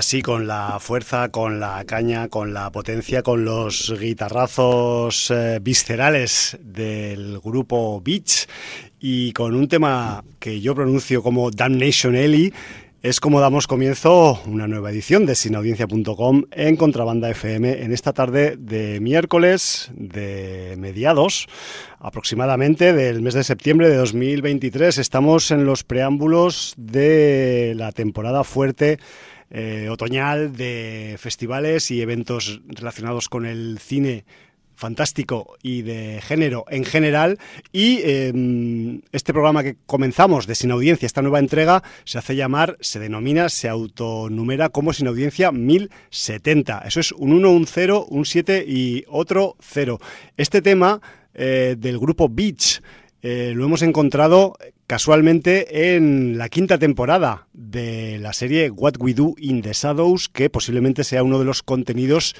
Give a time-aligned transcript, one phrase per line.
[0.00, 6.56] Así con la fuerza, con la caña, con la potencia, con los guitarrazos eh, viscerales
[6.62, 8.48] del grupo Beach
[8.98, 12.54] y con un tema que yo pronuncio como Damnation Ellie,
[13.02, 18.56] es como damos comienzo una nueva edición de sinaudiencia.com en Contrabanda FM en esta tarde
[18.58, 21.46] de miércoles de mediados
[21.98, 24.96] aproximadamente del mes de septiembre de 2023.
[24.96, 28.98] Estamos en los preámbulos de la temporada fuerte
[29.50, 34.24] eh, otoñal de festivales y eventos relacionados con el cine
[34.80, 37.38] fantástico y de género en general.
[37.70, 42.76] Y em, este programa que comenzamos de Sin Audiencia, esta nueva entrega, se hace llamar,
[42.80, 46.82] se denomina, se autonumera como Sin Audiencia 1070.
[46.86, 50.00] Eso es un 1, un 0, un 7 y otro 0.
[50.36, 51.00] Este tema
[51.34, 52.80] eh, del grupo Beach
[53.22, 54.56] eh, lo hemos encontrado
[54.90, 60.50] casualmente en la quinta temporada de la serie What We Do in the Shadows, que
[60.50, 62.34] posiblemente sea uno de los contenidos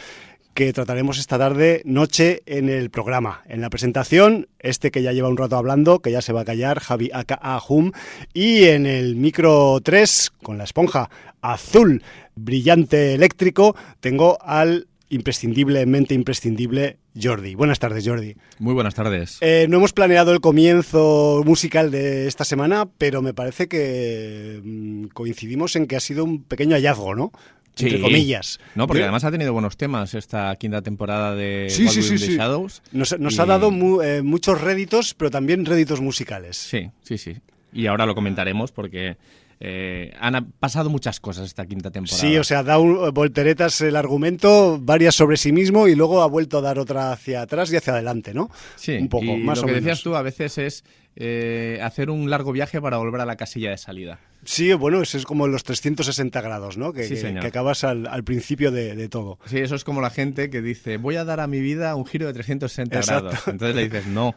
[0.52, 3.44] que trataremos esta tarde, noche, en el programa.
[3.46, 6.44] En la presentación, este que ya lleva un rato hablando, que ya se va a
[6.44, 7.92] callar, Javi Ahum,
[8.34, 11.08] y en el micro 3, con la esponja
[11.40, 12.02] azul
[12.34, 17.54] brillante eléctrico, tengo al imprescindiblemente imprescindible Jordi.
[17.54, 18.36] Buenas tardes, Jordi.
[18.58, 19.38] Muy buenas tardes.
[19.40, 25.08] Eh, no hemos planeado el comienzo musical de esta semana, pero me parece que mm,
[25.08, 27.32] coincidimos en que ha sido un pequeño hallazgo, ¿no?
[27.78, 28.60] entre comillas.
[28.74, 32.82] No, porque además ha tenido buenos temas esta quinta temporada de sí, Shadows.
[32.92, 33.70] Nos, ha dado
[34.02, 36.56] eh, muchos réditos, pero también réditos musicales.
[36.56, 37.36] Sí, sí, sí.
[37.72, 39.16] Y ahora lo comentaremos porque
[39.62, 42.18] eh, han pasado muchas cosas esta quinta temporada.
[42.18, 46.58] Sí, o sea, da volteretas el argumento, varias sobre sí mismo y luego ha vuelto
[46.58, 48.50] a dar otra hacia atrás y hacia adelante, ¿no?
[48.76, 50.84] Sí, un poco, más lo que decías tú a veces es
[51.14, 54.18] eh, hacer un largo viaje para volver a la casilla de salida.
[54.44, 56.92] Sí, bueno, eso es como los 360 grados, ¿no?
[56.92, 59.38] Que, que, acabas al, principio de, todo.
[59.46, 62.06] Sí, eso es como la gente que dice, voy a dar a mi vida un
[62.06, 63.34] giro de 360 grados.
[63.46, 64.34] Entonces le dices, no,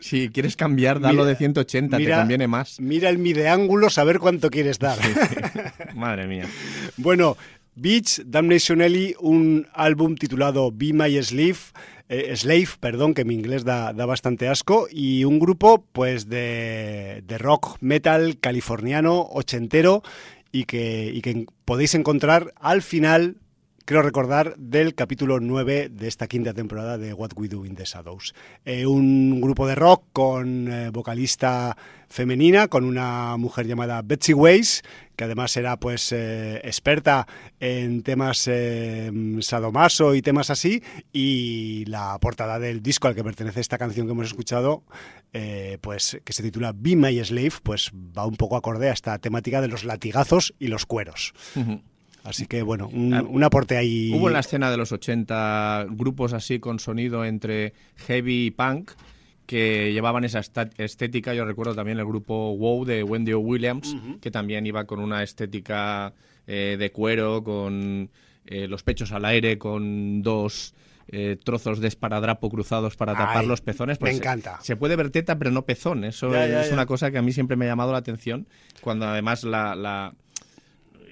[0.00, 2.80] si quieres cambiar, dalo de 180, te conviene más.
[2.80, 4.98] Mira el mi de ángulo, saber cuánto quieres dar.
[5.94, 6.46] Madre mía.
[6.96, 7.36] Bueno,
[7.74, 11.56] Beach, Damnation Ellie, un álbum titulado Be My Slave,
[12.10, 17.76] eh, Slave, perdón, que mi inglés da, bastante asco, y un grupo pues de, rock
[17.80, 20.02] metal californiano, ochentero,
[20.52, 23.36] y que, y que podéis encontrar al final
[23.90, 27.84] creo recordar, del capítulo 9 de esta quinta temporada de What We Do in the
[27.84, 28.36] Shadows.
[28.64, 31.76] Eh, un grupo de rock con eh, vocalista
[32.08, 34.84] femenina, con una mujer llamada Betsy Weiss,
[35.16, 37.26] que además era pues eh, experta
[37.58, 38.48] en temas
[39.40, 44.12] sadomaso y temas así, y la portada del disco al que pertenece esta canción que
[44.12, 44.84] hemos escuchado,
[45.80, 49.60] pues que se titula Be My Slave, pues va un poco acorde a esta temática
[49.60, 51.34] de los latigazos y los cueros.
[52.30, 54.12] Así que bueno, ah, un, aporte ahí.
[54.14, 57.74] Hubo en la escena de los 80 grupos así con sonido entre
[58.06, 58.92] heavy y punk
[59.46, 60.40] que llevaban esa
[60.78, 61.34] estética.
[61.34, 66.14] Yo recuerdo también el grupo WoW de Wendy Williams, que también iba con una estética
[66.46, 68.10] eh, de cuero, con
[68.46, 70.72] eh, los pechos al aire, con dos
[71.08, 73.98] eh, trozos de esparadrapo cruzados para tapar los pezones.
[73.98, 74.60] Pues me encanta.
[74.62, 76.04] Se, puede ver teta, pero no pezón.
[76.04, 78.46] Eso es una cosa que a mí siempre me ha llamado la atención,
[78.80, 80.14] cuando además la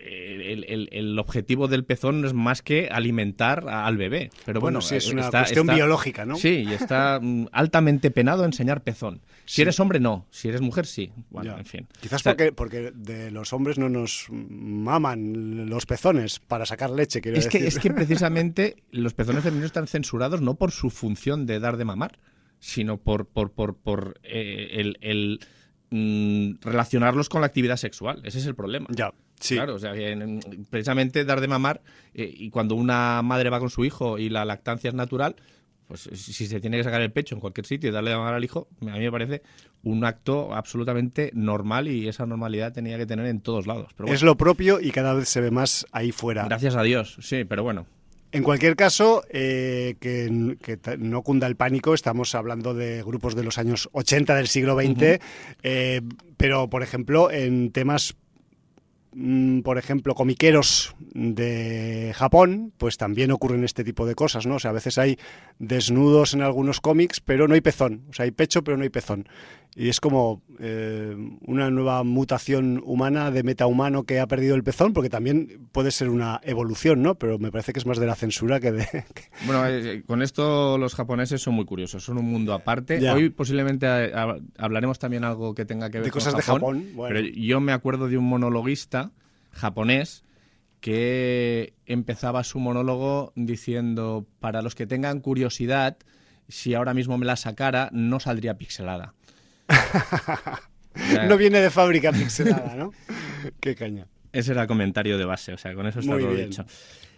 [0.08, 4.30] el, objetivo del pezón no es más que alimentar al bebé.
[4.44, 6.36] Pero bueno, sí, es una cuestión biológica, ¿no?
[6.36, 9.20] Sí, y está mm, altamente penado enseñar pezón.
[9.44, 10.26] Si eres hombre, no.
[10.30, 11.10] Si eres mujer, sí.
[11.30, 11.88] Bueno, en fin.
[12.00, 17.38] Quizás porque, porque de los hombres no nos maman los pezones para sacar leche, quiero
[17.38, 17.62] es decir.
[17.62, 21.76] Que, es que precisamente los pezones femeninos están censurados no por su función de dar
[21.76, 22.18] de mamar,
[22.60, 25.40] sino por, por, por, por eh, el,
[25.90, 28.20] mm, relacionarlos con la actividad sexual.
[28.24, 28.86] Ese es el problema.
[28.90, 29.12] Ya.
[29.38, 29.92] Claro, o sea,
[30.70, 31.80] precisamente dar de mamar,
[32.14, 35.36] eh, y cuando una madre va con su hijo y la lactancia es natural,
[35.86, 38.34] pues si se tiene que sacar el pecho en cualquier sitio y darle de mamar
[38.34, 39.42] al hijo, a mí me parece
[39.82, 43.92] un acto absolutamente normal y esa normalidad tenía que tener en todos lados.
[44.06, 46.44] Es lo propio y cada vez se ve más ahí fuera.
[46.44, 47.86] Gracias a Dios, sí, pero bueno.
[48.30, 50.28] En cualquier caso, eh, que,
[50.98, 55.18] no cunda el pánico, estamos hablando de grupos de los años 80 del siglo XX,
[55.62, 56.02] eh,
[56.36, 58.27] pero por ejemplo en temas Mm,
[59.64, 64.56] por ejemplo, comiqueros de Japón, pues también ocurren este tipo de cosas, ¿no?
[64.56, 65.18] O sea, a veces hay
[65.58, 68.04] desnudos en algunos cómics, pero no hay pezón.
[68.10, 69.28] O sea, hay pecho, pero no hay pezón.
[69.76, 71.14] Y es como eh,
[71.46, 76.08] una nueva mutación humana de metahumano que ha perdido el pezón, porque también puede ser
[76.08, 77.14] una evolución, ¿no?
[77.14, 78.86] Pero me parece que es más de la censura que de...
[79.46, 83.08] Bueno, eh, con esto los japoneses son muy curiosos, son un mundo aparte.
[83.08, 84.12] Hoy posiblemente eh,
[84.58, 86.88] hablaremos también algo que tenga que ver de con cosas de Japón.
[86.96, 89.12] Pero yo me acuerdo de un monologuista
[89.52, 90.24] japonés
[90.80, 95.98] que empezaba su monólogo diciendo, para los que tengan curiosidad,
[96.48, 99.14] si ahora mismo me la sacara, no saldría pixelada.
[101.28, 102.92] no viene de fábrica pixelada, ¿no?
[103.60, 104.06] Qué caña.
[104.32, 106.64] Ese era el comentario de base, o sea, con eso está todo dicho.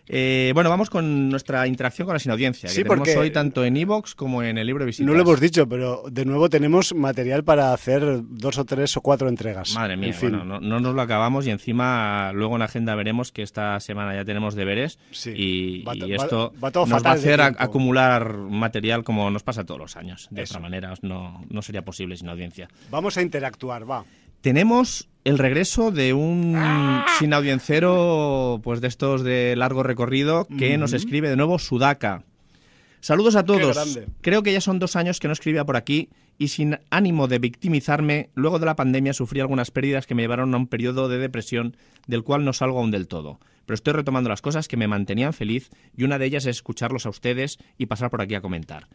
[0.09, 3.77] Eh, bueno, vamos con nuestra interacción con la sin audiencia, que tenemos hoy tanto en
[3.77, 5.07] Evox como en el libro de visitas.
[5.07, 9.01] No lo hemos dicho, pero de nuevo tenemos material para hacer dos o tres o
[9.01, 9.75] cuatro entregas.
[9.75, 13.43] Madre mía, bueno, no, nos lo acabamos y encima luego en la agenda veremos que
[13.43, 19.43] esta semana ya tenemos deberes y, esto nos va a hacer acumular material como nos
[19.43, 20.29] pasa todos los años.
[20.31, 22.69] De otra manera no, no sería posible sin audiencia.
[22.91, 24.05] Vamos a interactuar, va
[24.41, 27.07] tenemos el regreso de un ¡Ah!
[27.19, 32.25] sin audiencero pues de estos de largo recorrido que nos escribe de nuevo Sudaka.
[33.01, 33.99] Saludos a todos.
[34.21, 37.39] Creo que ya son dos años que no escribía por aquí y sin ánimo de
[37.39, 41.19] victimizarme, luego de la pandemia sufrí algunas pérdidas que me llevaron a un periodo de
[41.19, 41.77] depresión
[42.07, 43.41] del cual no salgo aún del todo.
[43.67, 47.07] Pero estoy retomando las cosas que me mantenían feliz y una de ellas es escucharlos
[47.07, 48.89] a ustedes y pasar por aquí a comentar.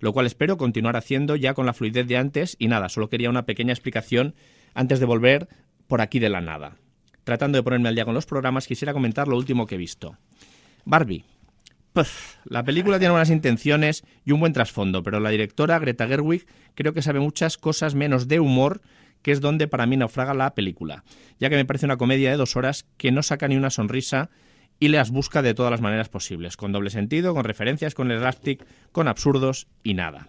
[0.00, 3.30] Lo cual espero continuar haciendo ya con la fluidez de antes y nada, solo quería
[3.30, 4.34] una pequeña explicación
[4.74, 5.48] antes de volver
[5.86, 6.76] por aquí de la nada.
[7.24, 10.18] Tratando de ponerme al día con los programas, quisiera comentar lo último que he visto.
[10.84, 11.24] Barbie.
[12.44, 16.92] la película tiene buenas intenciones y un buen trasfondo, pero la directora Greta Gerwig creo
[16.92, 18.82] que sabe muchas cosas menos de humor,
[19.22, 21.04] que es donde para mí naufraga la película,
[21.38, 24.28] ya que me parece una comedia de dos horas que no saca ni una sonrisa
[24.78, 28.18] y las busca de todas las maneras posibles, con doble sentido, con referencias, con el
[28.18, 30.28] slapstick, con absurdos y nada.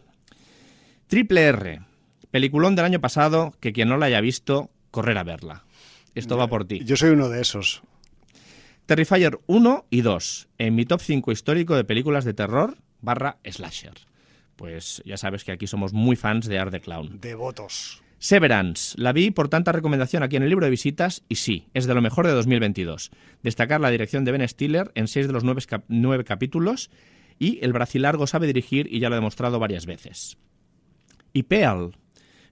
[1.08, 1.82] Triple R.
[2.36, 5.63] Peliculón del año pasado, que quien no la haya visto, correr a verla.
[6.15, 6.82] Esto va por ti.
[6.84, 7.82] Yo soy uno de esos.
[8.86, 13.94] Terrifier 1 y 2, en mi top 5 histórico de películas de terror barra slasher.
[14.58, 17.22] Pues ya sabes que aquí somos muy fans de Art the Clown.
[17.22, 18.04] Devotos.
[18.20, 21.86] Severance, la vi por tanta recomendación aquí en el libro de visitas y sí, es
[21.86, 23.12] de lo mejor de 2022.
[23.44, 26.89] Destacar la dirección de Ben Stiller en seis de los nueve, nueve capítulos
[27.39, 30.38] y el bracilargo sabe dirigir y ya lo ha demostrado varias veces.
[31.32, 31.96] Y Pearl,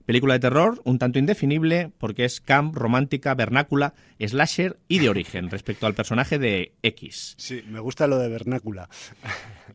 [0.06, 5.50] Película de terror, un tanto indefinible, porque es camp, romántica, vernácula, slasher y de origen,
[5.50, 7.34] respecto al personaje de X.
[7.38, 8.90] Sí, me gusta lo de vernácula.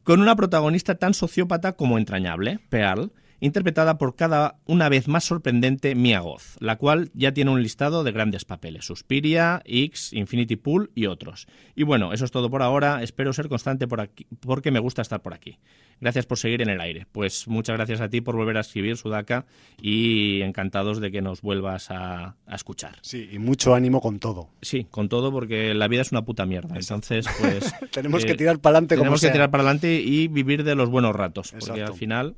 [0.03, 5.95] Con una protagonista tan sociópata como entrañable, Pearl, interpretada por cada una vez más sorprendente
[5.95, 10.91] Mia Goth, la cual ya tiene un listado de grandes papeles, Suspiria, X, Infinity Pool
[10.95, 11.47] y otros.
[11.75, 15.01] Y bueno, eso es todo por ahora, espero ser constante por aquí, porque me gusta
[15.01, 15.57] estar por aquí.
[16.01, 17.05] Gracias por seguir en el aire.
[17.11, 19.45] Pues muchas gracias a ti por volver a escribir, Sudaka,
[19.81, 22.97] y encantados de que nos vuelvas a, escuchar.
[23.01, 24.49] Sí, y mucho ánimo con todo.
[24.61, 26.75] Sí, con todo, porque la vida es una puta mierda.
[26.77, 27.73] Entonces, pues...
[27.91, 30.89] tenemos que eh, tirar para adelante Tenemos que tirar para adelante y vivir de los
[30.89, 32.35] buenos ratos, porque al final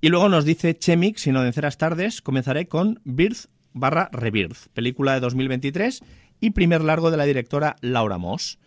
[0.00, 5.14] y luego nos dice Chemix, si no venceras tardes, comenzaré con Birth barra Rebirth, película
[5.14, 6.02] de 2023
[6.40, 8.58] y primer largo de la directora Laura Moss.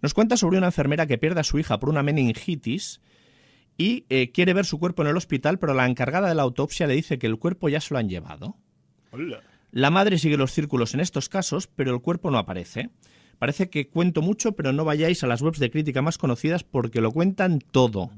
[0.00, 3.00] Nos cuenta sobre una enfermera que pierde a su hija por una meningitis
[3.76, 6.86] y eh, quiere ver su cuerpo en el hospital, pero la encargada de la autopsia
[6.86, 8.56] le dice que el cuerpo ya se lo han llevado.
[9.70, 12.90] La madre sigue los círculos en estos casos, pero el cuerpo no aparece.
[13.38, 17.00] Parece que cuento mucho, pero no vayáis a las webs de crítica más conocidas porque
[17.00, 18.10] lo cuentan todo.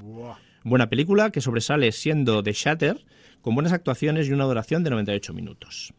[0.63, 3.03] Buena película que sobresale siendo The Shatter,
[3.41, 5.93] con buenas actuaciones y una duración de 98 minutos.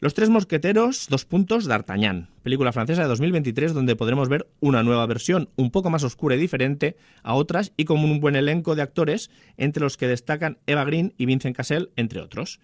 [0.00, 5.06] Los Tres Mosqueteros, dos puntos, D'Artagnan, película francesa de 2023 donde podremos ver una nueva
[5.06, 8.82] versión un poco más oscura y diferente a otras y con un buen elenco de
[8.82, 12.60] actores, entre los que destacan Eva Green y Vincent Cassel, entre otros.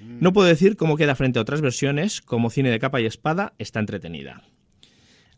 [0.00, 3.54] No puedo decir cómo queda frente a otras versiones, como cine de capa y espada,
[3.58, 4.42] está entretenida.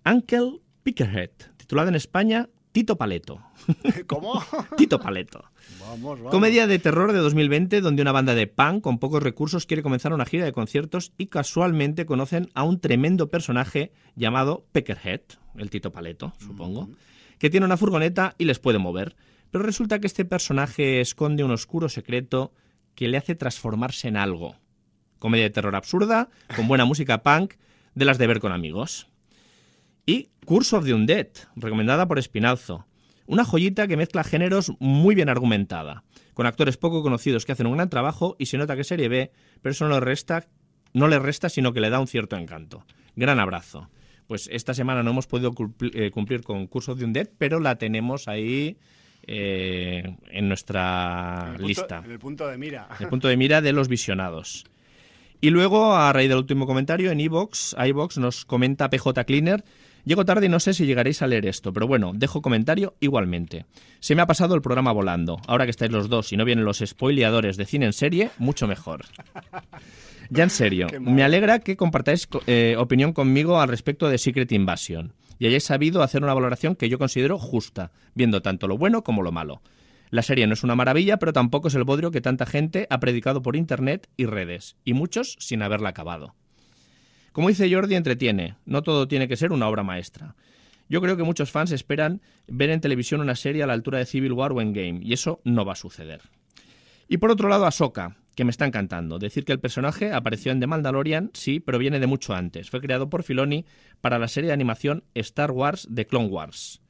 [0.04, 3.40] Uncle Pickerhead, titulada en España Tito Paleto.
[4.06, 4.44] ¿Cómo?
[4.76, 5.42] Tito Paleto.
[5.80, 6.30] Vamos, vamos.
[6.30, 10.12] Comedia de terror de 2020 donde una banda de punk con pocos recursos quiere comenzar
[10.12, 15.22] una gira de conciertos y casualmente conocen a un tremendo personaje llamado Peckerhead,
[15.56, 16.90] el Tito Paleto, supongo,
[17.38, 19.16] que tiene una furgoneta y les puede mover.
[19.50, 22.52] Pero resulta que este personaje esconde un oscuro secreto
[22.94, 24.56] que le hace transformarse en algo.
[25.18, 27.54] Comedia de terror absurda, con buena música punk,
[27.94, 29.08] de las de ver con amigos.
[30.06, 32.86] Y Curse of the Undead, recomendada por Espinalzo.
[33.26, 37.74] Una joyita que mezcla géneros muy bien argumentada, con actores poco conocidos que hacen un
[37.74, 40.44] gran trabajo y se nota que serie B, pero eso no le resta,
[40.92, 42.86] no le resta sino que le da un cierto encanto.
[43.16, 43.90] Gran abrazo.
[44.28, 45.52] Pues esta semana no hemos podido
[45.92, 48.76] eh, cumplir, con Curse of the Undead, pero la tenemos ahí
[49.26, 52.02] eh, en nuestra lista.
[52.04, 52.88] En el punto de mira.
[52.96, 54.66] En el punto de mira de los visionados.
[55.40, 59.64] Y luego, a raíz del último comentario, en iVox, iVox nos comenta PJ Cleaner
[60.06, 63.66] Llego tarde y no sé si llegaréis a leer esto, pero bueno, dejo comentario igualmente.
[63.98, 65.40] Se me ha pasado el programa volando.
[65.48, 68.68] Ahora que estáis los dos y no vienen los spoileadores de cine en serie, mucho
[68.68, 69.04] mejor.
[70.30, 75.12] Ya en serio, me alegra que compartáis eh, opinión conmigo al respecto de Secret Invasion
[75.40, 79.22] y hayáis sabido hacer una valoración que yo considero justa, viendo tanto lo bueno como
[79.22, 79.60] lo malo.
[80.10, 83.00] La serie no es una maravilla, pero tampoco es el bodrio que tanta gente ha
[83.00, 86.36] predicado por internet y redes, y muchos sin haberla acabado.
[87.36, 88.54] Como dice Jordi, entretiene.
[88.64, 90.34] No todo tiene que ser una obra maestra.
[90.88, 94.06] Yo creo que muchos fans esperan ver en televisión una serie a la altura de
[94.06, 96.22] Civil War o Endgame, y eso no va a suceder.
[97.08, 99.18] Y por otro lado, Ahsoka, que me está encantando.
[99.18, 102.70] Decir que el personaje apareció en The Mandalorian, sí, pero viene de mucho antes.
[102.70, 103.66] Fue creado por Filoni
[104.00, 106.80] para la serie de animación Star Wars de Clone Wars.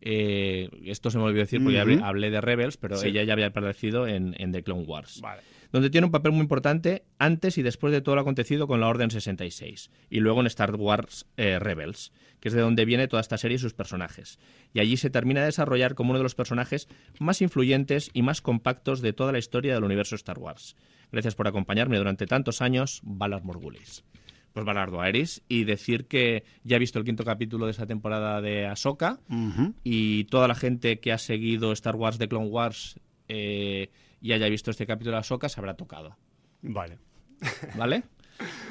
[0.00, 4.06] Eh, esto se me olvidó decir porque hablé, de Rebels, pero ella ya había aparecido
[4.08, 5.20] en, The Clone Wars.
[5.72, 8.88] Donde tiene un papel muy importante antes y después de todo lo acontecido con la
[8.88, 9.90] Orden 66.
[10.10, 13.56] Y luego en Star Wars eh, Rebels, que es de donde viene toda esta serie
[13.56, 14.38] y sus personajes.
[14.72, 18.40] Y allí se termina de desarrollar como uno de los personajes más influyentes y más
[18.40, 20.76] compactos de toda la historia del universo Star Wars.
[21.12, 24.04] Gracias por acompañarme durante tantos años, Valar Morgulis
[24.52, 28.40] pues Balardo Aeris y decir que ya he visto el quinto capítulo de esa temporada
[28.40, 29.20] de Ahsoka
[29.84, 32.98] y toda la gente que ha seguido Star Wars de Clone Wars
[33.28, 36.16] eh, y haya visto este capítulo de Ahsoka se habrá tocado.
[36.62, 36.98] Vale.
[37.76, 38.04] ¿Vale?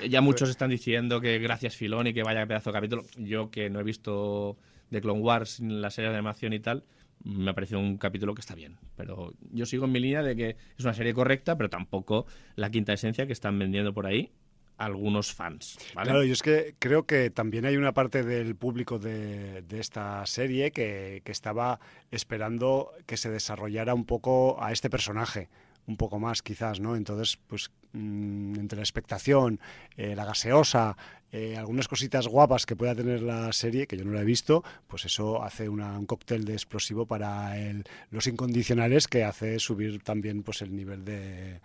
[0.08, 3.04] Ya muchos están diciendo que gracias Filón y que vaya pedazo de capítulo.
[3.18, 4.58] Yo que no he visto
[4.90, 6.84] de Clone Wars, la serie de animación y tal,
[7.24, 8.78] me ha parecido un capítulo que está bien.
[8.96, 12.26] Pero yo sigo en mi línea de que es una serie correcta, pero tampoco
[12.56, 14.32] la quinta esencia que están vendiendo por ahí
[14.80, 15.78] algunos fans.
[15.94, 20.72] Claro, yo es que creo que también hay una parte del público de, esta serie
[20.72, 21.80] que, estaba
[22.12, 25.50] esperando que se desarrollara un poco a este personaje,
[25.88, 26.96] un poco más quizás, ¿no?
[26.96, 29.60] Entonces, pues mm, entre la expectación,
[29.98, 30.96] eh, la gaseosa,
[31.32, 34.64] eh, algunas cositas guapas que pueda tener la serie, que yo no la he visto,
[34.88, 40.44] pues eso hace un cóctel de explosivo para el, los incondicionales que hace subir también
[40.44, 41.62] pues el nivel de,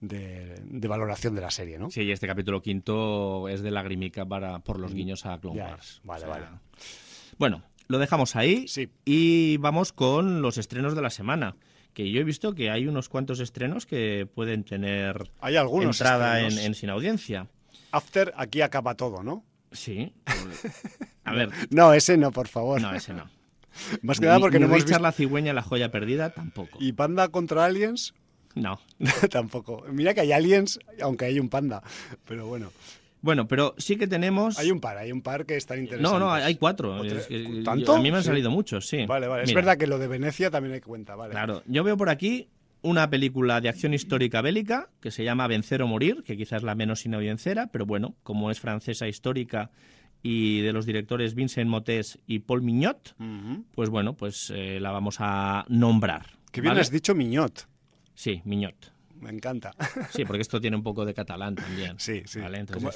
[0.00, 1.90] de, valoración de la serie, ¿no?
[1.90, 5.62] Sí, y este capítulo quinto es de lagrimica para, por los mm, guiños a Clone
[5.62, 6.00] Wars.
[6.04, 6.46] Vale, vale.
[7.38, 8.66] Bueno, lo dejamos ahí
[9.04, 11.56] y vamos con los estrenos de la semana.
[11.94, 16.40] Que yo he visto que hay unos cuantos estrenos que pueden tener hay algunos entrada
[16.40, 17.48] en, sin audiencia.
[17.90, 19.44] After aquí acaba todo, ¿no?
[19.72, 20.12] Sí.
[21.24, 21.50] A ver.
[21.70, 22.80] no, ese no, por favor.
[22.80, 23.28] No, ese no.
[24.02, 24.98] Más que nada porque no hemos visto...
[24.98, 26.78] la cigüeña la joya perdida tampoco.
[26.80, 28.14] ¿Y Panda contra Aliens?
[28.54, 28.80] No.
[29.30, 29.84] Tampoco.
[29.90, 31.82] Mira que hay aliens, aunque hay un panda.
[32.26, 32.72] Pero bueno.
[33.20, 34.58] Bueno, pero sí que tenemos.
[34.58, 36.12] Hay un par, hay un par que están interesantes.
[36.12, 37.00] No, no, hay cuatro.
[37.64, 37.96] ¿Tanto?
[37.96, 39.06] a mí me han salido muchos, sí.
[39.06, 39.44] Vale, vale.
[39.44, 41.32] es verdad que lo de Venecia también hay cuenta, vale.
[41.32, 41.62] Claro.
[41.66, 42.48] Yo veo por aquí
[42.82, 46.62] una película de acción histórica bélica que se llama Vencer o Morir, que quizás es
[46.62, 49.70] la menos inaudiencera, pero bueno, como es francesa histórica
[50.22, 53.16] y de los directores Vincent Motés y Paul Mignot,
[53.74, 56.26] pues bueno, pues eh, la vamos a nombrar.
[56.52, 57.68] Qué bien has dicho Mignot.
[58.14, 58.97] Sí, Miñot.
[59.20, 59.74] Me encanta.
[60.12, 61.98] Sí, porque esto tiene un poco de catalán también.
[61.98, 62.40] Sí, sí.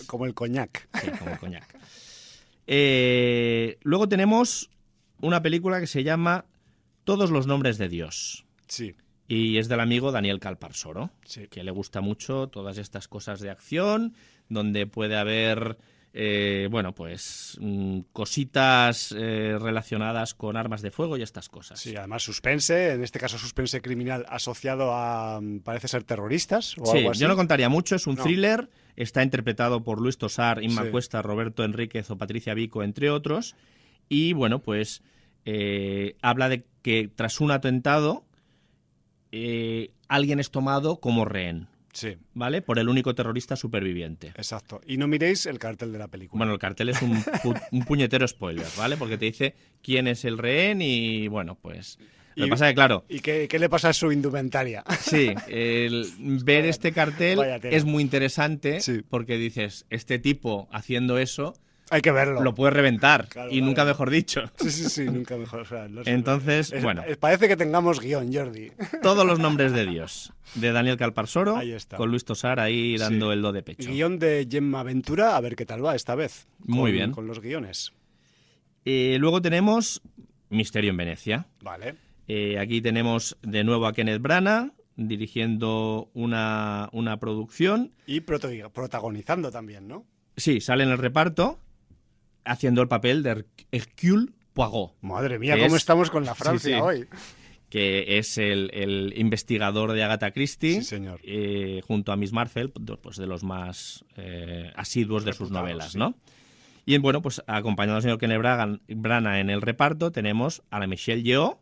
[0.06, 0.88] como, el coñac.
[1.00, 1.78] Sí, como el coñac.
[2.66, 4.70] Eh, luego tenemos
[5.20, 6.46] una película que se llama
[7.04, 8.44] Todos los nombres de Dios.
[8.68, 8.94] Sí.
[9.28, 11.48] Y es del amigo Daniel Calparsoro, sí.
[11.48, 14.14] que le gusta mucho todas estas cosas de acción,
[14.48, 15.78] donde puede haber
[16.14, 21.80] eh, bueno, pues mm, cositas eh, relacionadas con armas de fuego y estas cosas.
[21.80, 26.84] Sí, además suspense, en este caso suspense criminal asociado a, mm, parece ser terroristas o
[26.84, 27.20] sí, algo así.
[27.20, 31.64] yo no contaría mucho, es un thriller, está interpretado por Luis Tosar, Inma Cuesta, Roberto
[31.64, 33.56] Enríquez o Patricia Vico, entre otros,
[34.10, 35.02] y bueno, pues
[35.46, 38.24] eh, habla de que tras un atentado
[40.08, 41.68] alguien es tomado como rehén.
[41.92, 42.16] Sí.
[42.34, 42.62] ¿Vale?
[42.62, 44.28] Por el único terrorista superviviente.
[44.28, 44.80] Exacto.
[44.86, 46.38] Y no miréis el cartel de la película.
[46.38, 47.22] Bueno, el cartel es un,
[47.86, 48.96] puñetero spoiler, ¿vale?
[48.96, 51.98] Porque te dice quién es el rehén y, bueno, pues...
[52.34, 53.04] Lo que pasa es que, claro...
[53.10, 54.82] ¿Y qué, le pasa a su indumentaria?
[55.00, 56.08] Sí, el
[56.44, 58.78] ver este cartel es muy interesante
[59.10, 61.54] porque dices, este tipo haciendo eso
[61.92, 62.40] hay que verlo.
[62.42, 63.28] Lo puedes reventar.
[63.50, 64.50] y nunca mejor dicho.
[64.56, 65.66] Sí, sí, sí, nunca mejor.
[66.06, 67.02] Entonces, bueno.
[67.20, 68.72] Parece que tengamos guion, Jordi.
[69.02, 70.32] Todos los nombres de Dios.
[70.54, 71.56] De Daniel Calparsoro.
[71.56, 71.98] Ahí está.
[71.98, 73.90] Con Luis Tosar ahí dando el do de pecho.
[73.90, 76.46] Guión de Gemma Ventura, a ver qué tal va esta vez.
[76.60, 77.12] Muy bien.
[77.12, 77.92] Con los guiones.
[78.86, 80.00] Eh, luego tenemos
[80.48, 81.46] Misterio en Venecia.
[81.60, 81.96] Vale.
[82.26, 87.92] Eh, aquí tenemos de nuevo a Kenneth Branagh dirigiendo una, una producción.
[88.06, 90.06] Y protagonizando también, ¿no?
[90.36, 91.58] Sí, sale en el reparto
[92.44, 94.94] haciendo el papel de Hercule Poirot.
[95.00, 97.06] Madre mía, cómo estamos con la Francia hoy.
[97.68, 101.20] Que es el, investigador de Agatha Christie, señor.
[101.22, 106.14] Eh, junto a Miss Marvel, pues de los más eh, asiduos de sus novelas, ¿no?
[106.84, 111.22] Y bueno, pues acompañando al señor Kenneth Branagh en el reparto, tenemos a la Michelle
[111.22, 111.60] Yeoh,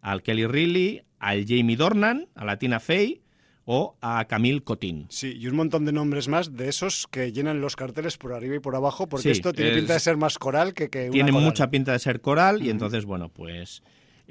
[0.00, 3.21] al Kelly Riley, al Jamie Dornan, a la Tina Fey
[3.64, 5.06] o a Camille Cotin.
[5.08, 8.56] Sí, y un montón de nombres más de esos que llenan los carteles por arriba
[8.56, 11.30] y por abajo, porque esto tiene pinta de ser más coral que, que una Tiene
[11.30, 11.46] coral.
[11.46, 13.82] mucha pinta de ser coral y entonces, bueno, pues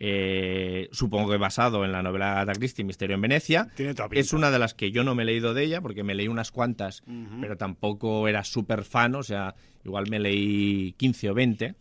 [0.03, 3.67] eh, supongo que basado en la novela de Agatha Christie, Misterio en Venecia.
[3.75, 4.19] Tiene toda pinta.
[4.21, 6.27] Es una de las que yo no me he leído de ella, porque me leí
[6.27, 7.03] unas cuantas,
[7.39, 11.75] pero tampoco era súper fan, o sea, igual me leí 15 o 20.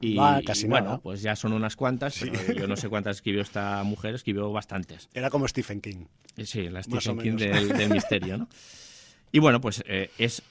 [0.00, 0.98] Y, Va, casi y bueno, nada.
[0.98, 5.08] pues ya son unas cuantas, pero yo no sé cuántas escribió esta mujer, escribió bastantes.
[5.14, 6.04] Era como Stephen King.
[6.36, 8.48] Eh, Sí, la Stephen King del, del misterio, ¿no?
[9.32, 10.42] Y bueno, pues eh, es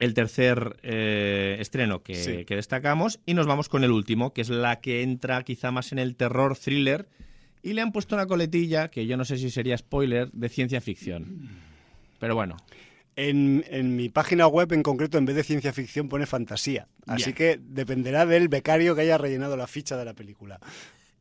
[0.00, 2.44] el tercer eh, estreno que, Sí.
[2.44, 5.92] que destacamos y nos vamos con el último, que es la que entra quizá más
[5.92, 7.08] en el terror thriller
[7.62, 10.80] y le han puesto una coletilla, que yo no sé si sería spoiler, de ciencia
[10.80, 11.48] ficción.
[12.18, 12.56] Pero bueno,
[13.16, 16.86] En, en mi página web en concreto, en vez de ciencia ficción, pone fantasía.
[17.06, 20.60] Así que dependerá del becario que haya rellenado la ficha de la película.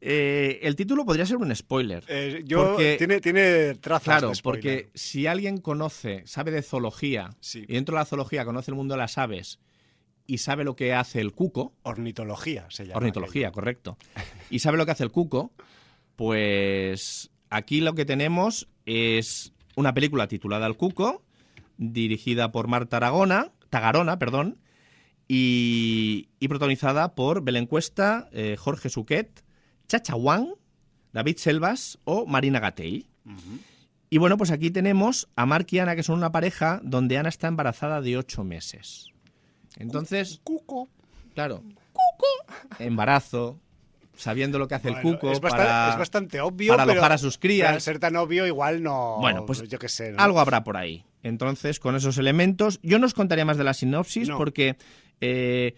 [0.02, 2.04] eh, el título podría ser un spoiler.
[2.10, 7.32] Eh, yo, Porque- tiene, tiene trazas Claro, de porque si alguien conoce, sabe de zoología,
[7.40, 7.64] Sí.
[7.68, 9.60] y dentro de la zoología conoce el mundo de las aves
[10.28, 12.98] y sabe lo que hace el cuco, Ornitología se llama.
[12.98, 13.98] Ornitología, correcto.
[14.52, 15.54] Y sabe lo que hace el cuco,
[16.16, 21.24] pues aquí lo que tenemos es una película titulada El Cuco,
[21.78, 24.58] dirigida por Marta Aragona, Tagarona, perdón,
[25.28, 29.44] y, y protagonizada por Belén Cuesta, eh, Jorge Suquet,
[29.88, 30.50] Chacha Wang,
[31.14, 33.08] David Selvas o Marina Gatell.
[34.10, 37.30] Y bueno, pues aquí tenemos a Mark y Ana, que son una pareja donde Ana
[37.30, 39.10] está embarazada de ocho meses.
[39.78, 40.90] Entonces, Cuco.
[41.34, 41.64] Claro.
[42.80, 43.60] Embarazo,
[44.18, 46.74] sabiendo lo que hace el cuco es, bastante, para, es bastante obvio.
[46.74, 47.84] para pero- alojar a sus pero al crías.
[47.84, 49.18] ser tan obvio, igual no.
[49.20, 50.12] Bueno, pues yo qué sé.
[50.12, 50.20] ¿no?
[50.22, 51.06] Algo habrá por ahí.
[51.24, 54.38] Entonces, con esos elementos, yo no os contaría más de la sinopsis No.
[54.38, 54.76] porque
[55.22, 55.76] eh,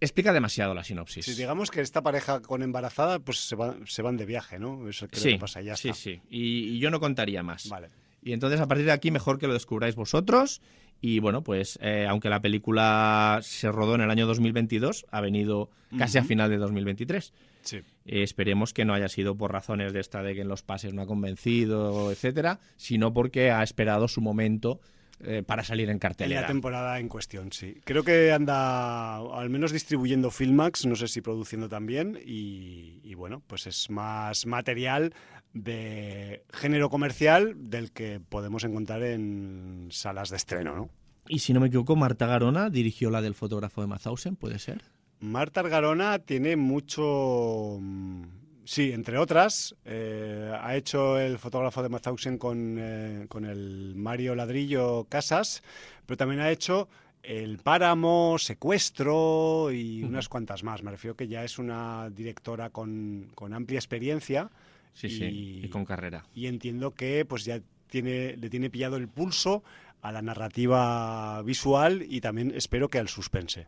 [0.00, 1.24] explica demasiado la sinopsis.
[1.24, 4.88] Si digamos que esta pareja con embarazada, pues se, van- se van de viaje, ¿no?
[4.88, 6.00] Eso creo sí, que pasa, ya sí, está.
[6.00, 6.20] sí.
[6.30, 7.68] Y, y yo no contaría más.
[7.68, 7.88] Vale.
[8.22, 10.60] Y entonces, a partir de aquí, mejor que lo descubráis vosotros.
[11.00, 15.70] Y bueno, pues eh, aunque la película se rodó en el año 2022, ha venido
[15.98, 17.32] casi a final de 2023.
[17.62, 17.76] Sí.
[18.04, 20.94] Eh, esperemos que no haya sido por razones de esta de que en los pases
[20.94, 24.80] no ha convencido, etcétera, sino porque ha esperado su momento
[25.20, 26.42] eh, para salir en En cartelera.
[26.42, 27.80] la temporada en cuestión, sí.
[27.84, 33.42] Creo que anda al menos distribuyendo Filmax, no sé si produciendo también, y, y bueno,
[33.46, 35.14] pues es más material
[35.62, 40.90] de género comercial del que podemos encontrar en salas de estreno, ¿no?
[41.28, 44.82] Y si no me equivoco, Marta Garona dirigió la del fotógrafo de Mazausen, ¿puede ser?
[45.20, 47.78] Marta Argarona tiene mucho...
[47.80, 48.24] mm,
[48.66, 54.34] Sí, entre otras, eh, ha hecho el fotógrafo de Mauthausen con, eh, con el Mario
[54.34, 55.62] Ladrillo Casas,
[56.04, 56.88] pero también ha hecho
[57.22, 60.82] El Páramo, Secuestro y unas cuantas más.
[60.82, 64.50] Me refiero que ya es una directora con, con amplia experiencia
[64.96, 66.24] Sí, sí, y con carrera.
[66.34, 69.62] y entiendo que pues ya tiene, le tiene pillado el pulso
[70.00, 73.66] a la narrativa visual y también espero que al suspense.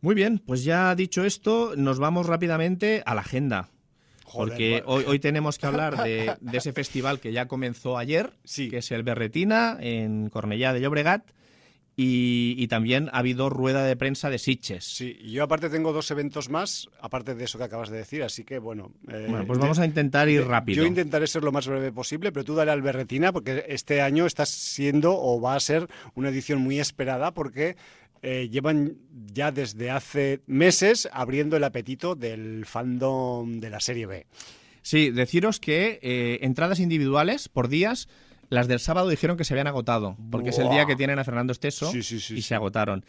[0.00, 3.68] Muy bien, pues ya dicho esto, nos vamos rápidamente a la agenda.
[4.24, 8.32] Joder, porque hoy, hoy tenemos que hablar de, de ese festival que ya comenzó ayer,
[8.44, 8.68] Sí.
[8.68, 11.24] que es el Berretina en Cornellá de Llobregat,
[12.00, 14.84] y, y también ha habido rueda de prensa de Sitges.
[14.84, 18.44] Sí, yo aparte tengo dos eventos más, aparte de eso que acabas de decir, así
[18.44, 18.92] que bueno.
[19.08, 20.80] eh, Bueno, pues vamos a intentar ir rápido.
[20.80, 24.26] Yo intentaré ser lo más breve posible, pero tú dale al berretina, porque este año
[24.26, 27.74] está siendo o va a ser una edición muy esperada, porque
[28.22, 28.98] eh, llevan
[29.32, 34.26] ya desde hace meses abriendo el apetito del fandom de la serie B.
[34.82, 38.08] Sí, deciros que eh, entradas individuales por días,
[38.50, 41.24] las del sábado dijeron que se habían agotado, porque es el día que tienen a
[41.24, 43.04] Fernando Esteso Sí, sí, sí, y se agotaron.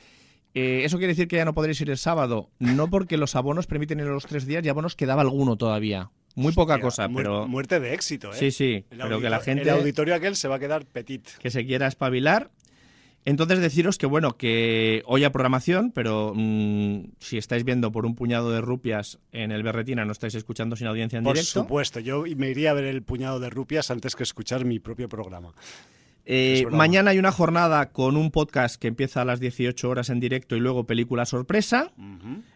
[0.55, 2.49] Eh, ¿Eso quiere decir que ya no podréis ir el sábado?
[2.59, 6.09] No porque los abonos permiten ir los tres días y abonos quedaba alguno todavía.
[6.35, 8.35] Muy poca cosa, pero Muerte de éxito, ¿eh?
[8.35, 11.27] sí, sí, El pero que la gente El auditorio aquel se va a quedar petit.
[11.39, 12.49] que se quiera espabilar.
[13.29, 18.15] Entonces deciros que bueno, que hoy a programación, pero mm, si estáis viendo por un
[18.15, 21.61] puñado de rupias en el Berretina no estáis escuchando sin audiencia en Por directo.
[21.61, 25.07] supuesto, yo me iría a ver el puñado de rupias antes que escuchar mi propio
[25.07, 25.53] programa.
[26.25, 30.19] Eh, mañana hay una jornada con un podcast que empieza a las 18 horas en
[30.19, 31.91] directo y luego película sorpresa.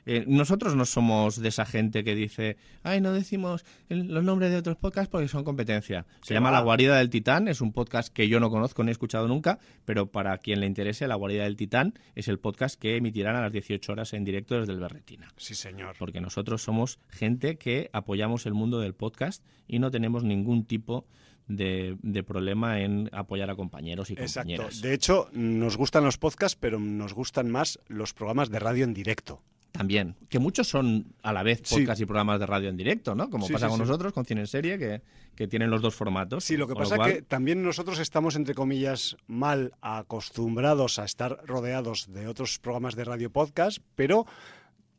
[0.06, 4.52] Eh, nosotros no somos de esa gente que dice, ay, no decimos el- los nombres
[4.52, 6.06] de otros podcasts porque son competencia.
[6.22, 6.58] Se llama va.
[6.60, 9.58] La Guarida del Titán, es un podcast que yo no conozco ni he escuchado nunca,
[9.86, 13.42] pero para quien le interese, La Guarida del Titán es el podcast que emitirán a
[13.42, 15.30] las 18 horas en directo desde el Berretina.
[15.38, 15.96] Sí, señor.
[15.98, 21.06] Porque nosotros somos gente que apoyamos el mundo del podcast y no tenemos ningún tipo
[21.06, 21.14] de,
[21.48, 24.50] de problema en apoyar a compañeros y Exacto.
[24.52, 24.82] compañeras.
[24.82, 28.94] De hecho, nos gustan los podcasts, pero nos gustan más los programas de radio en
[28.94, 29.42] directo.
[29.72, 31.78] También, que muchos son a la vez Sí.
[31.80, 33.32] podcast y programas de radio en directo, ¿no?
[33.32, 35.02] Como Sí, pasa sí, con nosotros, con Cine en Serie, que,
[35.36, 36.44] que tienen los dos formatos.
[36.44, 41.06] Sí, lo que pasa cual, es que también nosotros estamos, entre comillas, mal acostumbrados a
[41.06, 44.28] estar rodeados de otros programas de radio podcast, pero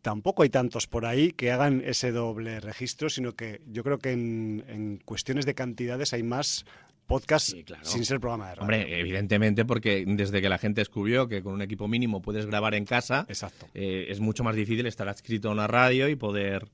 [0.05, 4.13] tampoco hay tantos por ahí que hagan ese doble registro, sino que yo creo que
[4.13, 6.67] en, en cuestiones de cantidades hay más
[7.07, 7.85] podcasts Sí, claro.
[7.85, 8.63] sin ser programa de radio.
[8.63, 12.75] Hombre, evidentemente, porque desde que la gente descubrió que con un equipo mínimo puedes grabar
[12.75, 13.67] en casa, Exacto.
[13.73, 16.69] eh, es mucho más difícil estar adscrito a una radio y poder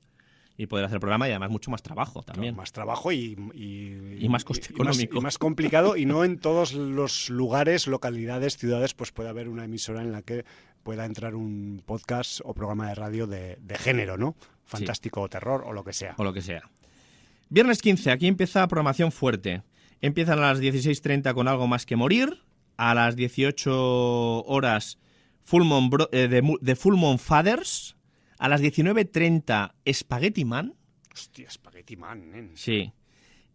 [0.57, 2.55] y poder hacer programa y además mucho más trabajo también.
[2.55, 5.17] Más trabajo y, y, Y más coste económico.
[5.17, 9.63] y más complicado y no en todos los lugares, localidades, ciudades, pues puede haber una
[9.63, 10.43] emisora en la que
[10.83, 14.35] pueda entrar un podcast o programa de radio de, de género, ¿no?
[14.65, 16.15] Fantástico o terror o lo que sea.
[16.17, 16.69] o lo que sea.
[17.49, 19.63] Viernes 15, aquí empieza programación fuerte.
[19.99, 22.41] Empiezan a las 16.30 con algo más que morir.
[22.77, 24.97] A las 18 horas
[25.43, 27.95] Full Moon Bro- eh, de, Full Moon Fathers.
[28.39, 30.73] A las 19.30 Spaghetti Man.
[31.13, 32.51] Hostia, Spaghetti Man.
[32.55, 32.91] Sí.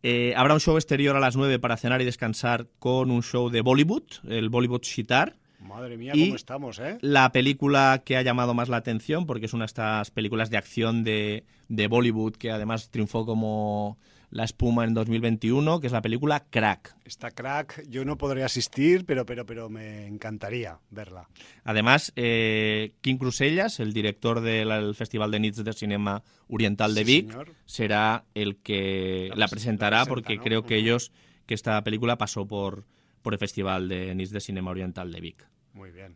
[0.03, 3.49] Eh, habrá un show exterior a las 9 para cenar y descansar con un show
[3.51, 5.39] de Bollywood, el Bollywood Shitar.
[5.61, 6.99] Madre mía, Y- cómo estamos, ¿eh?
[7.01, 10.57] La película que ha llamado más la atención, porque es una de estas películas de
[10.59, 13.99] acción de, de Bollywood que además triunfó como
[14.31, 16.97] la espuma en 2021, que es la película Crack.
[17.05, 21.29] Esta crack, yo no podré asistir, pero, pero, pero me encantaría verla.
[21.65, 27.05] Además, eh, King Crusellas, el director del el Festival de Nits de Cinema Oriental de
[27.05, 27.53] Sí, Vic, señor.
[27.67, 30.43] será el que La la, presen- presentará, la presenta, porque ¿no?
[30.43, 31.13] creo que ellos,
[31.47, 32.85] que esta película pasó por,
[33.27, 35.49] por el Festival de Nits de Cinema Oriental de Vic.
[35.73, 36.15] Muy bien.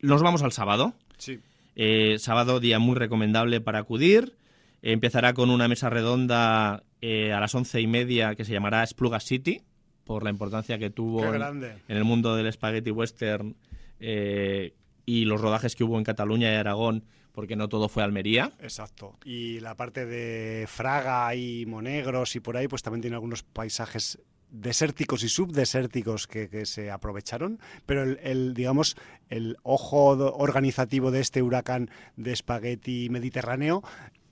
[0.00, 0.94] Nos vamos al sábado.
[1.16, 1.38] Sí.
[1.76, 4.36] Eh, sábado, día muy recomendable para acudir.
[4.82, 9.20] Empezará con una mesa redonda eh, a las once y media que se llamará Spluga
[9.20, 9.62] City,
[10.02, 13.54] por la importancia que tuvo en el mundo del spaghetti western
[14.00, 14.74] eh,
[15.06, 18.54] y los rodajes que hubo en Cataluña y Aragón, porque no todo fue Almería.
[18.58, 19.16] Exacto.
[19.24, 24.18] Y la parte de Fraga y Monegros y por ahí, pues también tiene algunos paisajes
[24.50, 28.96] desérticos y subdesérticos que, que se aprovecharon, pero el, el, digamos,
[29.28, 33.82] el ojo organizativo de este huracán de espagueti mediterráneo,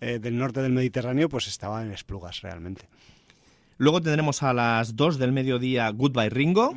[0.00, 2.88] eh, del norte del Mediterráneo, pues estaba en Esplugas realmente.
[3.78, 6.74] Luego tendremos a las 2 del mediodía Goodbye Ringo.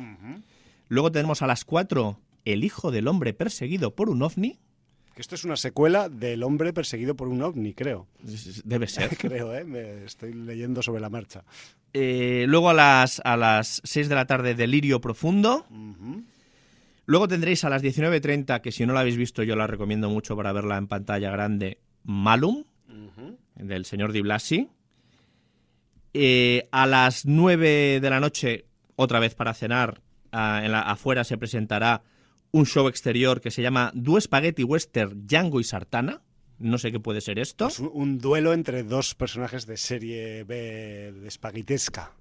[0.88, 4.58] Luego tenemos a las 4 El hijo del hombre perseguido por un ovni.
[5.14, 8.06] Que esto es una secuela del hombre perseguido por un ovni, creo.
[8.64, 9.16] Debe ser.
[9.18, 9.64] creo, ¿eh?
[9.64, 11.44] Me estoy leyendo sobre la marcha.
[11.92, 15.66] Eh, luego a las, a las 6 de la tarde Delirio Profundo.
[17.06, 20.36] Luego tendréis a las 19.30, que si no la habéis visto yo la recomiendo mucho
[20.36, 22.64] para verla en pantalla grande, Malum,
[23.56, 24.68] del señor Di Blasi.
[26.14, 30.00] Eh, a las 9 de la noche, otra vez para cenar,
[30.32, 32.02] ah, en la, afuera se presentará
[32.52, 36.22] un show exterior que se llama Due Spaghetti Western Django y Sartana.
[36.58, 37.68] No sé qué puede ser esto.
[37.68, 42.12] Es un, un duelo entre dos personajes de serie B de espaguitesca.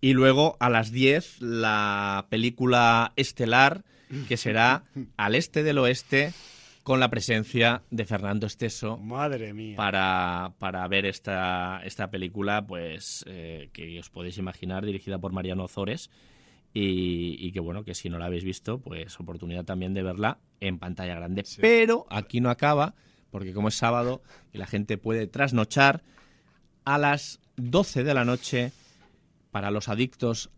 [0.00, 3.84] Y luego a las 10 la película estelar
[4.28, 4.84] que será
[5.16, 6.34] Al Este del Oeste
[6.82, 9.74] con la presencia de Fernando Esteso Madre mía.
[9.76, 15.64] para, para ver esta, esta película pues eh, que os podéis imaginar dirigida por Mariano
[15.64, 16.10] Ozores
[16.74, 20.38] y, y que bueno que si no la habéis visto pues oportunidad también de verla
[20.60, 21.58] en pantalla grande Sí.
[21.60, 22.94] pero aquí no acaba
[23.30, 26.02] porque como es sábado y la gente puede trasnochar
[26.84, 28.72] a las 12 de la noche
[29.52, 30.50] para los adictos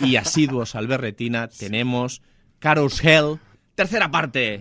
[0.00, 2.22] y asiduos al berretina tenemos
[2.58, 3.38] Carousel
[3.74, 4.58] tercera parte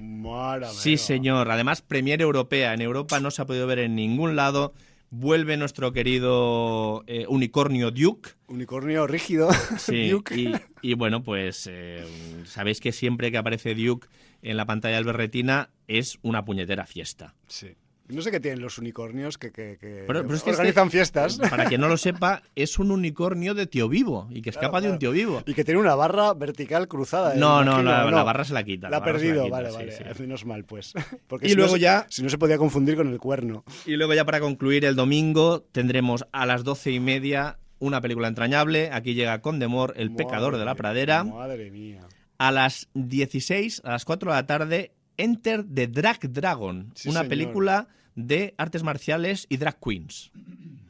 [0.74, 1.50] Sí, señor.
[1.50, 2.76] Además, Premier Europea.
[2.76, 4.74] En Europa no se ha podido ver en ningún lado.
[5.10, 8.32] Vuelve nuestro querido eh, unicornio Duke.
[8.48, 9.50] Unicornio rígido.
[9.78, 10.36] Sí, Duke.
[10.36, 12.06] Y, y bueno, pues eh,
[12.46, 14.08] sabéis que siempre que aparece Duke
[14.42, 17.36] en la pantalla del berretina es una puñetera fiesta.
[17.48, 17.76] Sí.
[18.10, 20.98] No sé qué tienen los unicornios que, que- que Pero- pero es que organizan este-
[20.98, 21.38] fiestas.
[21.50, 24.82] Para quien no lo sepa, es un unicornio de tío vivo y que Claro, escapa
[24.82, 25.44] de un tío vivo.
[25.46, 27.34] Y que tiene una barra vertical cruzada.
[27.36, 27.38] ¿eh?
[27.38, 28.90] No, no, la, ¿o la barra se la quita.
[28.90, 29.92] La ha perdido, quita, vale, sí, vale.
[29.92, 30.04] sí.
[30.22, 30.94] Menos mal, pues.
[31.28, 33.64] Porque Y si no luego se- ya- Si no se podía confundir con el cuerno.
[33.86, 38.28] Y luego ya para concluir el domingo tendremos a las doce y media una película
[38.28, 38.90] entrañable.
[38.92, 41.24] Aquí llega Condemor, El pecador de la pradera.
[41.24, 42.02] Madre mía.
[42.40, 46.92] A las 16, a las 4 de la tarde, Enter the Drag Dragon.
[46.96, 47.30] Sí, una señor.
[47.30, 50.32] película de artes marciales y drag queens.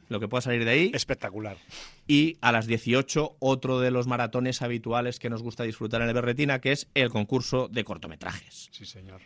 [0.08, 0.90] Lo que pueda salir de ahí.
[0.94, 1.58] Espectacular.
[2.06, 6.14] Y a las 18, otro de los maratones habituales que nos gusta disfrutar en el
[6.14, 8.70] Berretina, que es el concurso de cortometrajes.
[8.72, 9.20] Sí, señor.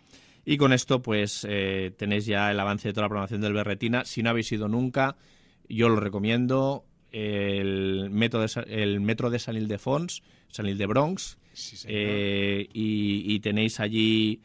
[0.44, 4.04] Y con esto, pues eh, tenéis ya el avance de toda la programación del Berretina.
[4.04, 5.16] Si no habéis ido nunca,
[5.68, 6.84] yo lo recomiendo.
[7.12, 11.38] el metro de, el metro de San Ildefons, San Ildebronx,
[11.84, 14.40] eh, y, tenéis allí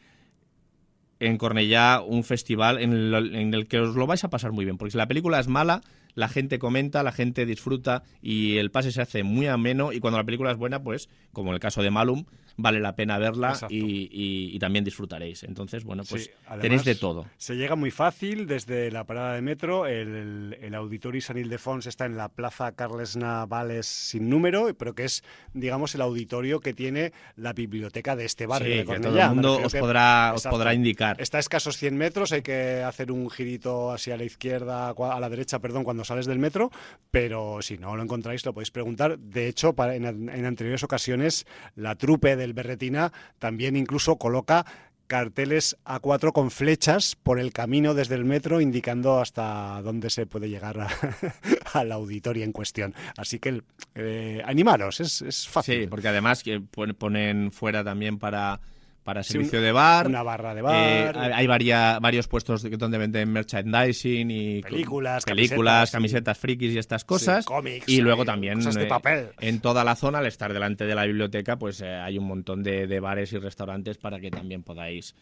[1.20, 4.78] en Cornellá un festival en, en, el que os lo vais a pasar muy bien,
[4.78, 5.82] porque si la película es mala,
[6.14, 10.18] la gente comenta, la gente disfruta y el pase se hace muy ameno y cuando
[10.18, 12.24] la película es buena, pues, como en el caso de Malum,
[12.58, 15.44] vale la pena verla y, también disfrutaréis.
[15.44, 17.26] Entonces, bueno, pues tenéis de todo.
[17.38, 19.86] Se llega muy fácil desde la parada de metro.
[19.86, 25.04] El, el, Auditorio San Ildefons está en la Plaza Carles Navales sin número, pero que
[25.04, 25.22] es,
[25.54, 29.74] digamos, el auditorio que tiene la biblioteca de este barrio de todo el mundo os
[29.74, 31.20] podrá, os podrá indicar.
[31.20, 35.28] Está a escasos 100 metros, hay que hacer un girito hacia la izquierda, a la
[35.28, 36.70] derecha, perdón, cuando sales del metro,
[37.10, 39.18] pero si no lo encontráis lo podéis preguntar.
[39.18, 44.66] De hecho, para, en, en anteriores ocasiones, la trupe de el Berretina también incluso coloca
[45.06, 50.48] carteles A4 con flechas por el camino desde el metro indicando hasta dónde se puede
[50.48, 50.86] llegar
[51.72, 52.94] al auditorio en cuestión.
[53.16, 53.62] Así que
[53.94, 55.82] eh, animaros, es, es fácil.
[55.82, 58.60] Sí, porque además que ponen fuera también para
[59.08, 60.06] para servicio de bar.
[60.06, 61.16] Una barra de bar.
[61.16, 67.46] Eh, hay varios puestos donde venden merchandising y películas, películas camisetas, frikis y estas cosas.
[67.46, 69.30] cómics, y luego también de eh, papel.
[69.40, 72.62] en toda la zona, al estar delante de la biblioteca, pues eh, hay un montón
[72.62, 75.14] de, bares y restaurantes para que también podáis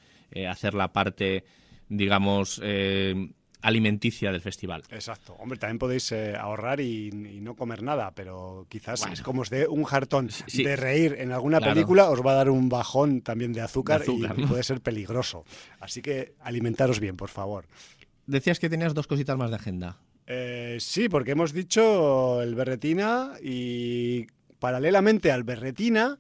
[0.51, 1.45] hacer la parte,
[1.89, 2.61] digamos,
[3.63, 4.83] alimenticia del festival.
[4.91, 5.35] Exacto.
[5.35, 9.67] Hombre, también podéis eh, ahorrar y, no comer nada, pero quizás es como os dé
[9.69, 13.61] un jartón de reír en alguna película, os va a dar un bajón también de
[13.61, 15.45] azúcar, y, puede ser peligroso.
[15.81, 17.67] Así que alimentaros bien, por favor.
[18.27, 19.99] Decías que tenías dos cositas más de agenda.
[20.27, 24.27] Eh, sí, porque hemos dicho el Berretina y
[24.59, 26.19] paralelamente al Berretina,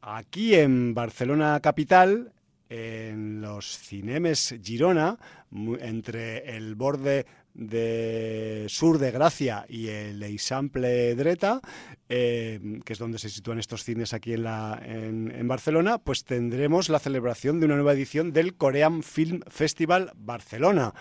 [0.00, 2.32] aquí en Barcelona Capital
[2.68, 5.18] en los cinemes Girona,
[5.52, 11.60] entre el borde de sur de Gracia y el Eixample Dreta,
[12.08, 17.58] eh, que es donde se sitúan estos cines aquí en, Barcelona, pues tendremos la celebración
[17.58, 20.94] de una nueva edición del Korean Film Festival Barcelona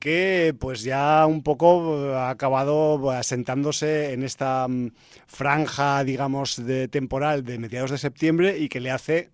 [0.00, 4.90] que pues ya un poco ha acabado asentándose en esta mm,
[5.28, 9.30] franja, digamos, de temporal de mediados de septiembre y que le hace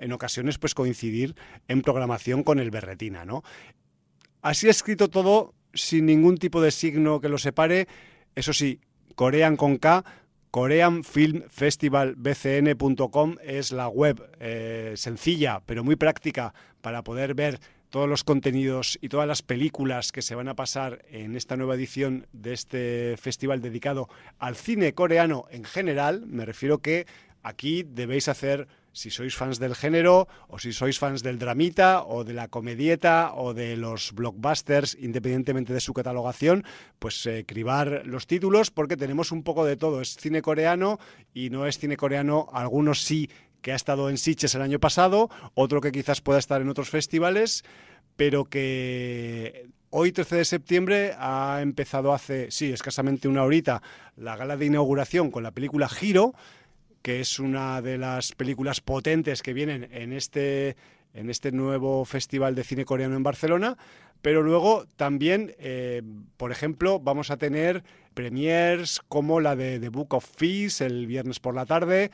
[0.00, 1.36] en ocasiones pues coincidir
[1.68, 3.42] en programación con el berretina, ¿no?
[4.42, 7.88] Así escrito todo sin ningún tipo de signo que lo separe,
[8.34, 8.80] eso sí,
[9.14, 10.04] Corean con K,
[10.50, 18.98] koreanfilmfestivalbcn.com es la web eh, sencilla pero muy práctica para poder ver todos los contenidos
[19.00, 23.16] y todas las películas que se van a pasar en esta nueva edición de este
[23.18, 26.26] festival dedicado al cine coreano en general.
[26.26, 27.06] Me refiero que
[27.42, 32.26] aquí debéis hacer si sois fans del género o si sois fans del dramita o
[32.26, 36.64] de la comedieta o de los blockbusters, independientemente de su catalogación,
[36.98, 40.00] pues eh, cribar los títulos porque tenemos un poco de todo.
[40.00, 40.98] Es cine coreano
[41.32, 43.30] y no es cine coreano, algunos sí
[43.62, 46.90] que ha estado en Sitges el año pasado, otro que quizás pueda estar en otros
[46.90, 47.64] festivales,
[48.16, 53.80] pero que Hoy, 13 de septiembre, ha empezado hace, sí, escasamente una horita,
[54.16, 56.34] la gala de inauguración con la película Giro,
[57.08, 60.76] que es una de las películas potentes que vienen en este,
[61.14, 63.78] en este nuevo Festival de Cine Coreano en Barcelona.
[64.20, 66.02] Pero luego también, eh,
[66.36, 71.40] por ejemplo, vamos a tener premiers como la de The Book of Fees el viernes
[71.40, 72.10] por la tarde.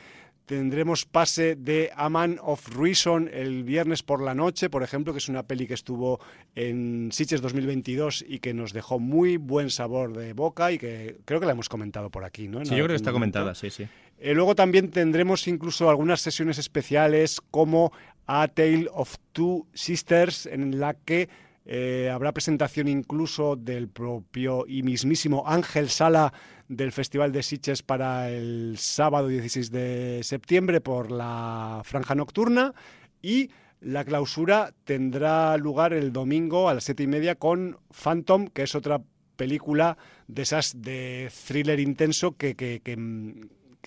[0.47, 5.19] Tendremos pase de A Man of Reason el viernes por la noche, por ejemplo, que
[5.19, 6.21] es una peli que estuvo
[6.55, 11.41] en Sitges 2022 y que nos dejó muy buen sabor de boca y que creo
[11.41, 12.65] que la hemos comentado por aquí, ¿no?
[12.65, 13.89] sí, yo creo que está comentada, sí, sí.
[14.19, 17.93] Eh, luego también tendremos incluso algunas sesiones especiales como
[18.27, 21.29] A Tale of Two Sisters, en la que
[21.67, 26.33] eh, habrá presentación incluso del propio y mismísimo Ángel Sala
[26.69, 32.75] del Festival de Sitges para el sábado 16 de septiembre por la franja nocturna.
[33.23, 33.51] Y
[33.81, 38.75] la clausura tendrá lugar el domingo a las siete y media con Phantom, que es
[38.75, 39.01] otra
[39.37, 39.97] película
[40.29, 42.97] de esas de thriller intenso que, que que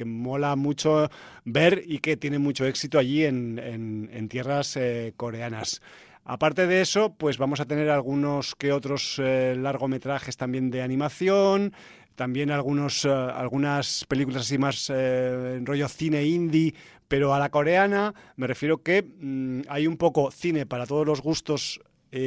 [0.05, 1.09] mola mucho
[1.45, 5.81] ver y que tiene mucho éxito allí en, tierras eh, coreanas.
[6.25, 11.73] Aparte de eso, pues vamos a tener algunos que otros eh, largometrajes también de animación,
[12.15, 16.73] también algunos, eh, algunas películas así más en rollo cine indie,
[17.07, 21.21] pero a la coreana me refiero que mm, hay un poco cine para todos los
[21.21, 21.81] gustos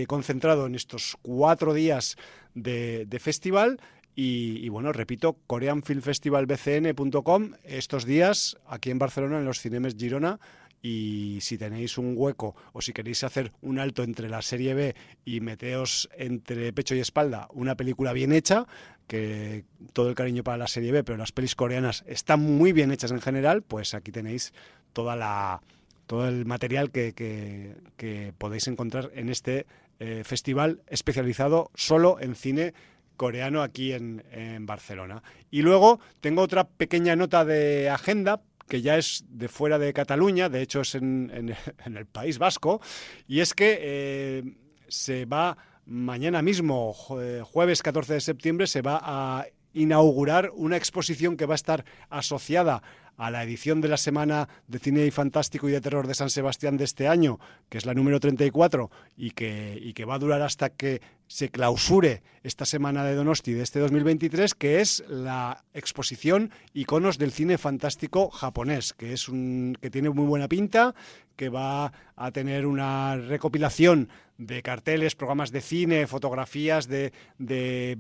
[0.07, 2.17] concentrado en estos cuatro días
[2.55, 3.81] de festival
[4.23, 10.39] y, bueno, repito, koreanfilmfestivalbcn.com estos días aquí en Barcelona, en los cinemes Girona,
[10.83, 14.95] y si tenéis un hueco o si queréis hacer un alto entre la serie B
[15.25, 18.67] y meteos entre pecho y espalda una película bien hecha,
[19.07, 22.93] que todo el cariño para la serie B, pero las pelis coreanas están muy bien
[22.93, 24.53] hechas en general, pues aquí tenéis
[24.93, 25.63] toda la,
[26.07, 29.65] todo el material que, que, podéis encontrar en este
[29.99, 32.75] eh, festival especializado solo en cine
[33.21, 35.23] coreano aquí en, en, Barcelona.
[35.51, 40.49] Y luego tengo otra pequeña nota de agenda que ya es de fuera de Cataluña,
[40.49, 41.55] de hecho es en,
[41.85, 42.81] el País Vasco,
[43.29, 44.43] y es que eh,
[44.89, 51.45] se va mañana mismo, jueves 14 de septiembre, se va a inaugurar una exposición que
[51.45, 52.83] va a estar asociada
[53.21, 56.31] a la edición de la Semana de Cine y Fantástico y de Terror de San
[56.31, 60.19] Sebastián de este año, que es la número 34 y que, y que va a
[60.19, 65.65] durar hasta que se clausure esta Semana de Donosti de este 2023, que es la
[65.75, 70.95] exposición Iconos del Cine Fantástico Japonés, que, es un, que tiene muy buena pinta,
[71.37, 77.99] que va a tener una recopilación de carteles, programas de cine, fotografías de, de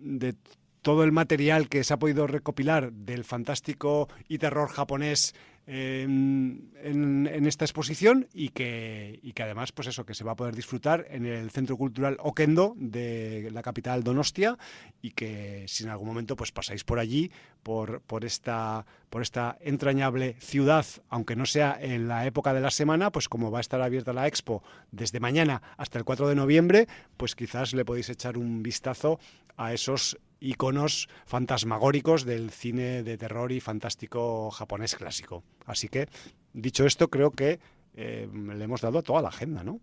[0.00, 0.34] de
[0.82, 5.34] todo el material que se ha podido recopilar del fantástico y terror japonés
[5.70, 10.56] en, esta exposición y que, y que además, pues eso, que se va a poder
[10.56, 14.56] disfrutar en el Centro Cultural Okendo de la capital Donostia
[15.02, 17.30] y que si en algún momento pues pasáis por allí,
[17.62, 22.70] por, por, esta, por esta entrañable ciudad, aunque no sea en la época de la
[22.70, 26.34] semana, pues como va a estar abierta la expo desde mañana hasta el 4 de
[26.34, 29.18] noviembre, pues quizás le podéis echar un vistazo
[29.56, 35.42] a esos iconos fantasmagóricos del cine de terror y fantástico japonés clásico.
[35.66, 36.08] Así que,
[36.52, 37.58] dicho esto, creo que
[37.94, 39.80] eh, le hemos dado toda la agenda, ¿no?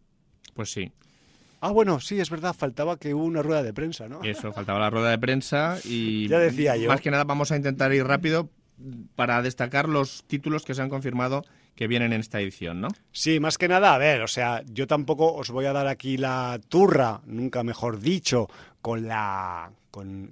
[0.53, 0.91] Pues sí.
[1.59, 4.21] Ah, bueno, sí, es verdad, faltaba que hubo una rueda de prensa, ¿no?
[4.23, 6.27] Eso, faltaba la rueda de prensa y...
[6.29, 6.89] ya decía yo.
[6.89, 8.49] Más que nada vamos a intentar ir rápido
[9.15, 11.43] para destacar los títulos que se han confirmado
[11.75, 12.87] que vienen en esta edición, ¿no?
[13.11, 16.17] Sí, más que nada, a ver, o sea, yo tampoco os voy a dar aquí
[16.17, 18.47] la turra, nunca mejor dicho,
[18.81, 19.71] con la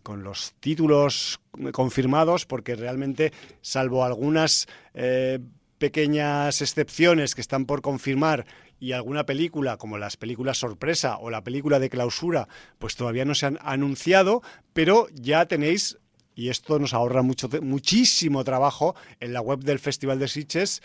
[0.04, 1.40] con, los títulos
[1.72, 3.32] confirmados, porque realmente,
[3.62, 5.40] salvo algunas eh,
[5.78, 8.46] pequeñas excepciones que están por confirmar
[8.80, 13.36] y alguna película, como las películas sorpresa o la película de clausura, pues todavía no
[13.36, 14.42] se han anunciado,
[14.74, 15.98] pero ya tenéis
[16.36, 20.82] y esto nos ahorra mucho, muchísimo trabajo en la web del Festival de Sitges,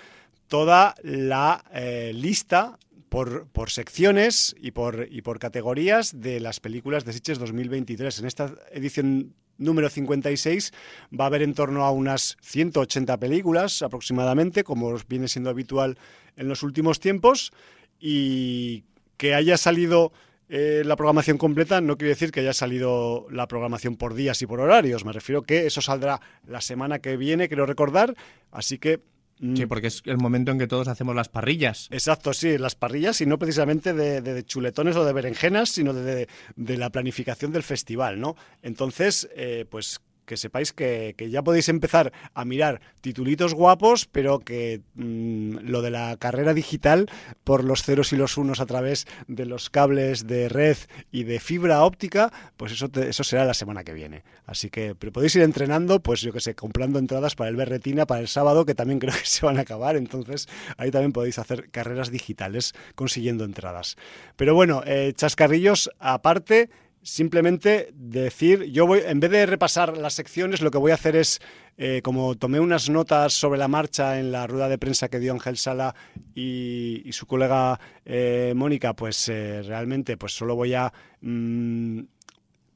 [0.46, 2.78] toda la eh, lista
[3.09, 8.18] por, por, secciones y por, y por categorías de las películas de Sitges 2023.
[8.18, 10.72] En esta edición número 56
[11.18, 15.99] va a haber en torno a unas 180 películas aproximadamente, como viene siendo habitual
[16.36, 17.53] en los últimos tiempos,
[18.01, 18.84] y
[19.16, 20.12] que haya salido
[20.49, 24.46] eh, la programación completa no quiere decir que haya salido la programación por días y
[24.46, 25.05] por horarios.
[25.05, 28.14] Me refiero que eso saldrá la semana que viene, quiero recordar.
[28.51, 29.01] Así que
[29.40, 31.88] mm, Sí, porque es el momento en que todos hacemos las parrillas.
[31.90, 36.26] Exacto, sí, las parrillas y no precisamente de, chuletones o de berenjenas, sino de,
[36.57, 38.34] la planificación del festival, ¿no?
[38.62, 44.82] Entonces, eh, pues que sepáis que, ya podéis empezar a mirar titulitos guapos, pero que
[44.94, 47.10] mm, lo de la carrera digital
[47.42, 50.76] por los ceros y los unos a través de los cables de red
[51.10, 54.22] y de fibra óptica, pues eso, eso será la semana que viene.
[54.46, 58.06] Así que pero podéis ir entrenando, pues yo que sé, comprando entradas para el Berretina
[58.06, 61.38] para el sábado, que también creo que se van a acabar, entonces ahí también podéis
[61.38, 63.96] hacer carreras digitales consiguiendo entradas.
[64.36, 66.68] Pero bueno, eh, chascarrillos aparte
[67.09, 71.16] simplemente decir, yo voy, en vez de repasar las secciones, lo que voy a hacer
[71.16, 71.40] es,
[71.78, 75.32] eh, como tomé unas notas sobre la marcha en la rueda de prensa que dio
[75.32, 75.94] Ángel Sala
[76.34, 80.92] y, su colega eh, Mónica, pues eh, realmente pues solo voy a
[81.22, 82.00] mm,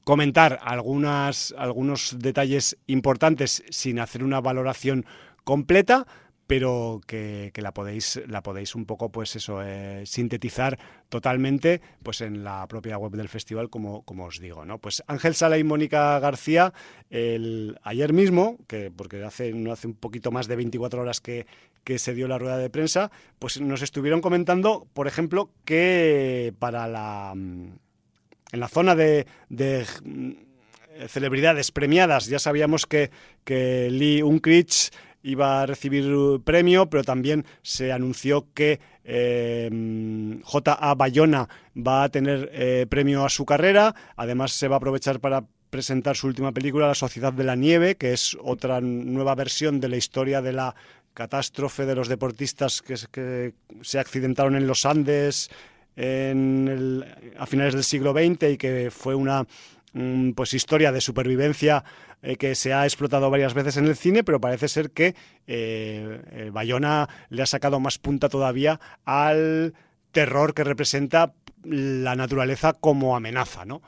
[0.02, 5.04] comentar algunas, algunos detalles importantes sin hacer una valoración
[5.44, 6.06] completa
[6.46, 10.78] pero que, la podéis la podéis un poco pues eso eh, sintetizar
[11.08, 15.34] totalmente pues en la propia web del festival como, como os digo no pues Ángel
[15.34, 16.72] Sala y Mónica García
[17.10, 21.46] el, ayer mismo que porque hace no hace un poquito más de 24 horas que,
[21.84, 26.88] que se dio la rueda de prensa pues nos estuvieron comentando por ejemplo que para
[26.88, 30.32] la en la zona de, de mm,
[31.06, 33.10] celebridades premiadas ya sabíamos que
[33.44, 34.90] que Lee Unkrich
[35.22, 36.04] iba a recibir
[36.44, 39.70] premio, pero también se anunció que eh,
[40.42, 40.94] J.A.
[40.94, 43.94] Bayona va a tener eh, premio a su carrera.
[44.16, 47.96] Además, se va a aprovechar para presentar su última película, La Sociedad de la Nieve,
[47.96, 50.74] que es otra nueva versión de la historia de la
[51.14, 55.50] catástrofe de los deportistas que, que se accidentaron en los Andes
[55.94, 59.46] a finales del siglo XX y que fue una
[59.92, 61.84] mm, pues historia de supervivencia
[62.22, 65.14] eh, que se ha explotado varias veces en el cine, pero parece ser que
[65.46, 69.74] eh, Bayona le ha sacado más punta todavía al
[70.12, 73.82] terror que representa la naturaleza como amenaza, ¿no?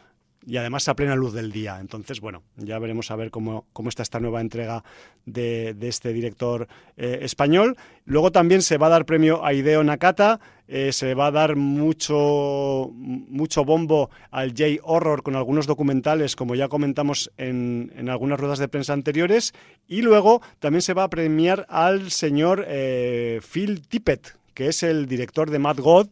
[0.47, 1.78] Y además a plena luz del día.
[1.80, 4.84] Entonces, bueno, ya veremos a ver cómo, cómo está esta nueva entrega
[5.26, 7.76] de, este director eh, español.
[8.05, 11.57] Luego también se va a dar premio a Hideo Nakata, eh, se va a dar
[11.57, 18.59] mucho, mucho bombo al J-Horror con algunos documentales, como ya comentamos en, en, algunas ruedas
[18.59, 19.53] de prensa anteriores,
[19.86, 25.07] y luego también se va a premiar al señor eh, Phil Tippett, que es el
[25.07, 26.09] director de Mad God,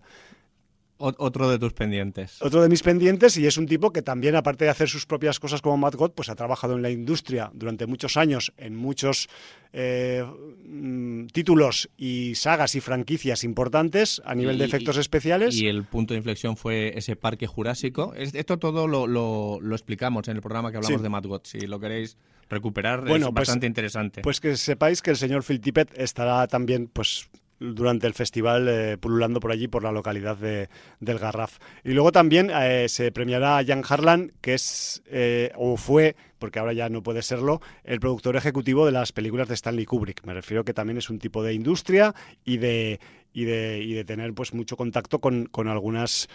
[1.03, 2.41] otro de tus pendientes.
[2.41, 5.41] Otro de mis pendientes y es un tipo que también, aparte de hacer sus propias
[5.41, 9.29] cosas como Matt God, pues ha trabajado en la industria durante muchos años en muchos
[9.73, 10.25] eh,
[10.65, 15.57] mm, títulos y sagas y franquicias importantes a nivel de efectos especiales.
[15.57, 18.15] Y el punto de inflexión fue ese parque jurásico.
[18.15, 21.41] Esto todo lo, explicamos en el programa que hablamos de Matt God.
[21.45, 22.17] Si lo queréis
[22.49, 24.21] recuperar, es pues, bastante interesante.
[24.23, 27.29] Pues que sepáis que el señor Phil Tippett estará también pues
[27.63, 30.69] durante el festival eh, pululando por allí, por la localidad de,
[31.01, 31.59] del Garraf.
[31.85, 36.59] Y luego también eh, se premiará a Jan Harlan, que es eh, o fue, porque
[36.59, 40.25] ahora ya no puede serlo, el productor ejecutivo de las películas de Stanley Kubrick.
[40.27, 43.01] Me refiero que también es un tipo de industria y de,
[43.33, 46.29] y de, y de tener pues mucho contacto con, con algunas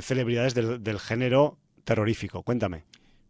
[0.00, 2.42] celebridades del, del género terrorífico.
[2.42, 2.84] Cuéntame.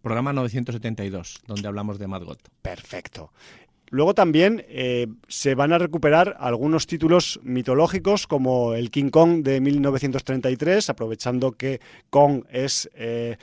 [0.07, 2.39] Programa 972, donde hablamos de Mad God.
[2.63, 3.33] Perfecto.
[3.91, 9.61] Luego también eh, se van a recuperar algunos títulos mitológicos como el King Kong de
[9.61, 11.81] 1933, aprovechando que
[12.11, 13.37] Kong es eh,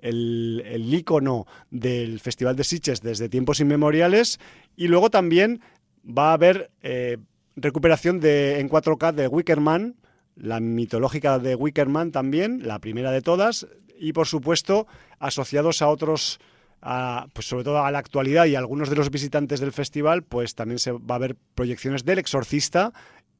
[0.00, 4.40] el, el, ícono del Festival de Sitges desde tiempos inmemoriales.
[4.76, 5.60] Y luego también
[6.06, 7.18] va a haber eh,
[7.56, 9.96] recuperación de, en 4K de Wickerman,
[10.36, 13.66] la mitológica de Wickerman también, la primera de todas,
[13.98, 14.86] y por supuesto
[15.18, 16.40] asociados a otros
[17.32, 20.54] pues sobre todo a la actualidad y a algunos de los visitantes del festival, pues
[20.54, 22.92] también se va a ver proyecciones del Exorcista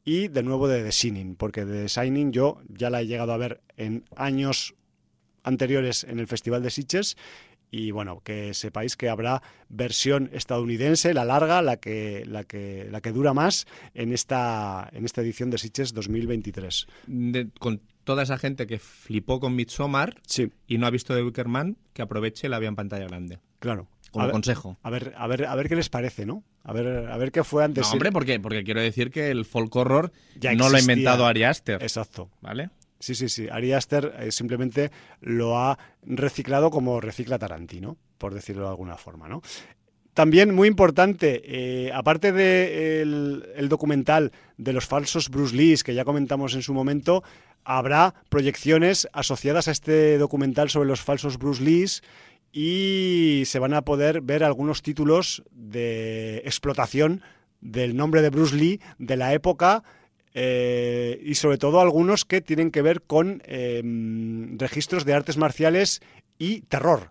[0.05, 3.37] y de nuevo de The Shining, porque The Shining yo ya la he llegado a
[3.37, 4.75] ver en años
[5.43, 7.17] anteriores en el Festival de Sitges
[7.73, 13.01] y bueno, que sepáis que habrá versión estadounidense, la larga, la que, la que, la
[13.01, 16.87] que dura más en esta, en esta edición de Sitges 2023.
[17.59, 20.21] con toda esa gente que flipó con Midsommar
[20.67, 23.41] y no ha visto The Wicker Man, que aproveche la vía en pantalla grande.
[23.59, 23.89] Claro.
[24.11, 24.77] Como consejo.
[24.83, 26.45] A ver, a ver, a ver qué les parece, ¿no?
[26.65, 27.87] A ver, a ver qué fue antes.
[27.87, 31.25] No, hombre, porque, porque quiero decir que el folk horror ya no lo ha inventado
[31.25, 31.83] Ari Aster.
[31.83, 32.31] Exacto.
[32.43, 32.69] ¿Vale?
[33.03, 33.49] Sí, sí, sí.
[33.51, 39.29] Ari Aster eh, simplemente lo ha reciclado como recicla Tarantino, por decirlo de alguna forma,
[39.29, 39.43] ¿no?
[40.15, 45.95] También muy importante, eh, aparte del de el documental de los falsos Bruce Lee, que
[45.95, 47.25] ya comentamos en su momento,
[47.65, 51.87] habrá proyecciones asociadas a este documental sobre los falsos Bruce Lee
[52.53, 57.21] y se van a poder ver algunos títulos de explotación
[57.61, 59.83] del nombre de Bruce Lee de la época
[60.35, 66.01] eh, y sobre todo algunos que tienen que ver con em, registros de artes marciales
[66.39, 67.11] y terror.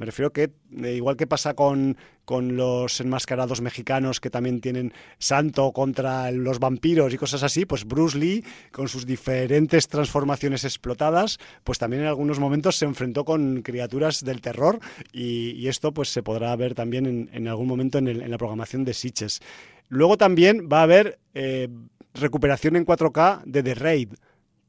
[0.00, 0.50] Me refiero que,
[0.82, 6.58] eh, igual que pasa con, con, los enmascarados mexicanos que también tienen santo contra los
[6.58, 8.42] vampiros y cosas así, pues Bruce Lee,
[8.72, 14.40] con sus diferentes transformaciones explotadas, pues también en algunos momentos se enfrentó con criaturas del
[14.40, 14.80] terror
[15.12, 19.42] y, esto pues se podrá ver también en, algún momento en, la programación de Sitches.
[19.90, 21.68] Luego también va a haber eh,
[22.14, 24.12] recuperación en 4K de The Raid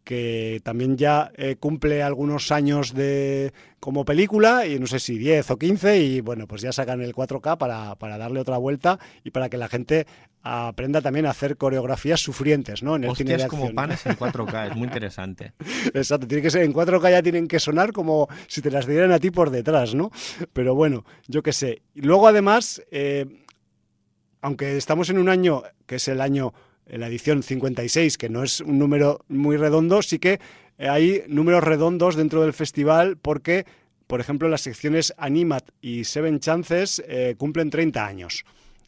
[0.04, 5.52] que también ya eh, cumple algunos años de como película, y no sé si 10
[5.52, 9.32] o 15, y bueno, pues ya sacan el 4K para, para darle otra vuelta y
[9.32, 10.08] para que la gente
[10.44, 12.96] aprenda también a hacer coreografías sufrientes, ¿no?
[12.96, 15.54] En el cine de como panes en 4K, es muy interesante.
[15.94, 19.12] Exacto, tiene que ser en 4K ya tienen que sonar como si te las dieran
[19.12, 20.12] a ti por detrás, ¿no?
[20.52, 21.84] Pero bueno, yo qué sé.
[21.94, 23.46] Luego además, eh,
[24.42, 26.54] aunque estamos en un año que es el año
[26.98, 30.40] la edición 56, que no es un número muy redondo, sí que
[30.78, 33.66] hay números redondos dentro del festival porque,
[34.08, 38.44] por ejemplo, las secciones Animat y Seven Chances eh, cumplen 30 años.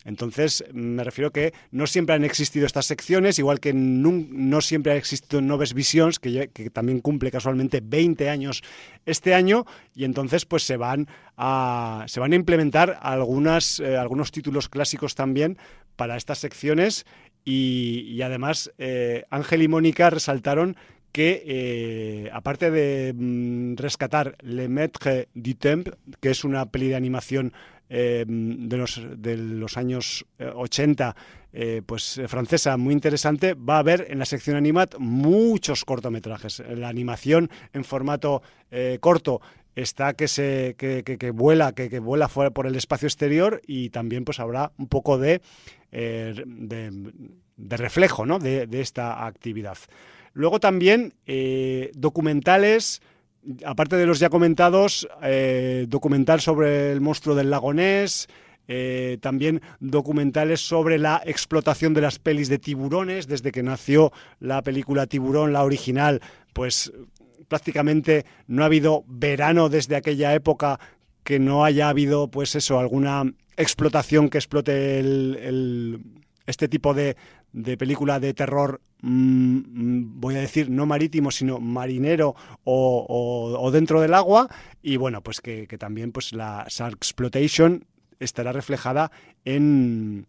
[0.05, 4.95] Entonces, me refiero que no siempre han existido estas secciones, igual que no, siempre ha
[4.97, 8.63] existido Noves Visions, que, también cumple casualmente 20 años
[9.05, 14.31] este año, y entonces pues se van a, se van a implementar algunas, eh, algunos
[14.31, 15.57] títulos clásicos también
[15.95, 17.05] para estas secciones
[17.45, 20.77] y, además eh, Ángel y Mónica resaltaron
[21.11, 26.95] que eh, aparte de mm, rescatar Le Maître du Temps, que es una peli de
[26.95, 27.53] animación
[27.89, 31.15] eh, de, los, de los años 80,
[31.85, 36.63] pues francesa, muy interesante, va a haber en la sección Animat muchos cortometrajes.
[36.67, 38.41] La animación en formato
[38.99, 39.39] corto
[39.75, 44.39] está que se que, vuela que, vuela fuera por el espacio exterior y también pues
[44.39, 45.41] habrá un poco de,
[45.95, 48.39] eh, de, reflejo ¿no?
[48.39, 49.77] de, esta actividad
[50.33, 53.01] luego también eh, documentales
[53.63, 58.27] aparte de los ya comentados eh, documental sobre el monstruo del lagonés
[59.19, 65.05] también documentales sobre la explotación de las pelis de tiburones, desde que nació la película
[65.05, 66.21] Tiburón, la original,
[66.53, 66.91] pues
[67.49, 70.79] prácticamente no ha habido verano desde aquella época
[71.23, 73.25] que no haya habido, pues eso, alguna
[73.57, 76.01] explotación que explote el,
[76.45, 77.15] este tipo de,
[77.51, 84.13] de, película de terror, mm, voy a decir, no marítimo, sino marinero o, dentro del
[84.13, 84.49] agua.
[84.81, 87.85] Y bueno, pues que, también pues la Shark Exploitation
[88.19, 89.11] estará reflejada
[89.45, 90.27] en,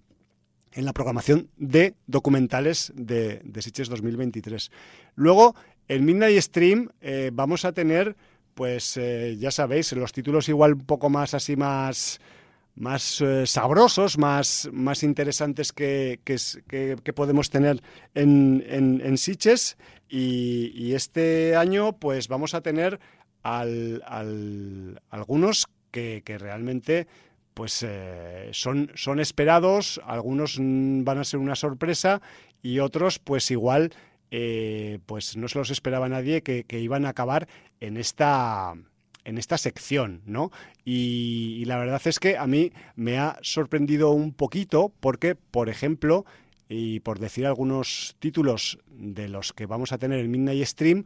[0.73, 4.71] en la programación de documentales de, de Sitges 2023.
[5.15, 5.55] Luego,
[5.89, 8.17] en Midnight Stream eh, vamos a tener,
[8.55, 12.21] pues eh, ya sabéis, los títulos igual un poco más así más
[12.75, 17.83] más eh, sabrosos, más, más interesantes que, que, podemos tener
[18.15, 19.77] en, en, Sitges.
[20.09, 23.01] Y, este año, pues vamos a tener
[23.43, 24.03] al,
[25.11, 27.07] algunos que, realmente
[27.55, 27.87] pues
[28.51, 32.21] son, son esperados, algunos van a ser una sorpresa
[32.63, 33.93] y otros pues igual
[34.37, 37.47] eh, pues no se los esperaba nadie que, iban a acabar
[37.79, 38.75] en esta
[39.25, 40.51] en esta sección, ¿no?
[40.85, 46.25] Y, la verdad es que a mí me ha sorprendido un poquito porque, por ejemplo,
[46.69, 51.05] y por decir algunos títulos de los que vamos a tener en Midnight Stream,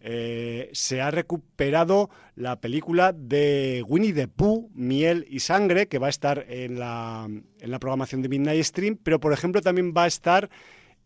[0.00, 6.06] eh, se ha recuperado la película de Winnie the Pooh, Miel y Sangre, que va
[6.06, 10.04] a estar en la, en la programación de Midnight Stream, pero por ejemplo también va
[10.04, 10.48] a estar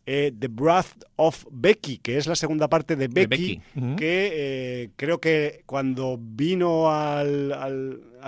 [0.04, 3.60] eh, The Breath of Becky, que es la segunda parte de Becky,
[3.96, 7.24] que eh, creo que cuando vino a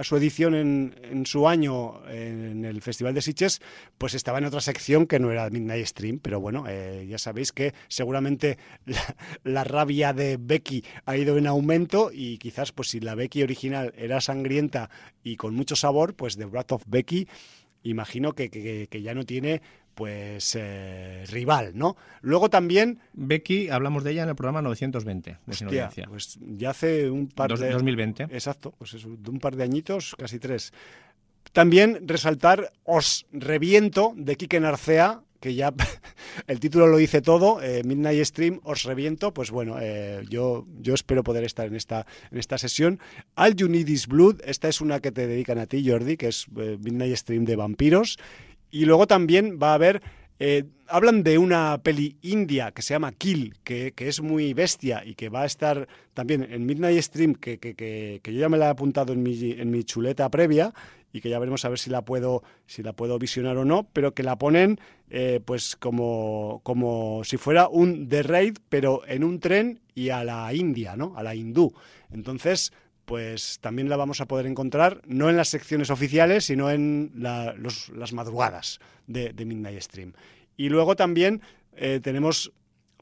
[0.03, 3.61] su edición en, su año en el Festival de Sitges,
[3.99, 7.51] pues estaba en otra sección que no era Midnight Stream, pero bueno, eh, ya sabéis
[7.51, 8.59] que seguramente
[9.43, 13.93] la, rabia de Becky ha ido en aumento y quizás pues si la Becky original
[13.97, 14.91] era sangrienta
[15.25, 17.27] y con mucho sabor, pues The Breath of Becky
[17.83, 19.61] imagino que ya no tiene
[19.95, 21.97] pues eh, rival, ¿no?
[22.21, 23.01] Luego también...
[23.13, 27.71] Becky, hablamos de ella en el programa 920 de Pues ya hace un par de...
[27.71, 28.25] 2020.
[28.25, 30.73] Exacto, pues eso, de un par de añitos, casi tres.
[31.53, 35.73] También resaltar Os Reviento de Quique Narcea, que ya
[36.47, 40.95] el título lo dice todo, eh, Midnight Stream, Os Reviento, pues bueno, eh, yo, yo
[40.95, 42.99] espero poder estar en esta, en esta sesión.
[43.37, 46.29] All You Need Is Blood, esta es una que te dedican a ti, Jordi, que
[46.29, 48.19] es Midnight Stream de vampiros.
[48.71, 50.03] Y luego también va a haber...
[50.41, 55.15] Eh, hablan de una peli india que se llama Kill, que, es muy bestia y
[55.15, 58.71] que va a estar también en Midnight Stream, que, que, yo ya me la he
[58.71, 60.75] apuntado en mi, en mi chuleta previa
[61.15, 63.89] y que ya veremos a ver si la puedo, si la puedo visionar o no,
[63.93, 69.23] pero que la ponen eh, pues como, como si fuera un The Raid, pero en
[69.23, 71.17] un tren y a la India, ¿no?
[71.17, 71.73] A la hindú.
[72.13, 72.73] Entonces,
[73.05, 78.13] pues también la vamos a poder encontrar no en las secciones oficiales, sino en las
[78.13, 80.13] madrugadas de, Midnight Stream.
[80.57, 81.43] Y luego también
[81.77, 82.53] eh, tenemos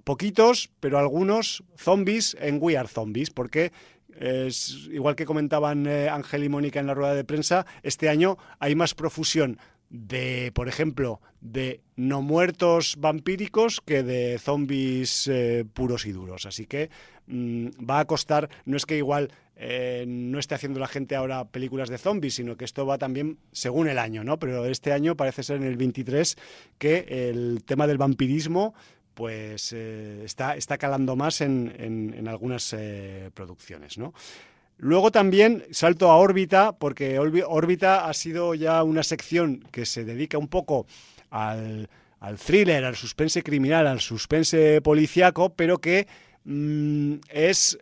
[0.05, 3.73] poquitos, pero algunos zombies en We Are Zombies, porque
[4.19, 8.39] es, igual que comentaban eh, Ángel y Mónica en la rueda de prensa, este año
[8.59, 9.59] hay más profusión
[9.93, 16.47] de, por ejemplo, de no muertos vampíricos que de zombies eh, puros y duros.
[16.47, 16.91] Así que
[17.27, 21.45] mm, va a costar, no es que igual eh, no esté haciendo la gente ahora
[21.45, 24.39] películas de zombies, sino que esto va también según el año, ¿no?
[24.39, 26.37] Pero este año parece ser en el 23
[26.79, 28.75] que el tema del vampirismo
[29.15, 32.75] pues eh, está, está calando más en, algunas
[33.35, 34.15] producciones, ¿no?
[34.83, 40.39] Luego también salto a órbita, porque órbita ha sido ya una sección que se dedica
[40.39, 40.87] un poco
[41.31, 41.89] al,
[42.45, 46.09] thriller, al suspense criminal, al suspense policiaco, pero que
[46.45, 47.79] mm, es,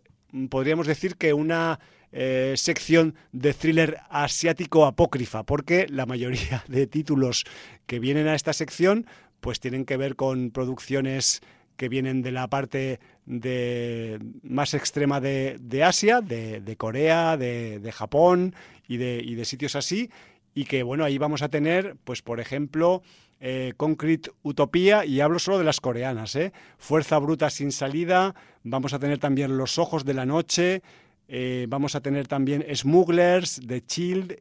[0.49, 1.81] podríamos decir que una
[2.13, 7.45] eh, sección de thriller asiático apócrifa, porque la mayoría de títulos
[7.87, 9.07] que vienen a esta sección
[9.41, 11.41] pues tienen que ver con producciones
[11.77, 18.55] que vienen de la parte de, más extrema de, Asia, de, Corea, de, Japón
[18.87, 20.11] y, de, sitios así,
[20.55, 23.03] y que bueno, ahí vamos a tener, pues por ejemplo,
[23.41, 26.53] eh, Concrete Utopía, y hablo solo de las coreanas, ¿eh?
[26.79, 30.83] Fuerza Bruta sin salida, vamos a tener también Los Ojos de la Noche,
[31.29, 34.37] eh, vamos a tener también Smugglers, The Child,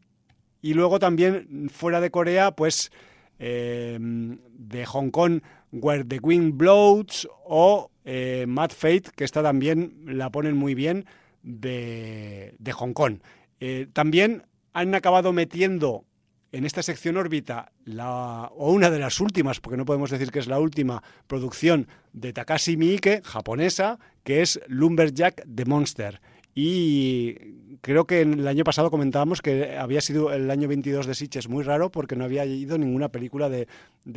[0.61, 2.91] y luego también fuera de Corea, pues
[3.39, 5.39] de Hong Kong
[5.71, 11.05] Where the Wind Blows o eh, Mad Fate, que esta también la ponen muy bien,
[11.43, 13.19] de, Hong Kong.
[13.59, 14.43] Eh, también
[14.73, 16.05] han acabado metiendo
[16.51, 20.39] en esta sección órbita, la, o una de las últimas, porque no podemos decir que
[20.39, 26.21] es la última, producción de Takashi Miike, japonesa, que es Lumberjack the Monster.
[26.55, 27.35] Y
[27.81, 31.63] creo que el año pasado comentábamos que había sido el año 22 de Sitges muy
[31.63, 33.67] raro porque no había ido ninguna película de,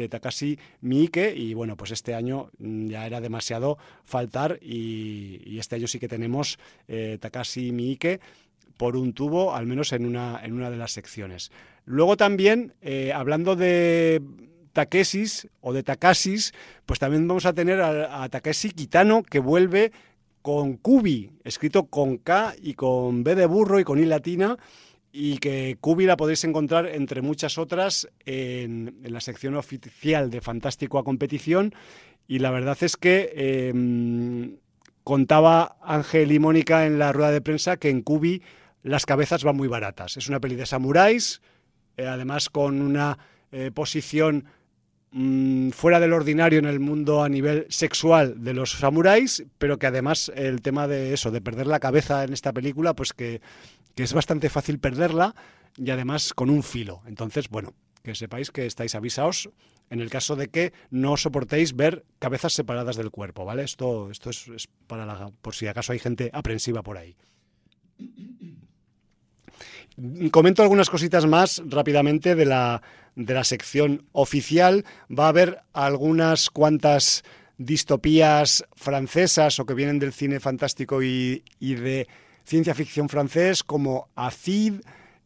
[0.09, 5.87] Takashi Miike y bueno, pues este año mm, ya era demasiado faltar y, este año
[5.87, 8.21] sí que tenemos eh, Takashi Miike
[8.77, 11.51] por un tubo, al menos en una, en una de las secciones.
[11.85, 14.23] Luego también, eh, hablando de
[14.73, 16.53] Takesis o de Takasis,
[16.87, 19.93] pues también vamos a tener a, Takeshi Kitano que vuelve
[20.41, 24.57] con Kubi, escrito con K y con B de burro y con I latina,
[25.13, 30.99] y que Kubi la podéis encontrar entre muchas otras en, la sección oficial de Fantástico
[30.99, 31.75] a Competición.
[32.27, 34.57] Y la verdad es que em,
[35.05, 38.43] contaba Ángel y Mónica en la rueda de prensa que en Kubi
[38.83, 40.17] las cabezas van muy baratas.
[40.17, 41.41] Es una peli de samuráis,
[41.97, 43.19] eh, además con una
[43.53, 44.47] eh, posición
[45.13, 49.87] mm, fuera del ordinario en el mundo a nivel sexual de los samuráis, pero que
[49.87, 53.41] además el tema de eso, de perder la cabeza en esta película, pues que,
[53.97, 55.35] es bastante fácil perderla
[55.77, 57.03] y además con un filo.
[57.07, 59.51] Entonces, bueno, que sepáis que estáis avisados
[59.91, 63.63] en el caso de que no soportéis ver cabezas separadas del cuerpo, ¿vale?
[63.63, 67.15] Esto, esto es, es para la, por si acaso hay gente aprensiva por ahí.
[70.31, 72.83] Comento algunas cositas más rápidamente de la,
[73.15, 74.85] de la sección oficial.
[75.09, 77.23] Va a haber algunas cuantas
[77.59, 82.09] distopías francesas o que vienen del cine fantástico y, de
[82.45, 84.81] ciencia ficción francés, como Acid.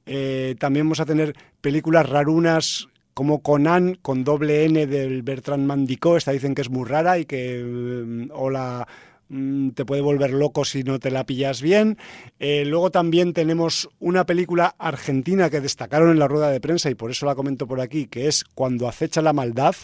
[0.05, 6.19] Eh, también vamos a tener películas rarunas como Conan con doble N del Bertrand Mandico.
[6.19, 7.63] Esta dicen que es muy rara y que.
[7.65, 8.87] Mm, o la
[9.29, 11.99] te puede volver loco si no te la pillas bien.
[12.39, 16.95] Eh, luego también tenemos una película argentina que destacaron en la rueda de prensa y
[16.95, 19.75] por eso la comento por aquí, que es Cuando acecha la maldad,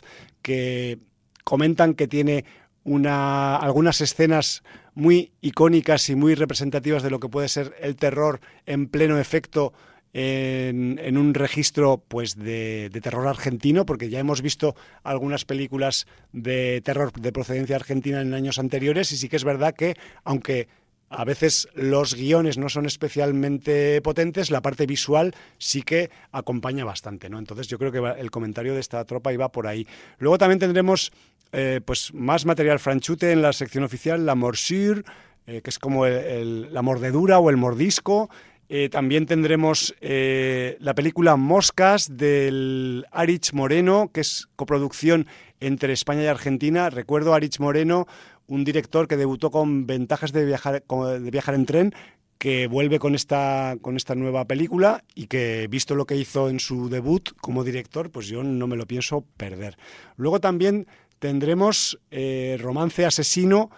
[0.43, 0.99] que
[1.45, 2.45] comentan que tiene
[2.85, 4.63] una, algunas escenas
[4.95, 9.73] muy icónicas y muy representativas de lo que puede ser el terror en pleno efecto
[10.13, 17.13] en, un registro pues de, terror argentino, porque ya hemos visto algunas películas de terror
[17.13, 20.69] de procedencia argentina en años anteriores y sí que es verdad que, aunque
[21.09, 27.29] a veces los guiones no son especialmente potentes, la parte visual sí que acompaña bastante,
[27.29, 27.39] ¿no?
[27.39, 29.87] Entonces yo creo que el comentario de esta tropa iba por ahí.
[30.19, 31.13] Luego también tendremos
[31.53, 35.03] eh, pues más material franchute en la sección oficial, la morsure,
[35.47, 38.31] eh, que es como la mordedura o el mordisco,
[38.69, 45.27] eh, también tendremos eh, la película Moscas del Arich Moreno, que es coproducción
[45.61, 46.91] entre España y Argentina.
[46.91, 48.07] Recuerdo a Arich Moreno,
[48.47, 51.95] un director que debutó con Ventajas de viajar, de viajar en tren,
[52.43, 56.59] que vuelve con esta, con esta nueva película y que, visto lo que hizo en
[56.59, 59.79] su debut como director, pues yo no me lo pienso perder.
[60.17, 60.89] Luego también
[61.21, 63.71] tendremos eh, Romance Asesino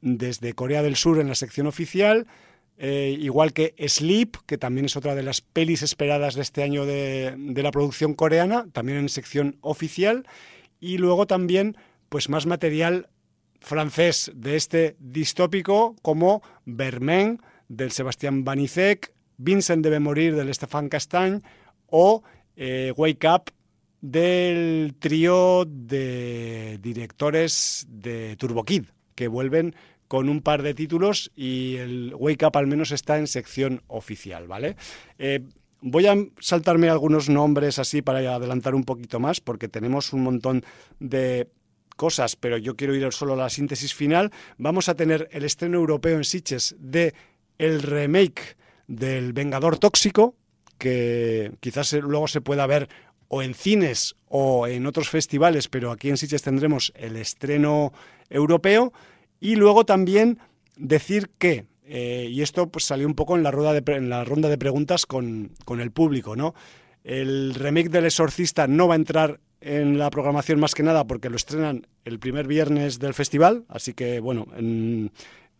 [0.00, 2.28] desde Corea del Sur en la sección oficial.
[2.84, 6.84] Eh, igual que Sleep, que también es otra de las pelis esperadas de este año
[6.84, 10.26] de, la producción coreana, también en sección oficial,
[10.80, 11.76] y luego también
[12.08, 13.08] pues más material
[13.60, 21.40] francés de este distópico como Vermain del Sebastián Banizek, Vincent debe morir del Stefan Castagne
[21.86, 22.24] o
[22.56, 23.52] eh, Wake Up
[24.00, 29.76] del trío de directores de Turbo Kid, que vuelven
[30.12, 34.46] con un par de títulos y el Wake Up al menos está en sección oficial,
[34.46, 34.76] ¿vale?
[35.18, 35.40] Eh,
[35.80, 40.66] voy a saltarme algunos nombres así para adelantar un poquito más, porque tenemos un montón
[41.00, 41.48] de
[41.96, 44.30] cosas, pero yo quiero ir solo a la síntesis final.
[44.58, 47.14] Vamos a tener el estreno europeo en Sitges de
[47.56, 48.58] el remake
[48.88, 50.36] del Vengador Tóxico,
[50.76, 52.90] que quizás luego se pueda ver
[53.28, 57.94] o en cines o en otros festivales, pero aquí en Sitges tendremos el estreno
[58.28, 58.92] europeo.
[59.42, 60.38] Y luego también
[60.76, 64.24] decir que, eh, y esto pues salió un poco en la, rueda de, en la
[64.24, 66.54] ronda de preguntas con, el público, ¿no?
[67.02, 71.28] El remake del Exorcista no va a entrar en la programación más que nada porque
[71.28, 74.46] lo estrenan el primer viernes del festival, así que bueno,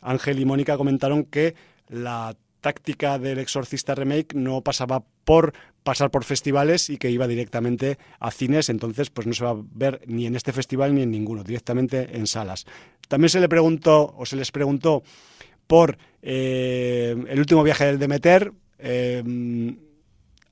[0.00, 1.56] Ángel y Mónica comentaron que
[1.88, 5.52] la táctica del Exorcista Remake no pasaba por
[5.82, 9.62] pasar por festivales y que iba directamente a cines, entonces pues no se va a
[9.74, 12.64] ver ni en este festival ni en ninguno, directamente en salas.
[13.08, 15.02] También se le preguntó o se les preguntó
[15.66, 18.52] por eh, el último viaje del Demeter.
[18.78, 19.22] Eh,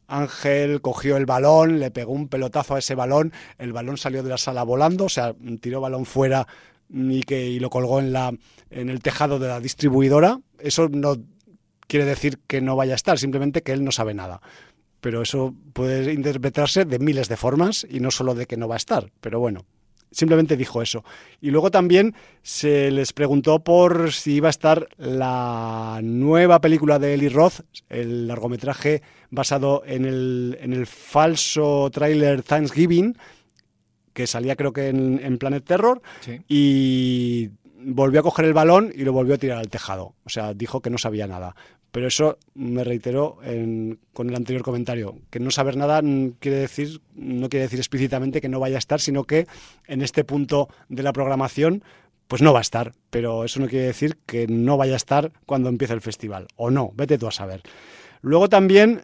[0.09, 4.31] Ángel cogió el balón, le pegó un pelotazo a ese balón, el balón salió de
[4.31, 6.49] la sala volando, o sea, tiró balón fuera
[6.93, 8.35] y que y lo colgó en la
[8.71, 10.41] en el tejado de la distribuidora.
[10.59, 11.17] Eso no
[11.91, 14.41] quiere decir que no vaya a estar, simplemente que él no sabe nada.
[15.01, 18.77] Pero eso puede interpretarse de miles de formas y no solo de que no va
[18.77, 19.11] a estar.
[19.21, 19.65] Pero bueno,
[20.13, 21.05] simplemente dijo eso.
[21.41, 27.15] Y luego también se les preguntó por si iba a estar la nueva película de
[27.15, 33.17] Eli Roth, el largometraje basado en el, en el falso tráiler Thanksgiving,
[34.13, 36.03] que salía creo que en, Planet Terror,
[36.47, 37.51] y
[37.83, 40.15] volvió a coger el balón y lo volvió a tirar al tejado.
[40.25, 41.55] O sea, dijo que no sabía nada.
[41.93, 43.39] Pero eso me reiteró
[44.13, 46.01] con el anterior comentario, que no saber nada
[46.39, 49.47] quiere decir, no quiere decir explícitamente que no vaya a estar, sino que
[49.87, 51.83] en este punto de la programación
[52.29, 55.33] pues no va a estar, pero eso no quiere decir que no vaya a estar
[55.47, 57.63] cuando empiece el festival, o no, vete tú a saber.
[58.23, 59.03] Luego también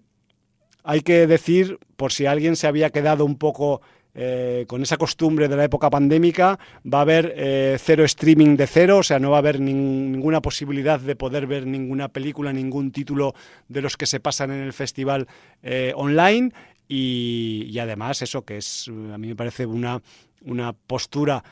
[0.84, 3.82] hay que decir, por si alguien se había quedado un poco
[4.18, 6.58] eh, con esa costumbre de la época pandémica,
[6.90, 10.40] va a haber eh, cero streaming de cero, o sea, no va a haber ninguna
[10.40, 13.34] posibilidad de poder ver ninguna película, ningún título
[13.68, 15.28] de los que se pasan en el festival
[15.62, 16.50] eh, online.
[16.88, 20.00] Y, además eso que es, a mí me parece una,
[20.46, 21.44] una postura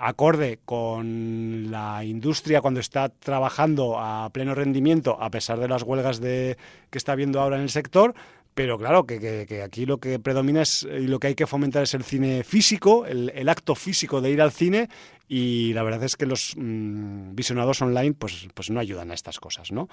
[0.00, 6.20] acorde con la industria cuando está trabajando a pleno rendimiento, a pesar de las huelgas
[6.20, 6.56] de,
[6.90, 8.14] que está habiendo ahora en el sector,
[8.54, 11.94] pero claro, que, aquí lo que predomina es, y lo que hay que fomentar es
[11.94, 14.88] el cine físico, el, acto físico de ir al cine,
[15.28, 19.40] y la verdad es que los mm, visionados online pues, pues no ayudan a estas
[19.40, 19.88] cosas, ¿no?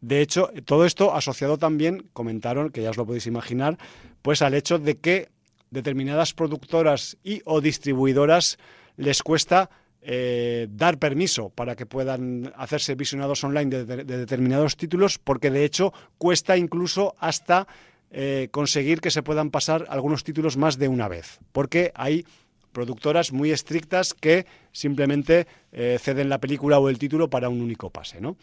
[0.00, 3.78] De hecho, todo esto asociado también, comentaron, que ya os lo podéis imaginar,
[4.22, 5.30] pues al hecho de que
[5.70, 8.58] determinadas productoras y o distribuidoras
[8.96, 9.70] les cuesta
[10.10, 15.92] eh, dar permiso para que puedan hacerse visionados online de, determinados títulos, porque de hecho
[16.16, 17.68] cuesta incluso hasta
[18.10, 22.24] eh, conseguir que se puedan pasar algunos títulos más de una vez, porque hay
[22.72, 27.90] productoras muy estrictas que simplemente eh, ceden la película o el título para un único
[27.90, 28.18] pase.
[28.22, 28.38] ¿no?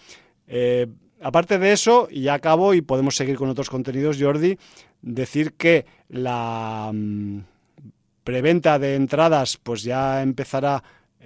[1.19, 4.59] Aparte de eso, y ya acabo y podemos seguir con otros contenidos, Jordi,
[5.01, 7.39] decir que la mm,
[8.23, 10.83] preventa de entradas pues ya empezará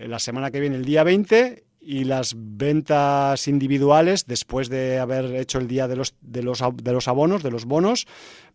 [0.08, 5.60] la semana que viene, el día 20, y las ventas individuales, después de haber hecho
[5.60, 8.06] el día de los, de los, de los abonos, de los bonos,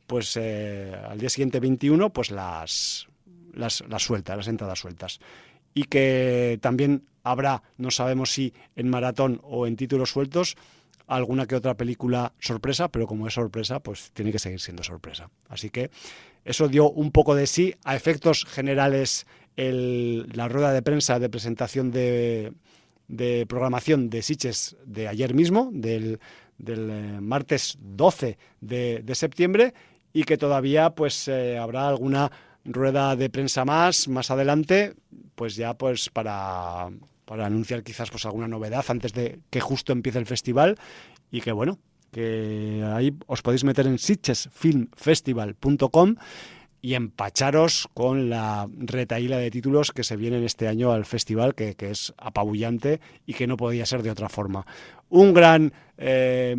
[0.07, 3.09] pues eh, al día siguiente 21, pues las,
[3.53, 5.21] las, las sueltas, las entradas sueltas.
[5.73, 10.57] Y que también habrá, no sabemos si en maratón o en títulos sueltos,
[11.07, 15.31] alguna que otra película sorpresa, pero como es sorpresa, pues tiene que seguir siendo sorpresa.
[15.49, 15.91] Así que
[16.45, 17.75] eso dio un poco de sí.
[17.85, 19.27] A efectos generales,
[19.57, 22.53] el, la rueda de prensa de presentación de,
[23.09, 26.21] de programación de Siches de ayer mismo, del,
[26.67, 29.75] eh, martes 12 de, septiembre,
[30.13, 32.31] y que todavía pues eh, habrá alguna
[32.65, 34.95] rueda de prensa más más adelante,
[35.35, 36.91] pues ya pues para,
[37.25, 40.77] para anunciar quizás pues alguna novedad antes de que justo empiece el festival.
[41.31, 41.79] Y que bueno,
[42.13, 46.15] que ahí os podéis meter en sitchesfilmfestival.com
[46.85, 51.75] y empacharos con la retaíla de títulos que se vienen este año al festival, que,
[51.79, 54.67] es apabullante y que no podía ser de otra forma.
[55.09, 56.55] Un gran eh,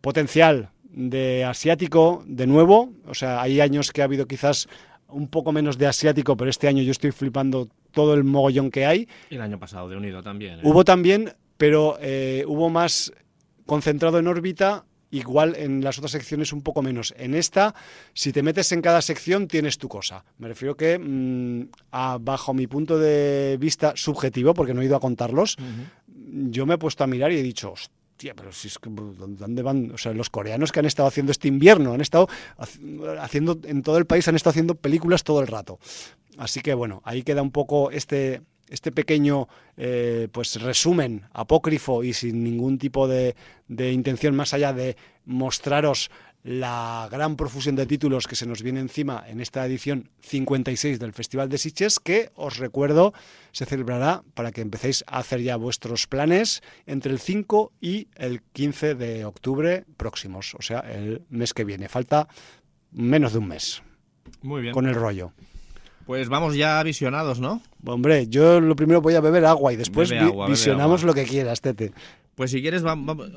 [0.00, 4.66] potencial de asiático de nuevo, o sea, hay años que ha habido quizás
[5.06, 8.86] un poco menos de asiático, pero este año yo estoy flipando todo el mogollón que
[8.86, 9.08] hay.
[9.30, 10.54] Y el año pasado de Unido también.
[10.54, 10.62] ¿eh?
[10.64, 13.12] Hubo también, pero eh, hubo más
[13.66, 17.14] concentrado en órbita igual en las otras secciones un poco menos.
[17.16, 17.74] En esta,
[18.14, 20.24] si te metes en cada sección, tienes tu cosa.
[20.38, 21.68] Me refiero que, mm,
[22.20, 25.56] bajo mi punto de vista subjetivo, porque no he ido a contarlos,
[26.06, 29.62] yo me he puesto a mirar y he dicho, hostia, pero si es que, ¿dónde
[29.62, 29.92] van?
[29.92, 32.28] O sea, los coreanos que han estado haciendo este invierno, han estado
[33.20, 35.78] haciendo, en todo el país han estado haciendo películas todo el rato.
[36.36, 42.12] Así que bueno, ahí queda un poco este, este pequeño eh, pues resumen apócrifo y
[42.12, 43.34] sin ningún tipo de,
[43.68, 46.10] intención más allá de mostraros
[46.44, 51.12] la gran profusión de títulos que se nos viene encima en esta edición 56 del
[51.12, 53.12] Festival de Sitges, que os recuerdo
[53.52, 58.42] se celebrará para que empecéis a hacer ya vuestros planes entre el 5 y el
[58.52, 61.88] 15 de octubre próximos, o sea, el mes que viene.
[61.88, 62.28] Falta
[62.92, 63.82] menos de un mes.
[64.42, 64.72] Muy bien.
[64.72, 65.32] Con el rollo.
[66.08, 67.60] Pues vamos ya visionados, ¿no?
[67.84, 70.10] Hombre, yo lo primero voy a beber agua y después
[70.48, 71.92] visionamos lo que quieras, Tete.
[72.34, 72.82] Pues si quieres,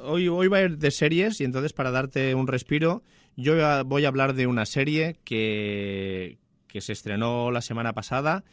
[0.03, 3.03] hoy, hoy va a ir de series y entonces para darte un respiro,
[3.35, 8.45] yo voy a hablar de una serie que, que se estrenó la semana pasada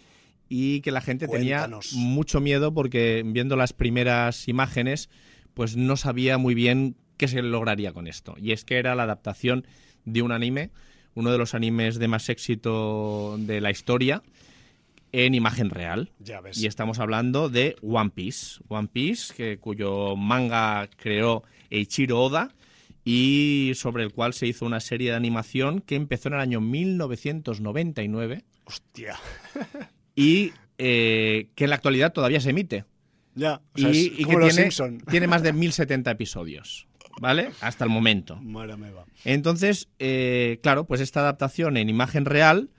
[0.49, 5.11] y que la gente tenía mucho miedo porque viendo las primeras imágenes,
[5.55, 8.35] pues no sabía muy bien qué se lograría con esto.
[8.37, 9.65] Y es que era la adaptación
[10.05, 10.73] de un anime
[11.19, 14.23] uno de los animes de más éxito de la historia
[15.11, 16.13] en imagen real.
[16.55, 18.61] Y estamos hablando de One Piece.
[18.69, 22.55] One Piece, que, cuyo manga creó Eiichiro Oda
[23.05, 26.61] y sobre el cual se hizo una serie de animación que empezó en el año
[26.61, 28.45] 1999.
[28.65, 29.19] Hostia.
[30.15, 32.85] y eh, que en la actualidad todavía se emite.
[33.35, 34.71] Ya, y, que tiene,
[35.11, 36.87] tiene, más de 1070 episodios.
[37.21, 37.51] ¿Vale?
[37.61, 38.39] Hasta el momento.
[39.25, 42.71] Entonces, eh, claro, pues esta adaptación en imagen real,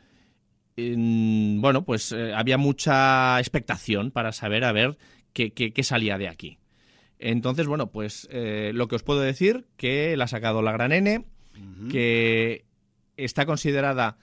[0.77, 4.97] bueno, pues eh, había mucha expectación para saber a ver
[5.33, 6.57] qué, qué, salía de aquí.
[7.19, 11.25] Entonces, bueno, pues lo que os puedo decir, que la ha sacado la Gran N,
[11.91, 12.63] que
[13.17, 14.17] está considerada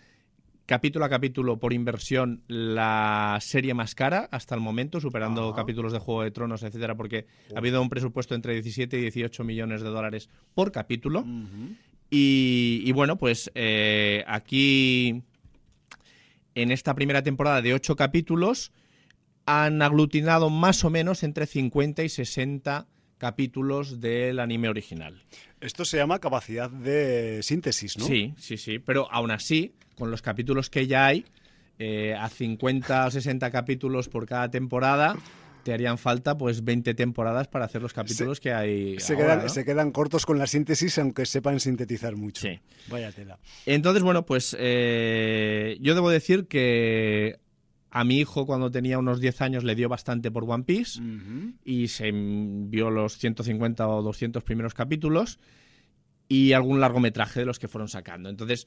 [0.67, 6.01] capítulo a capítulo por inversión la serie más cara hasta el momento, superando capítulos de
[6.01, 9.89] Juego de Tronos, etcétera, porque ha habido un presupuesto entre 17 y 18 millones de
[9.89, 11.25] dólares por capítulo.
[12.11, 15.23] y, bueno, pues eh, aquí
[16.55, 18.73] en esta primera temporada de 8 capítulos
[19.47, 22.89] han aglutinado más o menos entre 50 y 60
[23.19, 25.23] capítulos del anime original.
[25.61, 28.05] Esto se llama capacidad de síntesis, ¿no?
[28.05, 31.25] Sí, sí, sí, pero aún así con los capítulos que ya hay,
[31.79, 35.17] eh, a 50 o 60 capítulos por cada temporada,
[35.63, 39.01] te harían falta pues 20 temporadas para hacer los capítulos que hay.
[39.01, 42.43] Se, quedan, se quedan cortos con la síntesis, aunque sepan sintetizar mucho.
[42.43, 42.61] Sí.
[42.89, 43.39] Vaya tela.
[43.67, 47.41] Entonces, bueno, pues eh, yo debo decir que
[47.91, 51.01] a mi hijo cuando tenía unos 10 años le dio bastante por One Piece
[51.65, 55.41] y se vio los 150 o 200 primeros capítulos
[56.29, 58.29] y algún largometraje de los que fueron sacando.
[58.29, 58.67] Entonces,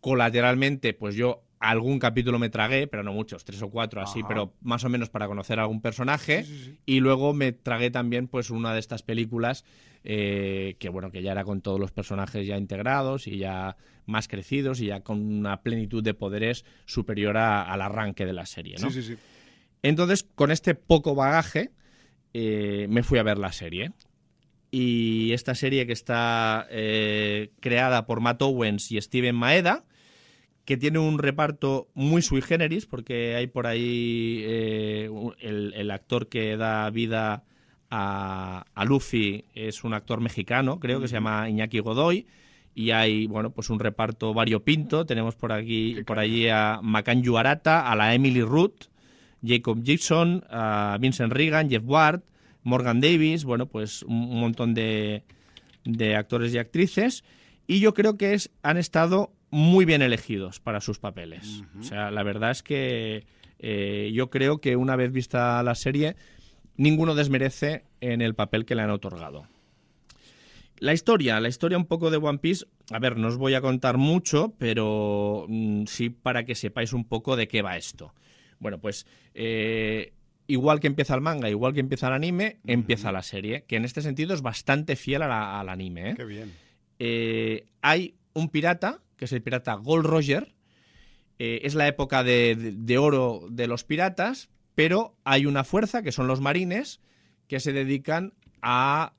[0.00, 4.54] Colateralmente, pues yo algún capítulo me tragué, pero no muchos, tres o cuatro así, pero
[4.62, 6.46] más o menos para conocer a algún personaje.
[6.86, 9.64] Y luego me tragué también pues una de estas películas
[10.02, 13.76] eh, que bueno, que ya era con todos los personajes ya integrados y ya
[14.06, 18.76] más crecidos y ya con una plenitud de poderes superior al arranque de la serie,
[18.80, 18.88] ¿no?
[19.82, 21.70] Entonces, con este poco bagaje,
[22.32, 23.92] eh, me fui a ver la serie
[24.70, 29.84] y esta serie que está eh, creada por Matt Owens y Steven Maeda,
[30.64, 36.56] que tiene un reparto muy sui generis, porque hay por ahí eh, el, actor que
[36.56, 37.44] da vida
[37.90, 42.26] a, Luffy es un actor mexicano, creo que se llama Iñaki Godoy,
[42.74, 45.04] y hay bueno pues un reparto variopinto.
[45.04, 48.84] Tenemos por aquí por allí a Macan Yuarata, a la Emily Root,
[49.44, 52.22] Jacob Gibson, a Vincent Regan, Jeff Ward,
[52.62, 55.24] Morgan Davis, bueno, pues un montón de,
[55.84, 57.24] de actores y actrices.
[57.66, 61.62] Y yo creo que es, han estado muy bien elegidos para sus papeles.
[61.78, 63.24] O sea, la verdad es que
[63.58, 66.16] eh, yo creo que una vez vista la serie,
[66.76, 69.46] ninguno desmerece en el papel que le han otorgado.
[70.78, 73.60] La historia, la historia un poco de One Piece, a ver, no os voy a
[73.60, 78.14] contar mucho, pero mm, sí para que sepáis un poco de qué va esto.
[78.60, 80.14] Bueno, pues eh,
[80.46, 83.84] igual que empieza el manga, igual que empieza el anime, empieza la serie, que en
[83.84, 86.10] este sentido es bastante fiel al anime.
[86.10, 86.14] ¿eh?
[86.16, 86.52] Qué bien.
[86.98, 90.54] Eh, hay un pirata, que es el pirata Gold Roger,
[91.38, 96.26] eh, es la época de, oro de los piratas, pero hay una fuerza, que son
[96.26, 97.00] los marines,
[97.48, 99.14] que se dedican a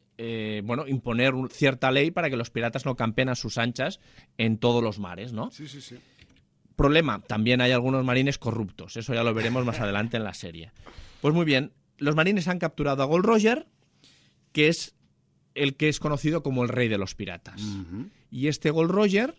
[0.64, 4.00] bueno, imponer cierta ley para que los piratas no campen a sus anchas
[4.38, 5.50] en todos los mares, ¿no?
[5.50, 5.96] Sí, sí, sí.
[6.76, 10.72] Problema, también hay algunos marines corruptos, eso ya lo veremos más adelante en la serie.
[11.22, 13.68] Pues muy bien, los marines han capturado a Gold Roger,
[14.52, 14.96] que es
[15.56, 17.62] el que es conocido como el rey de los piratas.
[18.30, 19.36] Y este Gold Roger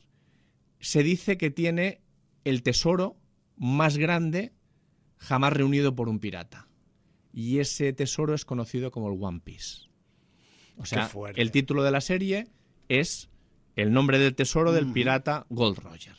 [0.80, 2.00] se dice que tiene
[2.44, 3.16] el tesoro
[3.56, 4.52] más grande
[5.16, 6.68] jamás reunido por un pirata.
[7.32, 9.86] Y ese tesoro es conocido como el One Piece.
[10.76, 12.48] O sea, el título de la serie
[12.88, 13.30] es
[13.76, 16.16] el nombre del tesoro del pirata Gold Roger.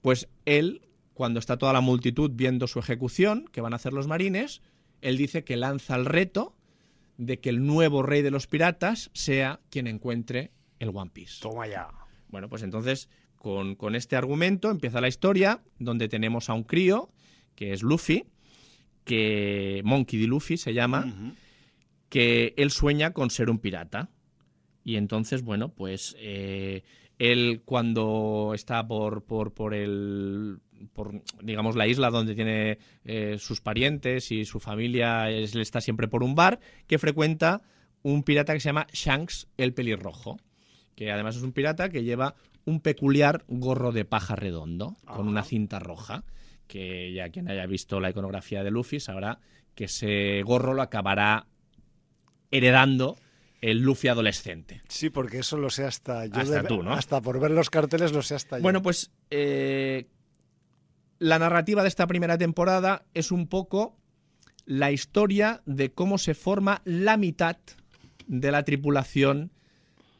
[0.00, 0.82] Pues él
[1.14, 4.60] cuando está toda la multitud viendo su ejecución, que van a hacer los marines,
[5.00, 6.56] él dice que lanza el reto
[7.16, 11.40] de que el nuevo rey de los piratas sea quien encuentre el One Piece.
[11.40, 11.88] Toma ya.
[12.28, 17.10] Bueno, pues entonces, con, este argumento empieza la historia, donde tenemos a un crío,
[17.54, 18.24] que es Luffy,
[19.04, 20.26] que Monkey D.
[20.26, 21.34] Luffy se llama,
[22.08, 24.10] que él sueña con ser un pirata.
[24.82, 26.82] Y entonces, bueno, pues eh,
[27.18, 30.58] él cuando está por, por, por el
[30.92, 36.08] por digamos la isla donde tiene eh, sus parientes y su familia él está siempre
[36.08, 37.62] por un bar que frecuenta
[38.02, 40.38] un pirata que se llama Shanks el pelirrojo
[40.94, 45.42] que además es un pirata que lleva un peculiar gorro de paja redondo con una
[45.42, 46.24] cinta roja
[46.66, 49.38] que ya quien haya visto la iconografía de Luffy sabrá
[49.74, 51.46] que ese gorro lo acabará
[52.50, 53.16] heredando
[53.60, 54.82] el Luffy adolescente.
[54.88, 56.34] Sí, porque eso lo sé hasta yo.
[56.34, 56.92] Hasta tú, ¿no?
[56.92, 58.62] Hasta por ver los carteles lo sé hasta yo.
[58.62, 60.06] Bueno, pues eh,
[61.18, 63.96] la narrativa de esta primera temporada es un poco
[64.66, 67.56] la historia de cómo se forma la mitad
[68.26, 69.50] de la tripulación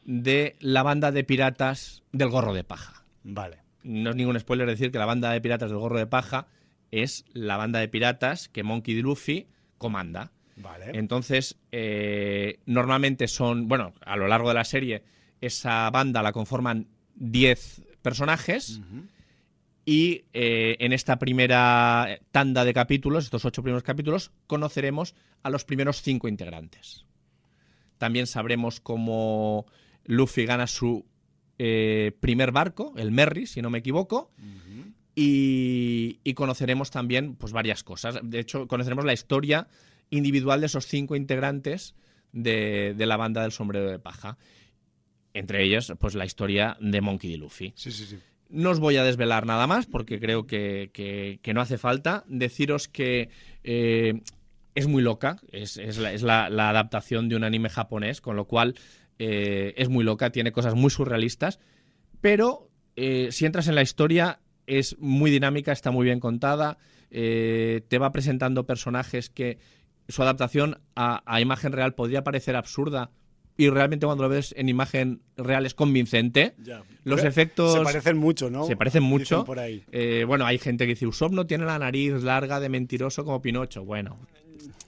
[0.05, 3.05] de la banda de piratas del gorro de paja.
[3.23, 3.57] Vale.
[3.83, 6.47] No es ningún spoiler decir que la banda de piratas del gorro de paja
[6.91, 9.01] es la banda de piratas que Monkey D.
[9.01, 10.31] Luffy comanda.
[10.57, 10.91] Vale.
[10.93, 15.03] Entonces, eh, normalmente son, bueno, a lo largo de la serie,
[15.41, 18.81] esa banda la conforman 10 personajes.
[19.85, 25.13] Y eh, en esta primera tanda de capítulos, estos ocho primeros capítulos, conoceremos
[25.43, 27.05] a los primeros cinco integrantes.
[27.99, 29.67] También sabremos cómo
[30.05, 31.05] Luffy gana su
[31.59, 34.31] eh, primer barco, el Merry, si no me equivoco.
[35.15, 38.19] y, y conoceremos también pues, varias cosas.
[38.23, 39.67] De hecho, conoceremos la historia
[40.09, 41.95] individual de esos cinco integrantes
[42.31, 44.37] de, de la banda del sombrero de paja.
[45.33, 47.37] Entre ellos, pues la historia de Monkey D.
[47.37, 47.73] Luffy.
[47.75, 48.17] Sí, sí, sí.
[48.55, 52.23] No os voy a desvelar nada más porque creo que, que- no hace falta.
[52.27, 53.29] Deciros que
[53.65, 54.21] eh,
[54.75, 58.75] es muy loca, es, es la, adaptación de un anime japonés, con lo cual
[59.19, 61.59] eh, es muy loca, tiene cosas muy surrealistas,
[62.21, 66.77] pero eh, si entras en la historia es muy dinámica, está muy bien contada,
[67.09, 69.59] te va presentando personajes que
[70.07, 73.11] su adaptación a imagen real podría parecer absurda
[73.57, 76.53] y realmente cuando lo ves en imagen real es convincente.
[76.63, 76.83] Ya.
[77.03, 78.65] Los Pero efectos Se parecen mucho, ¿no?
[78.65, 79.45] se parecen Dicen mucho.
[79.45, 79.83] por ahí.
[79.91, 83.41] Eh, bueno, hay gente que dice, Usopp no tiene la nariz larga de mentiroso como
[83.41, 83.85] Pinocho.
[83.85, 84.17] Bueno,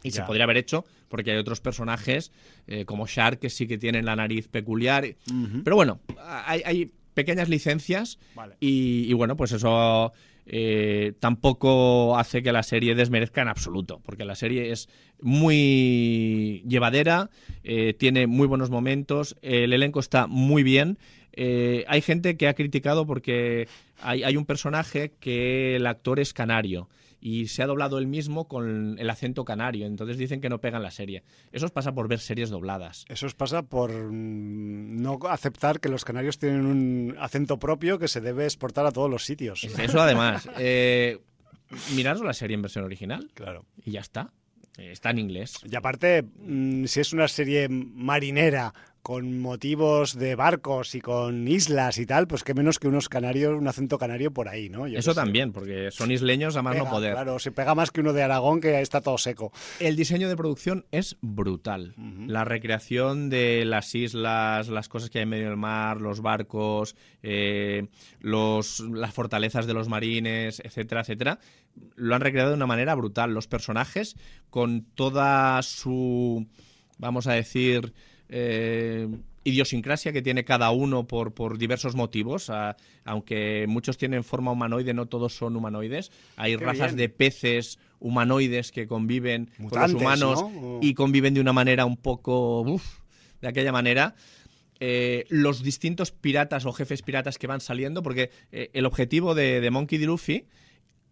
[0.04, 2.32] y se podría haber hecho porque hay otros personajes
[2.68, 5.06] eh, como Shark que sí que tienen la nariz peculiar.
[5.64, 6.00] Pero bueno,
[6.46, 8.56] hay, hay pequeñas licencias Vale.
[8.60, 10.12] y, y bueno, pues eso
[10.50, 14.88] eh, tampoco hace que la serie desmerezca en absoluto, porque la serie es
[15.22, 17.30] muy llevadera,
[17.64, 20.98] eh, tiene muy buenos momentos, el elenco está muy bien.
[21.34, 23.68] Eh, hay gente que ha criticado porque
[24.02, 26.88] hay, hay un personaje que el actor es canario
[27.20, 30.78] y se ha doblado él mismo con el acento canario, entonces dicen que no pega
[30.78, 31.24] en la serie.
[31.52, 33.06] Eso os pasa por ver series dobladas.
[33.10, 38.08] Eso os pasa por mm, no aceptar que los canarios tienen un acento propio que
[38.08, 39.64] se debe exportar a todos los sitios.
[39.64, 40.48] Eso además.
[40.60, 41.20] Eh,
[41.96, 43.66] miraros la serie en versión original Claro.
[43.84, 44.32] y ya está.
[44.78, 45.56] Está en inglés.
[45.70, 48.74] Y aparte, mm, si es una serie marinera
[49.08, 53.58] con motivos de barcos y con islas y tal, pues qué menos que unos canarios,
[53.58, 54.86] un acento canario por ahí, ¿no?
[54.86, 55.16] Yo Eso sé.
[55.22, 57.14] también, porque son isleños a más no Pega, poder.
[57.14, 59.54] Claro, se pega más que uno de Aragón que está todo seco.
[59.80, 61.96] El diseño de producción es brutal.
[62.28, 66.98] La recreación de las islas, las cosas que hay en medio del mar, los barcos,
[67.24, 67.88] eh,
[68.20, 71.40] los, las fortalezas de los marines, etcétera, etcétera,
[71.96, 73.34] lo han recreado de una manera brutal.
[73.34, 74.18] Los personajes,
[74.50, 76.46] con toda su,
[76.98, 77.94] vamos a decir,
[78.30, 79.08] eh,
[79.44, 82.76] idiosincrasia que tiene cada uno por, por diversos motivos, a-
[83.06, 86.12] aunque muchos tienen forma humanoide, no todos son humanoides.
[86.36, 86.98] Hay Qué razas bien.
[86.98, 90.80] de peces humanoides que conviven con los humanos ¿no?
[90.82, 93.00] y conviven de una manera un poco uf,
[93.42, 94.16] de aquella manera.
[94.80, 99.60] Eh, los distintos piratas o jefes piratas que van saliendo, porque eh, el objetivo de,
[99.62, 100.06] de Monkey D.
[100.06, 100.46] Luffy,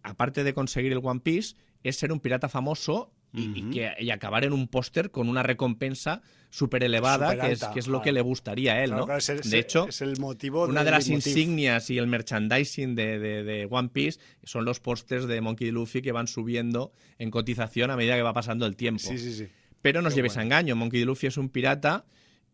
[0.03, 4.09] aparte de conseguir el One Piece, es ser un pirata famoso y, y que, y
[4.11, 8.03] acabar en un póster con una recompensa súper elevada, que es, que es lo claro.
[8.03, 9.05] que le gustaría a él, Claro, ¿no?
[9.07, 12.95] claro, es el- de hecho, es el motivo una de las insignias y el merchandising
[12.95, 15.73] de, de- de One Piece son los pósters de Monkey D.
[15.73, 19.03] Luffy que van subiendo en cotización a medida que va pasando el tiempo.
[19.03, 19.47] Sí, sí, sí.
[19.81, 21.05] Pero no os Qué llevéis a engaño, Monkey D.
[21.05, 22.05] Luffy es un pirata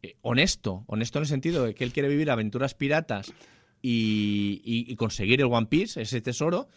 [0.02, 3.32] eh, honesto, honesto en el sentido de que él quiere vivir aventuras piratas
[3.84, 6.68] y, y- y conseguir el One Piece, ese tesoro,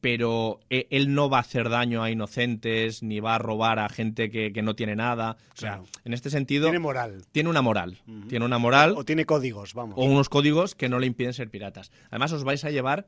[0.00, 3.88] pero e- él no va a hacer daño a inocentes ni va a robar a
[3.88, 5.36] gente que, que no tiene nada.
[5.54, 7.24] O sea, en este sentido, Tiene tiene, moral.
[7.50, 7.98] una moral.
[8.28, 9.94] Tiene una moral O tiene códigos, vamos.
[9.98, 11.90] o unos códigos que no le impiden ser piratas.
[12.10, 13.06] Además, os vais a llevar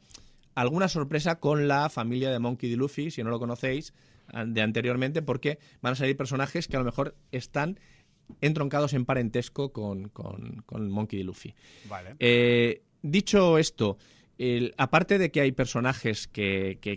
[0.56, 2.76] alguna sorpresa con la familia de Monkey D.
[2.76, 3.94] Luffy, si no lo conocéis
[4.46, 7.78] de anteriormente, porque van a salir personajes que a lo mejor están
[8.40, 11.24] entroncados en parentesco con, con- con Monkey D.
[11.24, 11.54] Luffy.
[11.88, 12.14] Vale.
[12.20, 13.98] Eh, dicho esto,
[14.78, 16.96] aparte de que hay personajes que, que-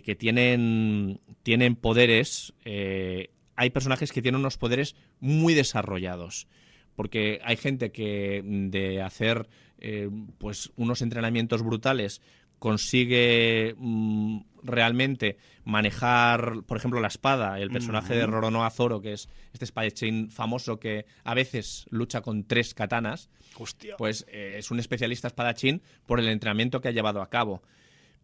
[1.42, 6.46] tienen poderes, eh, hay personajes que tienen unos poderes muy desarrollados.
[6.96, 12.22] Porque hay gente que mm, de hacer eh, pues unos entrenamientos brutales
[12.64, 17.60] consigue mm, realmente manejar, por ejemplo, la espada.
[17.60, 22.44] El personaje de Roronoa Zoro, que es este espadachín famoso que a veces lucha con
[22.44, 23.96] tres katanas, Hostia.
[23.98, 27.62] pues eh, es un especialista espadachín por el entrenamiento que ha llevado a cabo.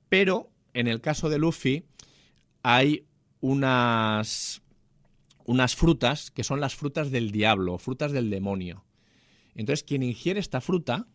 [0.09, 1.85] Pero en el caso de Luffy
[2.63, 3.05] hay
[3.41, 4.63] unas
[5.45, 8.87] unas frutas que son las frutas del diablo, frutas del demonio.
[9.55, 11.09] Entonces, quien ingiere esta fruta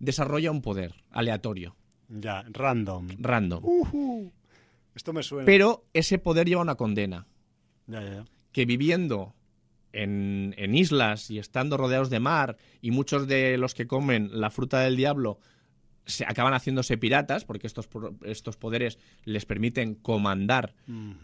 [0.00, 1.76] desarrolla un poder aleatorio,
[2.08, 3.08] Ya, random.
[3.18, 3.62] random.
[4.94, 5.44] Esto me suena.
[5.46, 7.26] Pero ese poder lleva una condena,
[7.86, 8.24] Ya, ya, ya.
[8.52, 9.34] que viviendo
[9.92, 14.50] en, en islas y estando rodeados de mar y muchos de los que comen la
[14.50, 15.38] fruta del diablo
[16.06, 17.88] se acaban haciéndose piratas porque estos,
[18.24, 20.74] estos poderes les permiten comandar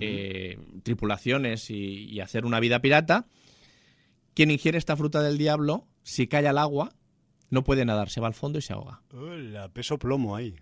[0.01, 3.27] eh, tripulaciones y, y hacer una vida pirata.
[4.35, 6.91] Quien ingiere esta fruta del diablo, si cae al agua,
[7.51, 9.03] no puede nadar, se va al fondo y se ahoga.
[9.13, 10.57] Hola, peso plomo ahí.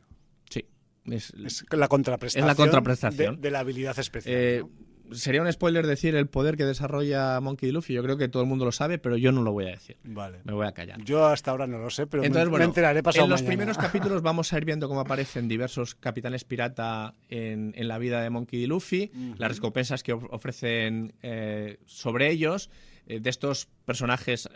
[1.07, 2.45] Es, Es la contraprestación.
[2.45, 3.37] Es la contraprestación.
[3.37, 4.35] De, de la habilidad especial.
[4.37, 4.91] eh, ¿no?
[5.17, 7.73] Sería un spoiler decir el poder que desarrolla Monkey D.
[7.73, 7.95] Luffy.
[7.95, 9.97] Yo creo que todo el mundo lo sabe, pero yo no lo voy a decir.
[10.05, 10.39] Vale.
[10.45, 11.03] Me voy a callar.
[11.03, 13.41] Yo hasta ahora no lo sé, pero me- Entonces, me, bueno, enteraré pasado en los
[13.43, 13.49] mañana.
[13.57, 18.23] primeros capítulos vamos a ir viendo cómo aparecen diversos capitanes pirata en, en la vida
[18.23, 18.69] de Monkey D.
[18.69, 22.71] Luffy, las recompensas que of- ofrecen eh, sobre ellos.
[23.09, 24.49] Eh, de estos personajes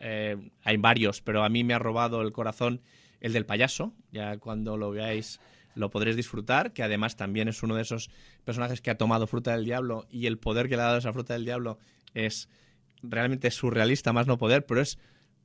[0.62, 2.80] hay varios, pero a mí me ha robado el corazón
[3.20, 3.92] el del payaso.
[4.12, 5.40] Ya cuando lo veáis
[5.74, 8.10] lo podréis disfrutar, que además también es uno de esos
[8.44, 11.12] personajes que ha tomado fruta del diablo y el poder que le ha dado esa
[11.12, 11.78] fruta del diablo
[12.14, 12.48] es
[13.02, 14.98] realmente surrealista, más no poder, pero es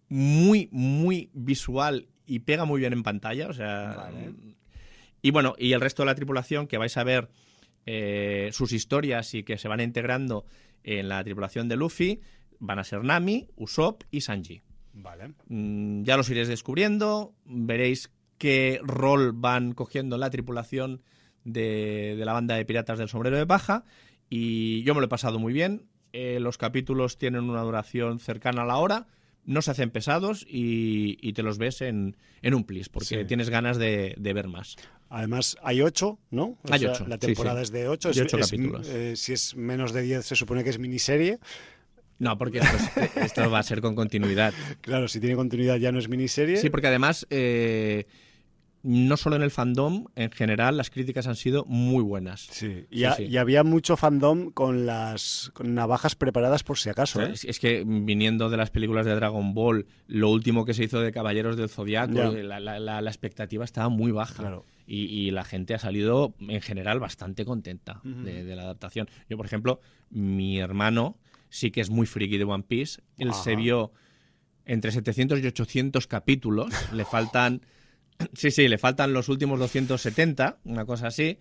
[0.08, 3.48] muy, muy visual y pega muy bien en pantalla.
[3.48, 3.94] O sea.
[3.96, 4.34] Vale.
[5.22, 7.30] Y bueno, y el resto de la tripulación, que vais a ver
[7.86, 10.46] eh, sus historias y que se van integrando
[10.84, 12.22] en la tripulación de Luffy,
[12.60, 14.62] van a ser Nami, Usopp y Sanji.
[14.94, 15.34] Vale.
[15.48, 21.02] Mm, ya los iréis descubriendo, veréis qué rol van cogiendo en la tripulación
[21.44, 23.84] de, de la banda de piratas del sombrero de paja.
[24.30, 25.86] Y yo me lo he pasado muy bien.
[26.14, 29.06] Eh, los capítulos tienen una duración cercana a la hora,
[29.46, 33.26] no se hacen pesados y, y te los ves en, en un plis, porque Sí.
[33.26, 34.76] tienes ganas de, de ver más.
[35.10, 36.44] Además, hay ocho, ¿no?
[36.44, 37.64] O Hay sea, ocho, La temporada sí.
[37.64, 38.12] es de ocho.
[38.12, 38.88] De ocho es- capítulos.
[38.90, 41.40] eh, si es menos de diez, se supone que es miniserie.
[42.20, 44.54] No, porque esto, es- esto va a ser con continuidad.
[44.82, 46.58] Claro, si tiene continuidad ya no es miniserie.
[46.58, 48.06] Sí, porque además, eh,
[48.82, 52.48] no solo en el fandom, en general las críticas han sido muy buenas.
[52.52, 53.24] Sí, y, Sí, ha- sí.
[53.24, 57.22] y había mucho fandom con las con navajas preparadas por si acaso.
[57.22, 57.32] ¿eh?
[57.34, 61.02] Es, es que viniendo de las películas de Dragon Ball, lo último que se hizo
[61.02, 62.30] de Caballeros del Zodiaco, Ya.
[62.32, 64.36] la, la- la- la expectativa estaba muy baja.
[64.44, 64.66] Claro.
[64.88, 69.08] Y, y la gente ha salido, en general, bastante contenta de, de la adaptación.
[69.30, 71.18] Yo, por ejemplo, mi hermano
[71.50, 73.02] sí que es muy friki de One Piece.
[73.18, 73.44] Él Ajá.
[73.44, 73.92] se vio
[74.66, 76.74] entre 700 y 800 capítulos.
[76.94, 77.62] le faltan.
[78.34, 81.38] Sí, sí, le faltan los últimos 270, una cosa así.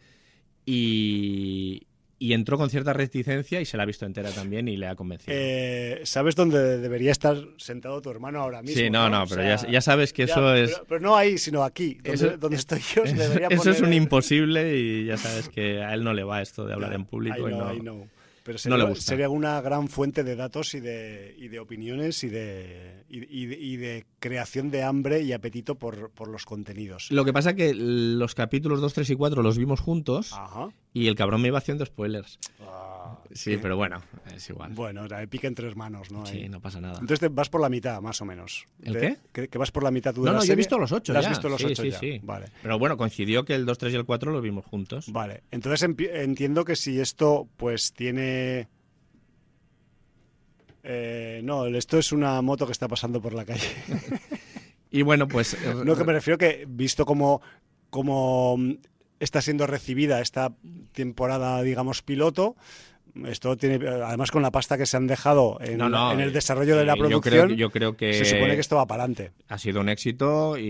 [0.71, 1.87] Y,
[2.19, 4.95] y entró con cierta reticencia y se la ha visto entera también y le ha
[4.95, 5.33] convencido.
[5.37, 8.79] Eh, ¿Sabes dónde debería estar sentado tu hermano ahora mismo?
[8.81, 10.73] Sí, no, no, pero sea, ya, ya sabes que ya, eso es.
[10.73, 13.07] Pero, pero no ahí, sino aquí, donde, Eso- donde estoy yo.
[13.07, 16.43] se debería Eso es un imposible y ya sabes que a él no le va
[16.43, 17.49] esto de hablar en público.
[17.49, 18.09] I y no- I know.
[18.49, 19.05] Pero no sería, le gusta.
[19.05, 23.45] sería una gran fuente de datos y de, y de opiniones y de, y, y
[23.45, 27.11] de, y de creación de hambre y apetito por, por los contenidos.
[27.11, 30.70] Lo que pasa que los capítulos 2, 3 y 4 los vimos juntos Ajá.
[30.95, 32.39] y el cabrón me iba haciendo spoilers.
[32.62, 32.98] Ah,
[33.39, 34.02] Sí, pero bueno,
[34.35, 34.73] es igual.
[34.73, 36.27] Bueno, la pica entre hermanos, ¿no?
[36.27, 36.48] Sí, Ahí.
[36.48, 36.94] no pasa nada.
[36.94, 38.66] Entonces te vas por la mitad, más o menos.
[38.82, 39.16] ¿El De- qué?
[39.32, 40.93] Que, que vas por la mitad tú de No, la no, yo he visto los
[40.93, 41.28] 8 ¿La ya.
[41.28, 41.98] has visto los sí, 8 sí, ya?
[41.98, 42.20] sí.
[42.23, 42.47] Vale.
[42.62, 45.12] Pero bueno, coincidió que el 2, 3 y el 4 los vimos juntos.
[45.12, 48.69] Vale, entonces entiendo que si esto pues tiene...
[50.82, 53.66] Eh, no, esto es una moto que está pasando por la calle.
[54.90, 55.55] Y bueno, pues...
[55.85, 57.43] No, que me refiero que visto como,
[57.90, 58.73] como mm,
[59.20, 60.55] está siendo recibida esta
[60.93, 62.56] temporada, digamos, piloto,
[63.26, 66.28] esto tiene, además con la pasta que se han dejado en, No, no, en el
[66.30, 68.86] eh, desarrollo de la yo creo- producción, yo creo que- se supone que esto va
[68.86, 69.32] para adelante.
[69.48, 70.62] ha sido un éxito y,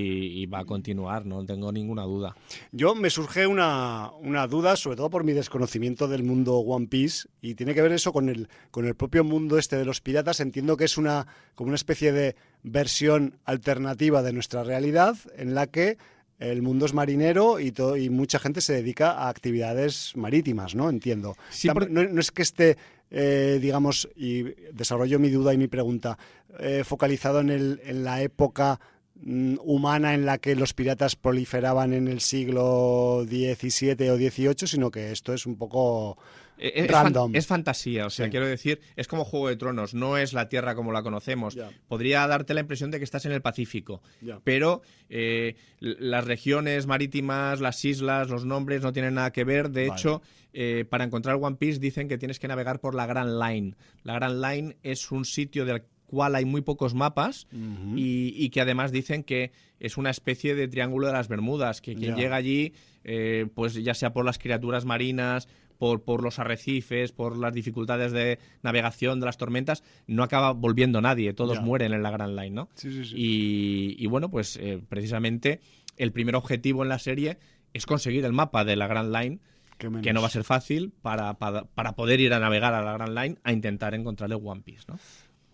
[0.43, 2.35] y va a continuar, no tengo ninguna duda.
[2.73, 7.29] Yo me surge una, una duda, sobre todo por mi desconocimiento del mundo One Piece,
[7.41, 10.41] y tiene que ver eso con el, con el propio mundo este de los piratas.
[10.41, 15.67] Entiendo que es una, como una especie de versión alternativa de nuestra realidad en la
[15.67, 15.97] que
[16.39, 20.89] el mundo es marinero y, todo, y mucha gente se dedica a actividades marítimas, ¿no?
[20.89, 21.37] Entiendo.
[21.51, 22.77] Sí, no, no es que esté,
[23.11, 24.43] eh, digamos, y
[24.73, 26.19] desarrollo mi duda y mi pregunta,
[26.61, 28.81] eh, focalizado en, el, en la época
[29.17, 34.91] mm, humana en la que los piratas proliferaban en el siglo XVII o XVIII, sino
[34.91, 36.19] que esto es un poco
[36.61, 37.35] Eh, fan- random.
[37.37, 38.31] es fantasía, o sea, Sí.
[38.31, 41.57] quiero decir, es como Juego de Tronos, no es la Tierra como la conocemos.
[41.89, 44.03] Podría darte la impresión de que estás en el Pacífico,
[44.45, 49.71] pero eh, las regiones marítimas, las islas, los nombres no tienen nada que ver.
[49.71, 50.01] De Vale.
[50.01, 50.23] hecho,
[50.53, 53.75] eh, para encontrar One Piece dicen que tienes que navegar por la Grand Line.
[54.03, 57.47] La Grand Line es un sitio del cual hay muy pocos mapas
[57.95, 61.95] y, y que además dicen que es una especie de triángulo de las Bermudas, que
[61.95, 62.73] quien llega allí,
[63.05, 65.49] eh, pues ya sea por las criaturas marinas,
[65.79, 71.01] por, por los arrecifes, por las dificultades de navegación, de las tormentas, no acaba volviendo
[71.01, 72.69] nadie, todos mueren en la Grand Line, ¿no?
[72.75, 73.15] Sí, sí, sí.
[73.17, 75.61] Y, y bueno, pues eh, precisamente
[75.97, 77.39] el primer objetivo en la serie
[77.73, 79.41] es conseguir el mapa de la Grand Line,
[79.79, 82.93] que no va a ser fácil para, para, para poder ir a navegar a la
[82.95, 84.99] Grand Line a intentar encontrar el One Piece, ¿no?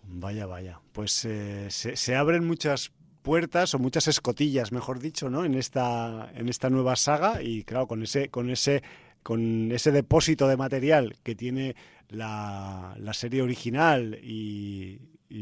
[0.07, 0.79] Vaya, vaya.
[0.93, 2.91] Pues eh, se, se, abren muchas
[3.21, 5.45] puertas o muchas escotillas, mejor dicho, ¿no?
[5.45, 8.83] En esta, en esta nueva saga y claro, con ese, con ese,
[9.25, 11.75] con ese depósito de material que tiene
[12.09, 14.99] la, serie original y,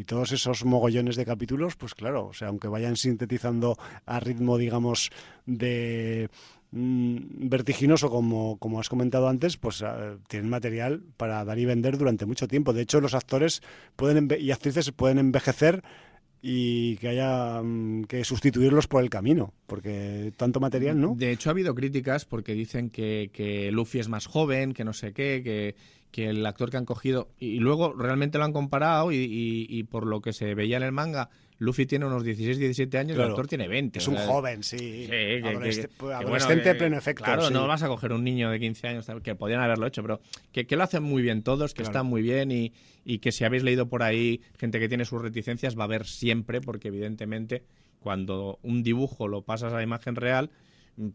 [0.07, 5.11] todos esos mogollones de capítulos, pues claro, o sea, aunque vayan sintetizando a ritmo, digamos,
[5.45, 6.29] de
[6.71, 11.97] mm, vertiginoso como, como has comentado antes, pues uh, tienen material para dar y vender
[11.97, 12.71] durante mucho tiempo.
[12.71, 13.61] De hecho, los actores
[13.97, 15.83] pueden y actrices pueden envejecer
[16.45, 21.15] y que haya um, que sustituirlos por el camino, porque tanto material, ¿no?
[21.15, 24.91] De hecho, ha habido críticas porque dicen que, que Luffy es más joven, que no
[24.91, 25.75] sé qué, que,
[26.11, 29.83] que el actor que han cogido, y luego realmente lo han comparado y, y, y,
[29.83, 31.29] por lo que se veía en el manga,
[31.59, 33.27] Luffy tiene unos 16, 17 años Claro.
[33.27, 33.99] el actor tiene 20.
[33.99, 34.77] Es un joven, sí.
[34.77, 37.23] Sí, que- que- Adolescente, que- que adolescente bueno, que- pleno efecto.
[37.23, 37.53] Claro, sí.
[37.53, 40.19] no vas a coger un niño de 15 años, que podían haberlo hecho, pero
[40.51, 41.91] que, lo hacen muy bien todos, que Claro.
[41.91, 42.73] están muy bien y,
[43.05, 46.05] y que si habéis leído por ahí gente que tiene sus reticencias va a haber
[46.05, 47.63] siempre, porque evidentemente
[47.99, 50.49] cuando un dibujo lo pasas a imagen real,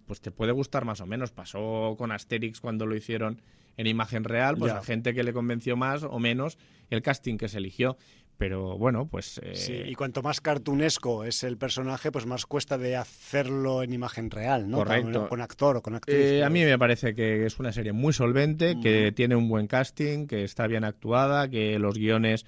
[0.07, 1.31] pues te puede gustar más o menos.
[1.31, 3.43] Pasó con Asterix cuando lo hicieron
[3.77, 4.79] en imagen real, pues Ya.
[4.79, 6.59] a gente que le convenció más o menos
[6.91, 7.97] el casting que se eligió.
[8.39, 9.41] Pero bueno, pues...
[9.43, 13.93] eh, Sí, y cuanto más cartunesco es el personaje, pues más cuesta de hacerlo en
[13.93, 14.79] imagen real, ¿no?
[14.79, 15.21] Correcto.
[15.21, 16.17] Con, con actor o con actriz.
[16.17, 16.53] Eh, a pues.
[16.53, 20.45] mí me parece que es una serie muy solvente, que tiene un buen casting, que
[20.45, 22.47] está bien actuada, que los guiones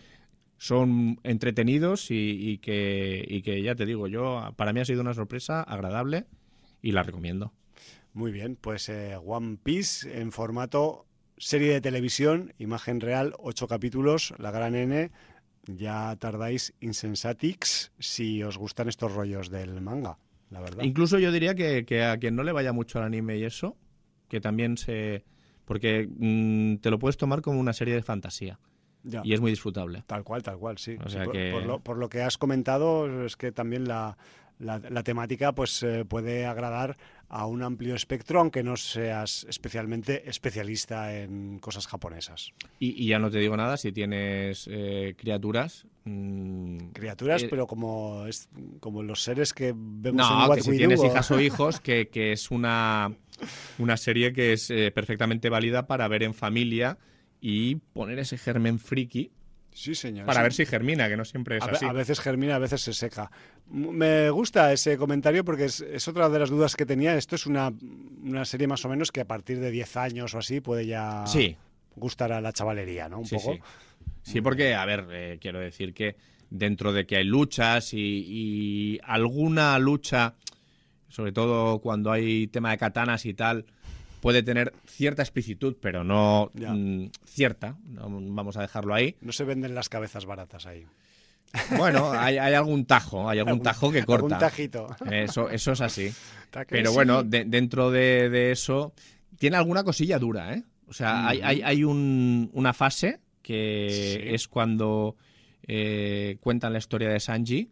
[0.58, 5.00] son entretenidos y, y que, y que ya te digo, yo para mí ha sido
[5.00, 6.26] una sorpresa agradable
[6.82, 7.52] y la recomiendo.
[8.12, 11.06] Muy bien, pues eh, One Piece en formato
[11.36, 15.10] serie de televisión, imagen real, ocho capítulos, la gran N.
[15.66, 20.18] Ya tardáis insensatix si os gustan estos rollos del manga,
[20.50, 20.82] la verdad.
[20.84, 23.76] Incluso yo diría que, que a quien no le vaya mucho al anime y eso,
[24.28, 25.24] que también se...
[25.66, 28.58] Porque mm, te lo puedes tomar como una serie de fantasía
[29.04, 29.20] Ya.
[29.24, 30.02] y es muy disfrutable.
[30.06, 30.96] Tal cual, tal cual, sí.
[31.04, 33.86] O Sí, sea por, que- por lo, por lo que has comentado, es que también
[33.86, 34.16] la,
[34.58, 36.96] la, la temática pues eh, puede agradar
[37.30, 42.52] a un amplio espectro, aunque no seas especialmente especialista en cosas japonesas.
[42.80, 45.86] Y, y ya no te digo nada si tienes eh, criaturas.
[46.04, 48.48] mm, Criaturas, eh, pero como, es,
[48.80, 51.40] como los seres que vemos No, en What que si We tienes Do, hijas o
[51.40, 53.14] hijos, que, que es una,
[53.78, 56.98] una serie que es eh, perfectamente válida para ver en familia
[57.40, 59.30] y poner ese germen friki
[59.72, 60.26] Sí, señor.
[60.26, 60.42] para sí.
[60.42, 61.84] ver si germina, que no siempre es A, así.
[61.86, 63.30] a veces germina, a veces se seca.
[63.68, 67.16] Me gusta ese comentario porque es, es otra de las dudas que tenía.
[67.16, 67.72] Esto es una,
[68.22, 71.24] una serie más o menos que a partir de 10 años o así puede ya
[71.26, 71.56] Sí,
[71.94, 73.20] gustar a la chavalería, ¿no?
[73.20, 73.54] Un sí, poco.
[73.54, 73.60] sí.
[74.22, 76.16] Sí, porque, a ver, eh, quiero decir que
[76.50, 80.34] dentro de que hay luchas y, y alguna lucha,
[81.08, 83.66] sobre todo cuando hay tema de katanas y tal,
[84.20, 89.16] puede tener cierta explicitud, pero no mm, cierta, no, vamos a dejarlo ahí.
[89.20, 90.86] No se venden las cabezas baratas ahí.
[91.76, 94.38] Bueno, hay, hay algún tajo, hay algún tajo que corta.
[94.38, 94.86] tajito.
[95.10, 96.12] Eso, eso es así.
[96.68, 98.92] Pero bueno, de- dentro de, de eso,
[99.38, 100.62] tiene alguna cosilla dura, ¿eh?
[100.86, 103.88] O sea, hay, hay, hay un- una fase que
[104.22, 104.28] Sí.
[104.34, 105.16] es cuando
[105.66, 107.70] eh, cuentan la historia de Sanji,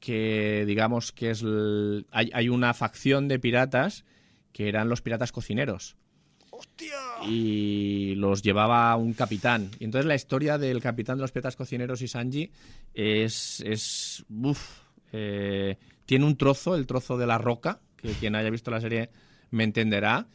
[0.00, 1.42] que digamos que es...
[1.42, 4.04] el- hay, hay una facción de piratas
[4.52, 5.96] que eran los piratas cocineros
[6.50, 6.96] ¡Hostia!
[7.26, 9.70] y los llevaba un capitán.
[9.78, 12.50] Y entonces la historia del capitán de los piratas cocineros y Sanji
[12.94, 13.60] es.
[13.66, 14.60] es uf,
[15.12, 19.10] eh, tiene un trozo, el trozo de la roca, que quien haya visto la serie
[19.50, 20.26] me entenderá,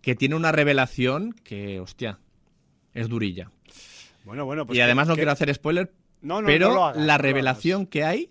[0.00, 2.18] que tiene una revelación que, hostia,
[2.92, 3.50] es durilla.
[4.24, 5.92] Bueno, bueno, pues y además que- no que- quiero hacer spoiler,
[6.22, 8.30] No, no, pero no hagas, la revelación que hay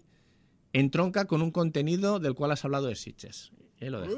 [0.72, 3.52] entronca con un contenido del cual has hablado de Sitches.
[3.84, 4.16] Y ahí lo dejo.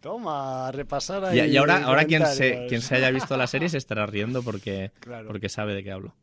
[0.00, 1.40] Toma, a repasar ahí.
[1.40, 4.42] Y, y ahora, ahora quien, se, quien se haya visto la serie se estará riendo
[4.42, 5.26] porque, Claro.
[5.28, 6.14] porque sabe de qué hablo.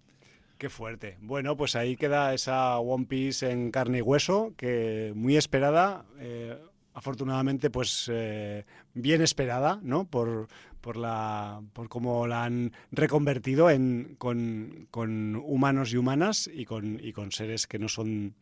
[0.57, 1.17] Qué fuerte.
[1.21, 6.55] Bueno, pues ahí queda esa One Piece en carne y hueso, que muy esperada, eh,
[6.93, 10.05] afortunadamente, pues eh, bien esperada, ¿no?
[10.05, 10.47] Por,
[10.79, 16.99] por la por cómo la han reconvertido en con, con humanos y humanas y con,
[17.03, 18.35] y con seres que no son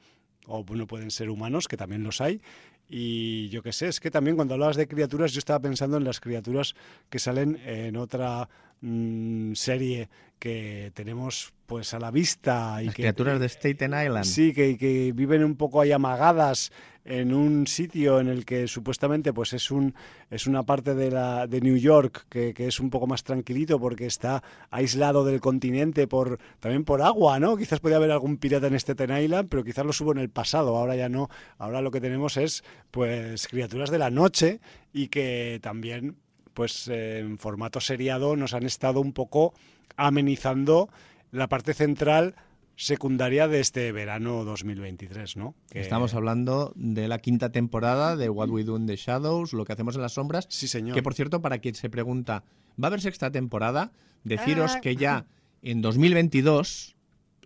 [0.45, 2.41] o no pueden ser humanos, que también los hay.
[2.89, 6.03] Y yo qué sé, es que también cuando hablabas de criaturas, yo estaba pensando en
[6.03, 6.73] las criaturas
[7.09, 8.49] que salen en otra
[8.81, 10.09] mm, serie
[10.39, 14.25] que tenemos pues a la vista y Las que criaturas de Staten Island.
[14.25, 16.71] Sí, que, que viven un poco ahí amagadas
[17.05, 19.95] en un sitio en el que supuestamente pues es un
[20.29, 23.79] es una parte de la de New York que, que es un poco más tranquilito
[23.79, 27.57] porque está aislado del continente por también por agua, ¿no?
[27.57, 30.75] Quizás podía haber algún pirata en Staten Island, pero quizás lo subo en el pasado,
[30.77, 31.29] ahora ya no.
[31.57, 34.59] Ahora lo que tenemos es pues criaturas de la noche
[34.93, 36.17] y que también
[36.53, 39.53] pues en formato seriado nos han estado un poco
[39.97, 40.89] amenizando
[41.31, 42.35] la parte central
[42.75, 45.53] secundaria de este verano 2023, ¿no?
[45.71, 49.73] Estamos hablando de la quinta temporada de What We Do in the Shadows, lo que
[49.73, 50.47] hacemos en las sombras.
[50.49, 50.95] Sí, señor.
[50.95, 52.45] Que, por cierto, para quien se pregunta,
[52.81, 53.91] ¿va a haber sexta temporada?
[54.23, 54.81] Deciros ah.
[54.81, 55.25] que ya
[55.61, 56.95] en 2022,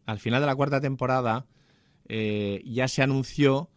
[0.06, 1.48] al final de la cuarta temporada,
[2.08, 3.72] eh, ya se anunció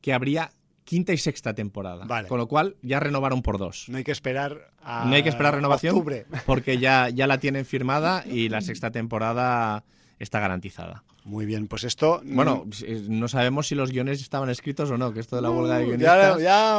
[0.00, 0.52] que habría
[0.84, 2.06] quinta y sexta temporada.
[2.28, 3.86] Con lo cual ya renovaron por dos.
[3.88, 6.04] No hay que esperar a No hay que esperar renovación
[6.46, 9.84] porque ya, ya la tienen firmada y la sexta temporada
[10.18, 11.02] está garantizada.
[11.24, 12.20] Muy bien, pues esto...
[12.22, 12.66] Bueno,
[13.08, 15.86] no sabemos si los guiones estaban escritos o no, que esto de la huelga de
[15.86, 16.38] guionistas...
[16.38, 16.78] Ya,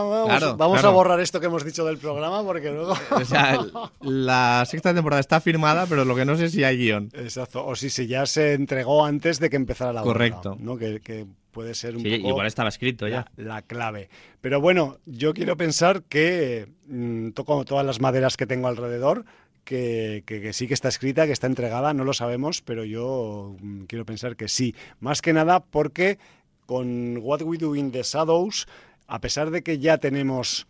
[0.56, 2.94] vamos, a borrar esto que hemos dicho del programa porque luego...
[3.10, 3.60] O sea,
[4.02, 7.10] la sexta temporada está firmada, pero lo que no sé es si hay guion.
[7.14, 10.56] Exacto, o si, si ya se entregó antes de que empezara la Correcto.
[10.60, 10.78] ¿no?
[10.78, 11.26] que
[11.56, 13.32] puede ser un sí, igual estaba escrito ya.
[13.38, 14.10] La, clave.
[14.42, 19.24] Pero bueno, yo quiero pensar que mm, toco todas las maderas que tengo alrededor,
[19.64, 20.22] que,
[20.52, 24.36] sí que está escrita, que está entregada, no lo sabemos, pero yo mm, quiero pensar
[24.36, 24.76] que sí.
[25.00, 26.20] Más que nada porque
[26.66, 28.68] con What We Do in the Shadows,
[29.08, 30.68] a pesar de que ya tenemos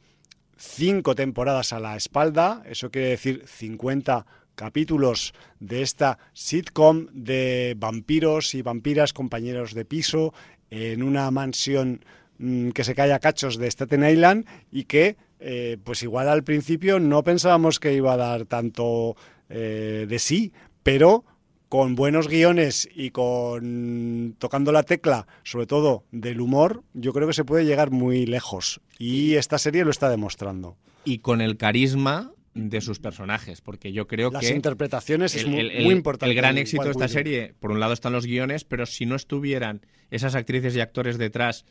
[0.55, 8.55] cinco temporadas a la espalda, eso quiere decir 50 capítulos de esta sitcom de vampiros
[8.55, 10.33] y vampiras, compañeros de piso,
[10.69, 12.03] en una mansión
[12.37, 16.43] mm, que se cae a cachos de Staten Island y que, eh, pues igual al
[16.43, 19.15] principio no pensábamos que iba a dar tanto
[19.49, 21.23] eh, de sí, pero
[21.69, 27.33] con buenos guiones y con tocando la tecla, sobre todo del humor, yo creo que
[27.33, 28.81] se puede llegar muy lejos.
[28.97, 30.77] Y esta serie lo está demostrando.
[31.03, 34.37] Y con el carisma de sus personajes, porque yo creo que...
[34.37, 35.59] Las interpretaciones es muy,
[35.91, 36.31] importante.
[36.31, 39.15] El gran éxito de esta serie, por un lado están los guiones, pero si no
[39.15, 41.65] estuvieran esas actrices y actores detrás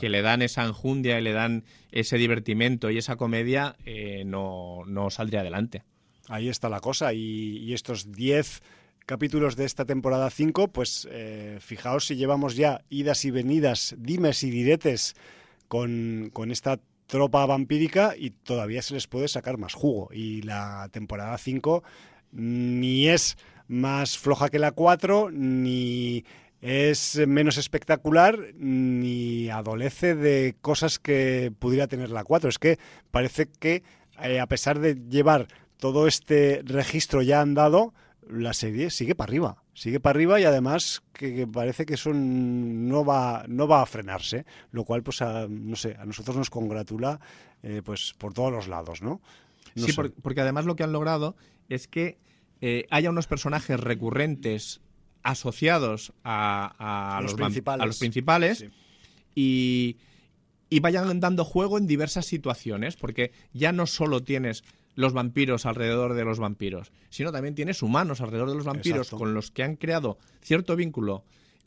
[0.00, 4.84] que le dan esa enjundia y le dan ese divertimento y esa comedia, eh, no,
[4.86, 5.84] no, saldría adelante.
[6.28, 8.62] Ahí está la cosa, y, estos 10
[9.04, 14.42] capítulos de esta temporada 5, pues eh, fijaos si llevamos ya idas y venidas, dimes
[14.42, 15.16] y diretes
[15.68, 16.80] con, con esta
[17.10, 20.08] tropa vampírica y todavía se les puede sacar más jugo.
[20.12, 21.82] Y la temporada 5
[22.32, 23.36] ni es
[23.68, 26.24] más floja que la 4, ni
[26.60, 32.48] es menos espectacular, ni adolece de cosas que pudiera tener la 4.
[32.48, 32.78] Es que
[33.10, 33.82] parece que,
[34.22, 37.92] eh, a pesar de llevar todo este registro ya andado,
[38.28, 43.04] la serie sigue para arriba sigue para arriba y además que, parece que eso no
[43.04, 47.20] va, no va a frenarse, lo cual, pues, a, no sé, a nosotros nos congratula
[47.62, 49.20] eh, pues por todos los lados, ¿no?
[49.76, 49.92] sí,
[50.22, 51.36] porque además lo que han logrado
[51.68, 52.18] es que
[52.60, 54.80] eh, haya unos personajes recurrentes
[55.22, 58.66] asociados a, los, principales, a los principales.
[59.34, 59.98] y,
[60.70, 64.64] y vayan dando juego en diversas situaciones, porque ya no solo tienes
[65.00, 69.34] los vampiros alrededor de los vampiros, sino también tienes humanos alrededor de los vampiros con
[69.34, 71.24] los que han creado cierto vínculo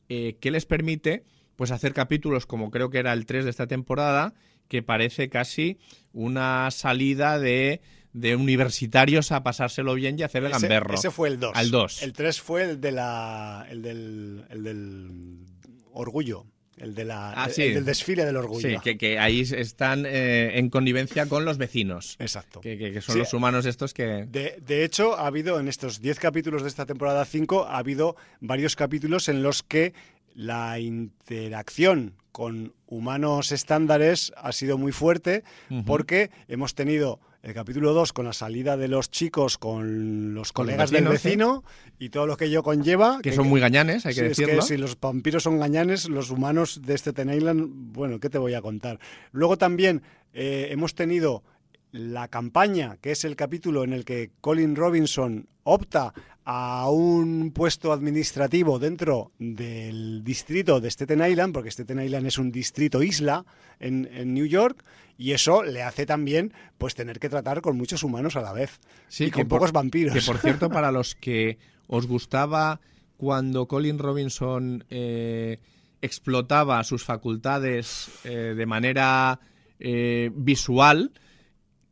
[0.10, 1.24] eh, que les permite
[1.56, 4.34] pues hacer capítulos como creo que era el 3 de esta temporada,
[4.68, 5.78] que parece casi
[6.14, 7.82] una salida de,
[8.14, 10.96] de universitarios a pasárselo bien y hacer el gamberro.
[10.96, 11.52] Ese fue el 2.
[11.54, 12.04] Al 2.
[12.04, 15.46] El 3 fue el, de la, el, del, el del
[15.92, 16.46] orgullo.
[16.84, 18.82] El, de la, ah, del desfile del orgullo.
[18.84, 22.18] Sí, que, ahí están eh, en connivencia con los vecinos.
[22.20, 22.60] Exacto.
[22.60, 24.26] Que, son los humanos estos que...
[24.26, 28.18] De, de, hecho, ha habido en estos 10 capítulos de esta temporada 5, ha habido
[28.42, 29.94] varios capítulos en los que
[30.36, 35.44] la interacción con humanos estándares ha sido muy fuerte
[35.86, 40.92] porque hemos tenido el capítulo 2 con la salida de los chicos con los colegas
[40.92, 41.66] del vecino
[42.00, 43.20] y todo lo que ello conlleva.
[43.22, 44.54] Que, son muy gañanes, hay que decirlo.
[44.54, 48.30] Es que si los vampiros son gañanes, los humanos de este Ten Island, bueno, ¿qué
[48.30, 48.98] te voy a contar?
[49.34, 50.02] Luego también
[50.34, 51.44] eh, hemos tenido
[51.92, 56.14] la campaña, que es el capítulo en el que Colin Robinson opta
[56.46, 62.52] a un puesto administrativo dentro del distrito de Staten Island, porque Staten Island es un
[62.52, 63.46] distrito isla
[63.80, 64.84] en, New York,
[65.18, 68.80] y eso le hace también pues tener que tratar con muchos humanos a la vez
[69.20, 70.14] y con pocos vampiros.
[70.14, 71.58] Que por cierto, para los que
[71.88, 72.82] os gustaba
[73.18, 75.60] cuando Colin Robinson eh,
[76.02, 79.40] explotaba sus facultades eh, de manera
[79.80, 81.12] eh, visual,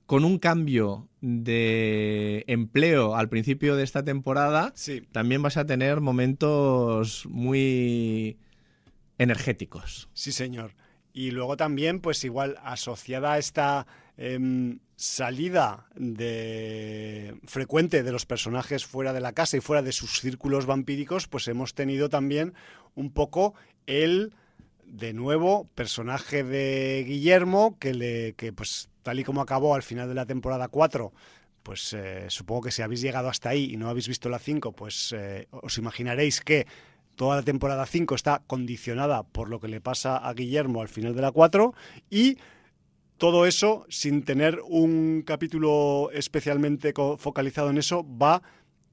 [0.05, 4.73] con un cambio de empleo al principio de esta temporada,
[5.13, 8.37] también vas a tener momentos muy
[9.17, 10.09] energéticos.
[10.13, 10.73] Sí, señor.
[11.13, 18.85] Y luego también, pues igual asociada a esta em, salida de frecuente de los personajes
[18.85, 22.53] fuera de la casa y fuera de sus círculos vampíricos, pues hemos tenido también
[22.95, 23.55] un poco
[23.87, 24.33] el
[24.85, 30.07] de nuevo personaje de Guillermo que le que pues tal y como acabó al final
[30.07, 31.13] de la temporada 4,
[31.63, 34.73] pues eh, supongo que si habéis llegado hasta ahí y no habéis visto la 5,
[34.73, 36.67] pues eh, os imaginaréis que
[37.21, 41.13] toda la temporada 5 está condicionada por lo que le pasa a Guillermo al final
[41.13, 41.71] de la 4
[42.09, 42.39] y
[43.17, 48.41] todo eso, sin tener un capítulo especialmente focalizado en eso, va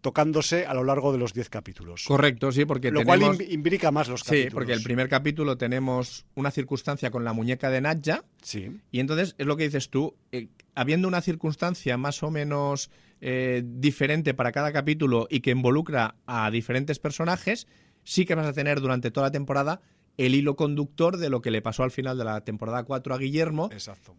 [0.03, 2.05] tocándose a lo largo de los 10 capítulos.
[2.07, 4.51] Correcto, sí, porque lo cual imbrica más los capítulos.
[4.51, 8.27] Sí, porque el primer capítulo tenemos una circunstancia con la muñeca de Nadja.
[8.43, 8.79] Sí.
[8.91, 12.91] Y entonces es lo que dices tú, eh, habiendo una circunstancia más o menos
[13.23, 17.67] eh, diferente para cada capítulo y que involucra a diferentes personajes,
[18.09, 19.83] sí que vas a tener durante toda la temporada
[20.17, 23.19] el hilo conductor de lo que le pasó al final de la temporada 4 a
[23.19, 23.71] Guillermo,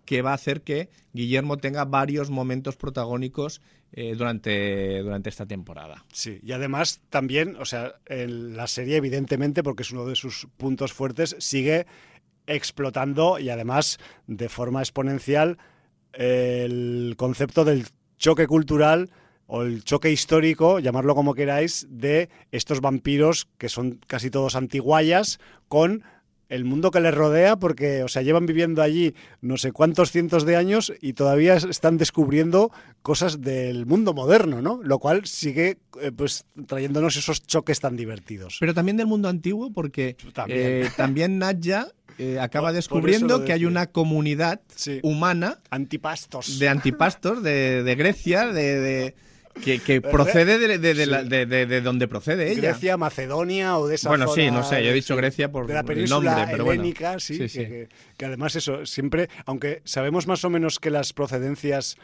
[0.05, 3.61] que va a hacer que Guillermo tenga varios momentos protagónicos
[3.91, 6.05] eh, durante, durante esta temporada.
[6.13, 10.93] Sí, y además también, o sea, la serie evidentemente, porque es uno de sus puntos
[10.93, 11.85] fuertes, sigue
[12.45, 13.97] explotando y además
[14.27, 15.57] de forma exponencial
[16.13, 17.87] el concepto del
[18.17, 19.09] choque cultural
[19.49, 25.39] o el choque histórico, llamarlo como queráis, de estos vampiros que son casi todos antiguayas
[25.67, 26.03] con
[26.49, 30.45] el mundo que les rodea, porque, o sea, llevan viviendo allí no sé cuántos cientos
[30.45, 32.71] de años y todavía están descubriendo
[33.01, 34.79] cosas del mundo moderno, ¿no?
[34.83, 38.57] Lo cual sigue, eh, pues, trayéndonos esos choques tan divertidos.
[38.59, 41.39] Pero también del mundo antiguo, porque también, eh, también
[42.17, 44.61] eh, acaba descubriendo que hay una comunidad
[45.03, 49.15] humana antipastos de antipastos de, de Grecia, de
[49.59, 52.61] que, procede de, de, donde procede ella.
[52.71, 55.81] Grecia, Macedonia o de esa Bueno, sí, no sé, yo he dicho Grecia por la
[55.81, 56.83] el nombre, pero bueno.
[57.19, 61.97] sí, Que, además eso, siempre, aunque sabemos más o menos que las procedencias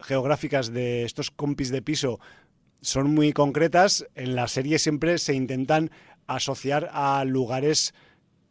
[0.00, 2.20] geográficas de estos compis de piso
[2.80, 5.90] son muy concretas, en la serie siempre se intentan
[6.26, 7.94] asociar a lugares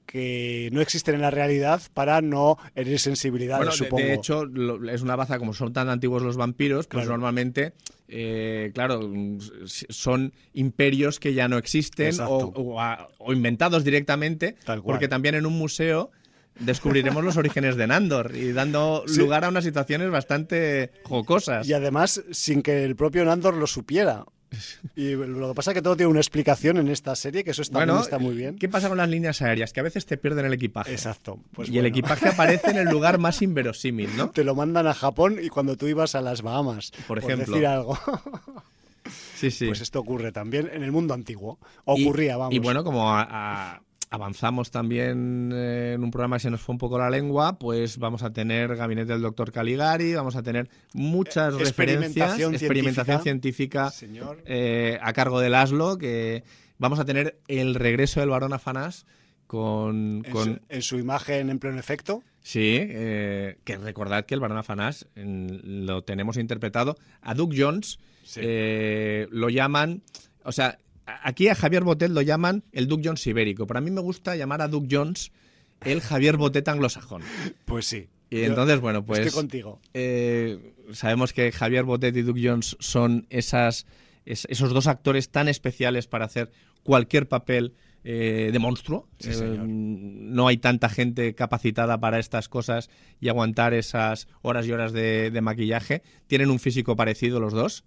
[0.07, 4.03] que no existen en la realidad para no herir sensibilidades, supongo.
[4.03, 4.45] De, hecho,
[4.89, 7.73] es una baza, como son tan antiguos los vampiros, pues normalmente,
[8.07, 9.01] eh, claro,
[9.65, 16.09] son imperios que ya no existen o, inventados directamente, porque también en un museo
[16.59, 21.67] descubriremos los orígenes de Nandor y dando lugar a unas situaciones bastante jocosas.
[21.67, 24.25] Y además sin que el propio Nandor lo supiera.
[24.95, 27.61] Y lo que pasa es que todo tiene una explicación en esta serie, que eso
[27.61, 28.57] está, está muy bien.
[28.57, 29.73] ¿Qué pasa con las líneas aéreas?
[29.73, 30.91] Que a veces te pierden el equipaje.
[30.91, 31.39] Exacto.
[31.53, 34.29] Pues y el equipaje aparece en el lugar más inverosímil, ¿no?
[34.37, 37.45] Te lo mandan a Japón y cuando tú ibas a las Bahamas, por ejemplo.
[37.45, 37.99] Por decir algo.
[39.35, 39.67] Sí, sí.
[39.67, 41.59] Pues esto ocurre también en el mundo antiguo.
[41.85, 42.55] Ocurría, vamos.
[42.55, 46.79] Y bueno, como a, avanzamos también eh, en un programa que se nos fue un
[46.79, 51.53] poco la lengua, pues vamos a tener Gabinete del Doctor Caligari, vamos a tener muchas
[51.53, 53.91] eh, referencias, experimentación científica,
[54.45, 56.43] eh, a cargo del ASLO, que
[56.77, 59.05] vamos a tener el regreso del varón Afanás
[59.45, 60.23] con...
[60.69, 62.21] En, su, imagen en pleno efecto.
[62.41, 66.97] Sí, que recordad que el varón Afanás lo tenemos interpretado.
[67.21, 67.99] A Doug Jones,
[68.35, 70.01] lo llaman...
[70.43, 70.79] O sea,
[71.23, 74.35] aquí a Javier Botet lo llaman el Duke Jones ibérico, pero a mí me gusta
[74.35, 75.31] llamar a Duke Jones
[75.85, 77.21] el Javier Botet anglosajón.
[77.65, 78.07] Pues sí.
[78.29, 79.19] Y entonces, bueno, pues.
[79.19, 79.79] Estoy contigo.
[79.93, 83.85] Eh, sabemos que Javier Botet y Duke Jones son esas,
[84.25, 86.51] esos dos actores tan especiales para hacer
[86.83, 87.73] cualquier papel
[88.03, 89.07] eh, de monstruo.
[89.23, 92.89] Eh, no hay tanta gente capacitada para estas cosas
[93.21, 96.03] y aguantar esas horas y horas de, de maquillaje.
[96.27, 97.85] Tienen un físico parecido los dos.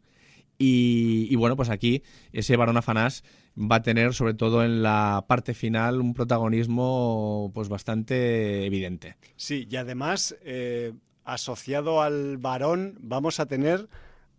[0.62, 3.24] Y, bueno, pues aquí ese varón afanás
[3.56, 9.16] va a tener, sobre todo en la parte final, un protagonismo pues bastante evidente.
[9.36, 10.92] Sí, y además, eh,
[11.24, 13.88] asociado al varón, vamos a tener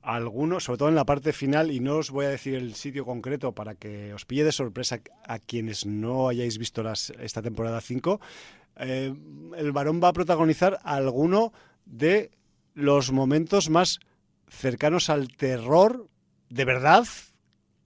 [0.04, 3.04] algunos, sobre todo en la parte final, y no os voy a decir el sitio
[3.04, 6.84] concreto para que os pille de sorpresa a quienes no hayáis visto
[7.20, 8.22] esta temporada 5,
[8.78, 9.12] eh,
[9.58, 11.52] el varón va a protagonizar alguno
[11.86, 12.30] de
[12.76, 14.00] los momentos más
[14.48, 16.11] cercanos al terror
[16.52, 17.08] de verdad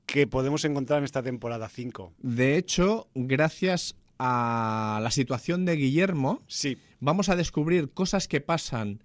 [0.06, 2.14] que podemos encontrar en esta temporada 5.
[2.20, 6.78] De hecho, gracias a la situación de Guillermo, sí.
[7.00, 9.04] vamos a descubrir cosas que pasan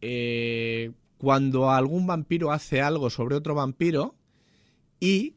[0.00, 4.16] eh, cuando algún vampiro hace algo sobre otro vampiro
[4.98, 5.36] y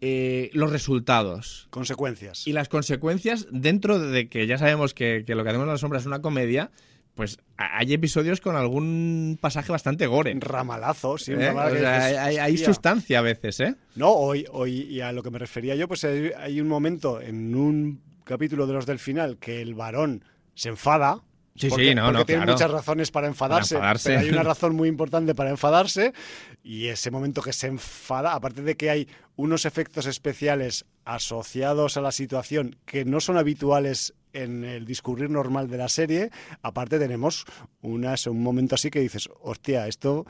[0.00, 1.68] eh, los resultados.
[1.70, 2.46] Consecuencias.
[2.46, 5.78] Y las consecuencias dentro de que ya sabemos que, que lo que hacemos en la
[5.78, 6.72] sombra es una comedia,
[7.14, 10.34] pues hay episodios con algún pasaje bastante gore.
[10.38, 11.32] Ramalazo, sí.
[11.32, 11.48] ¿Eh?
[11.48, 13.74] hay, sustancia a veces, ¿eh?
[13.96, 17.54] No, hoy, hoy, y a lo que me refería yo, pues hay, un momento en
[17.54, 20.24] un capítulo de los del final que el varón
[20.54, 21.20] se enfada.
[21.54, 25.34] Sí, sí, no, porque tiene muchas razones para enfadarse, pero hay una razón muy importante
[25.34, 26.14] para enfadarse
[26.62, 32.00] y ese momento que se enfada, aparte de que hay unos efectos especiales asociados a
[32.00, 36.30] la situación que no son habituales en el discurrir normal de la serie,
[36.62, 37.44] aparte tenemos
[37.80, 40.26] unas, un momento así que dices, hostia, esto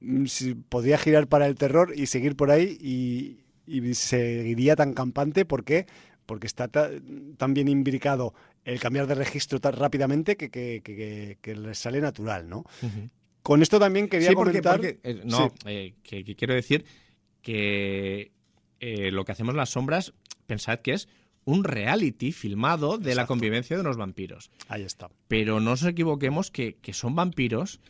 [0.00, 0.24] mm,
[0.68, 5.44] podría girar para el terror y seguir por ahí y y seguiría tan campante.
[5.44, 5.86] ¿Por qué?
[6.26, 8.34] Porque está tan bien imbricado
[8.64, 12.64] el cambiar de registro tan rápidamente que, que, le sale natural, ¿no?
[13.42, 14.80] Con esto también quería comentar...
[14.84, 16.84] Eh, no, eh, que, quiero decir
[17.42, 18.30] que
[18.78, 20.12] eh, lo que hacemos las sombras,
[20.46, 21.08] pensad que es
[21.44, 24.50] un reality filmado de la convivencia de unos vampiros.
[24.68, 25.10] Ahí está.
[25.28, 27.80] Pero no nos equivoquemos que, son vampiros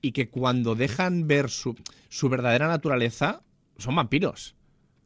[0.00, 1.74] y que cuando dejan ver su,
[2.08, 3.42] su verdadera naturaleza,
[3.78, 4.54] son vampiros.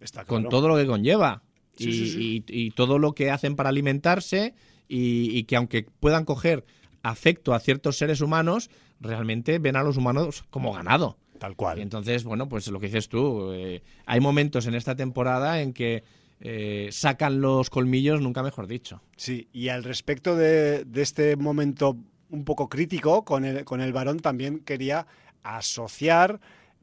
[0.01, 1.43] Está Con todo lo que conlleva.
[1.79, 4.55] y, todo lo que hacen para alimentarse
[4.89, 6.65] y, que aunque puedan coger
[7.03, 8.71] afecto a ciertos seres humanos,
[9.01, 11.19] realmente ven a los humanos como ganado.
[11.39, 11.79] Tal cual.
[11.79, 15.73] Y entonces, bueno, pues lo que dices tú, eh, hay momentos en esta temporada en
[15.73, 16.05] que
[16.41, 19.01] eh, sacan los colmillos, nunca mejor dicho.
[19.17, 21.97] Sí, y al respecto de, este momento
[22.31, 25.07] un poco crítico con el, con el varón, también quería
[25.43, 26.41] asociar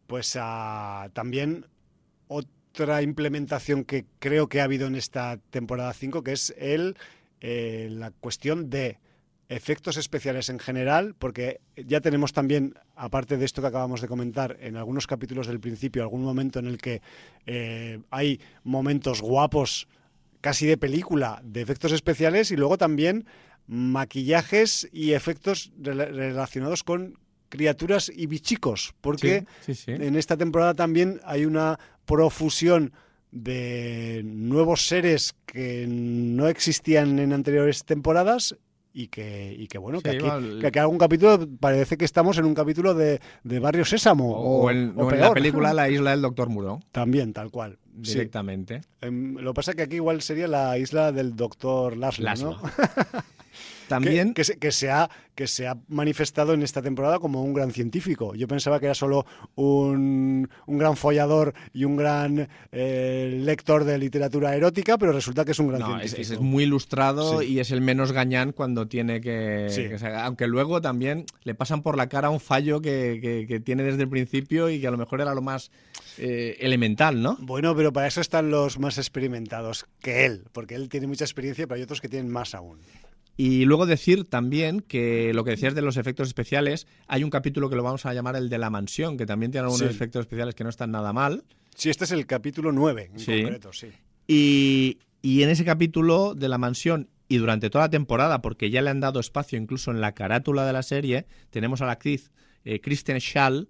[0.08, 1.66] pues a también
[2.28, 6.96] otra implementación que creo que ha habido en esta temporada 5, que es el
[7.42, 9.00] eh, la cuestión de
[9.50, 14.58] efectos especiales en general, porque ya tenemos también, aparte de esto que acabamos de comentar,
[14.62, 17.02] en algunos capítulos del principio, algún momento en el que
[17.48, 19.88] eh, hay momentos guapos,
[20.40, 23.26] casi de película, de efectos especiales y luego también
[23.66, 27.18] maquillajes y efectos relacionados con
[27.50, 29.46] criaturas y bichicos, porque
[29.88, 32.94] en esta temporada también hay una profusión
[33.32, 38.56] de nuevos seres que no existían en anteriores temporadas
[38.94, 40.12] y que, y que bueno, que,
[40.64, 44.32] aquí, algún capítulo parece que estamos en un capítulo de, de Barrio Sésamo.
[44.32, 46.80] O, en, la película La isla del Doctor Muro.
[46.92, 47.78] También, tal cual.
[47.94, 48.82] Directamente.
[49.02, 52.62] Em, lo que pasa es que aquí igual sería la isla del Doctor Laszlo, ¿no?
[53.92, 54.34] También...
[54.34, 58.34] Que, que, se ha, que se ha manifestado en esta temporada como un gran científico.
[58.36, 63.98] Yo pensaba que era solo un, un gran follador y un gran eh, lector de
[63.98, 66.22] literatura erótica, pero resulta que es un gran científico.
[66.22, 69.68] Es, es, muy ilustrado y es el menos gañán cuando tiene que,
[70.18, 74.10] Aunque luego también le pasan por la cara un fallo que, que, tiene desde el
[74.10, 75.72] principio y que a lo mejor era lo más
[76.18, 77.38] eh, elemental, ¿no?
[77.40, 81.68] Bueno, pero para eso están los más experimentados que él, porque él tiene mucha experiencia,
[81.68, 82.80] pero hay otros que tienen más aún.
[83.38, 87.70] Y luego decir también que lo que decías de los efectos especiales, hay un capítulo
[87.70, 90.54] que lo vamos a llamar el de la mansión, que también tiene algunos efectos especiales
[90.54, 91.44] que no están nada mal.
[91.76, 93.88] Sí, este es el capítulo 9 en concreto, sí.
[94.28, 98.82] Y, y en ese capítulo de la mansión y durante toda la temporada, porque ya
[98.82, 102.30] le han dado espacio incluso en la carátula de la serie, tenemos a la actriz
[102.66, 103.70] eh, Kristen Schall,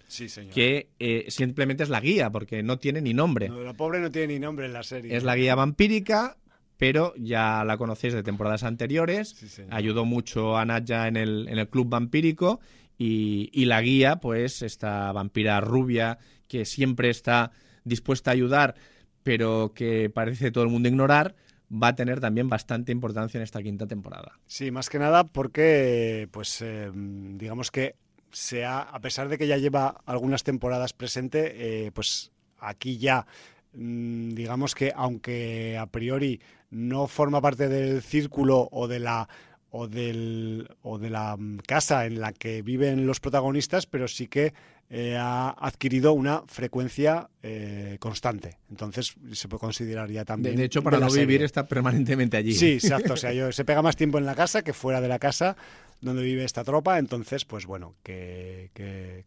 [0.53, 3.49] que eh, simplemente es la guía, porque no tiene ni nombre.
[3.49, 5.15] la pobre no tiene ni nombre en la serie.
[5.15, 6.37] Es la guía vampírica
[6.81, 9.35] pero ya la conocéis de temporadas anteriores.
[9.69, 12.59] Ayudó mucho a Nadja en el, en el club vampírico
[12.97, 16.17] y, la guía, pues, esta vampira rubia
[16.47, 17.51] que siempre está
[17.83, 18.73] dispuesta a ayudar,
[19.21, 21.35] pero que parece todo el mundo ignorar,
[21.71, 24.39] va a tener también bastante importancia en esta quinta temporada.
[24.47, 27.93] Sí, más que nada porque, pues, eh, digamos que
[28.31, 33.27] sea, a pesar de que ya lleva algunas temporadas presente, eh, pues aquí ya
[33.73, 36.41] Mm, digamos que aunque a priori
[36.71, 39.29] no forma parte del círculo o de la
[39.71, 44.27] o, del, o de la mm, casa en la que viven los protagonistas, pero sí
[44.27, 44.53] que
[44.89, 48.57] eh, ha adquirido una frecuencia eh, constante.
[48.69, 50.57] Entonces se puede considerar ya también.
[50.57, 52.53] De, hecho, para no vivir está permanentemente allí.
[52.53, 53.13] Sí, exacto.
[53.13, 55.55] O sea, se pega más tiempo en la casa que fuera de la casa
[56.01, 56.99] donde vive esta tropa.
[56.99, 58.71] Entonces, pues bueno, que,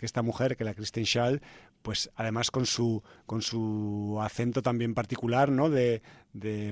[0.01, 1.41] esta mujer, que la Kristen Schall,
[1.83, 5.71] pues además con su, con su acento también particular, ¿no?
[5.71, 6.03] De,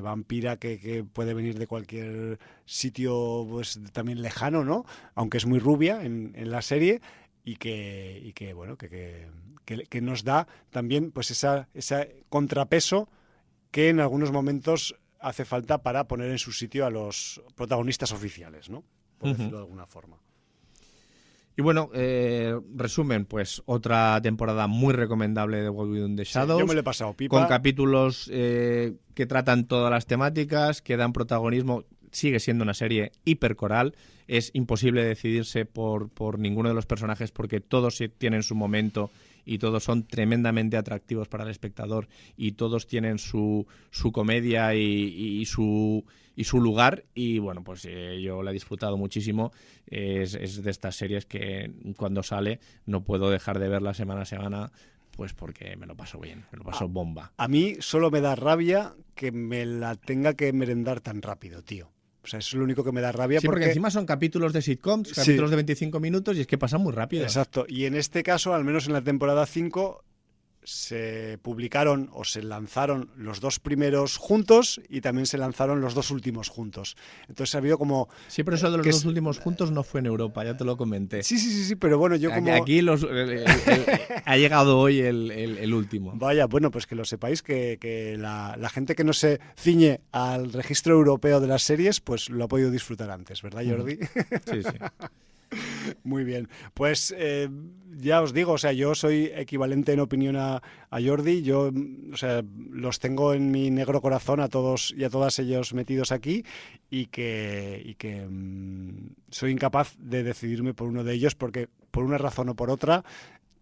[0.03, 4.85] vampira que, puede venir de cualquier sitio pues también lejano, ¿no?
[5.15, 7.01] Aunque es muy rubia en, la serie
[7.45, 9.29] y que, que bueno, que,
[9.65, 13.09] que, nos da también pues esa, ese contrapeso
[13.71, 18.69] que en algunos momentos hace falta para poner en su sitio a los protagonistas oficiales,
[18.69, 18.85] ¿no?
[19.23, 20.17] Por decirlo de alguna forma.
[21.57, 26.61] Y bueno, eh, resumen, pues otra temporada muy recomendable de What We the Shadows.
[26.61, 27.37] yo me lo he pasado pipa.
[27.37, 33.13] Con capítulos eh, que tratan todas las temáticas, que dan protagonismo sigue siendo una serie
[33.25, 33.95] hipercoral.
[34.29, 39.11] Es imposible decidirse por, por ninguno de los personajes porque todos tienen su momento
[39.45, 45.45] y todos son tremendamente atractivos para el espectador y todos tienen su, su comedia y,
[45.47, 46.05] su,
[46.37, 49.53] y su lugar y bueno, pues eh, yo la he disfrutado muchísimo.
[49.87, 54.27] Es, es, de estas series que cuando sale no puedo dejar de verla semana a
[54.27, 54.73] semana
[55.17, 57.33] pues porque me lo paso bien, me lo paso bomba.
[57.37, 61.93] A mí solo me da rabia que me la tenga que merendar tan rápido, tío.
[62.25, 63.41] O sea, es lo único que me da rabia.
[63.41, 66.81] Sí, porque, encima son capítulos de sitcoms, capítulos de 25 minutos y es que pasan
[66.81, 67.25] muy rápido.
[67.25, 67.67] Exacto.
[67.69, 70.05] Y en este caso, al menos en la temporada 5,
[70.65, 76.11] se publicaron o se lanzaron los dos primeros juntos y también se lanzaron los dos
[76.11, 76.97] últimos juntos.
[77.29, 78.09] Entonces ha habido como...
[78.29, 80.77] Sí, pero eso de los dos últimos juntos no fue en Europa, ya te lo
[80.77, 81.23] comenté.
[81.23, 82.55] Sí, sí, sí, sí pero bueno, yo como...
[82.55, 83.07] Aquí los,
[84.25, 86.13] ha llegado hoy el, último.
[86.15, 90.53] Vaya, bueno, pues que lo sepáis que, la, la, gente que no se ciñe al
[90.53, 93.97] registro europeo de las series, pues lo ha podido disfrutar antes, ¿verdad, Jordi?
[94.47, 94.79] Sí, sí.
[96.05, 96.49] Muy bien.
[96.75, 97.49] Pues eh,
[97.97, 101.43] ya os digo, o sea, yo soy equivalente en opinión a, Jordi.
[101.43, 101.71] Yo,
[102.13, 106.13] o sea, los tengo en mi negro corazón a todos y a todas ellos metidos
[106.13, 106.45] aquí
[106.91, 112.05] y que, y que mm, soy incapaz de decidirme por uno de ellos porque por
[112.05, 113.05] una razón o por otra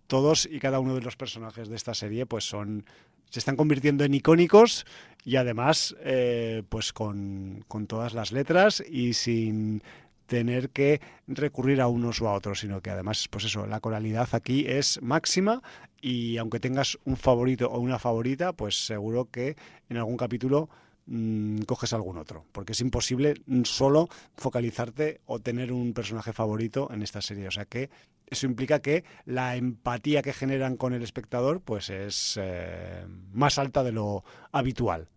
[0.06, 2.84] todos y cada uno de los personajes de esta serie pues son
[3.30, 4.84] se están convirtiendo en icónicos
[5.24, 9.82] y además eh, pues con, con todas las letras y sin
[10.30, 14.28] tener que recurrir a unos o a otros, sino que además, pues eso, la coralidad
[14.30, 15.60] aquí es máxima
[16.00, 19.56] y aunque tengas un favorito o una favorita, pues seguro que
[19.88, 20.70] en algún capítulo
[21.06, 23.34] mm, coges algún otro, porque es imposible
[23.64, 27.90] solo focalizarte o tener un personaje favorito en esta serie, o sea que
[28.28, 33.82] eso implica que la empatía que generan con el espectador pues es eh, más alta
[33.82, 35.08] de lo habitual.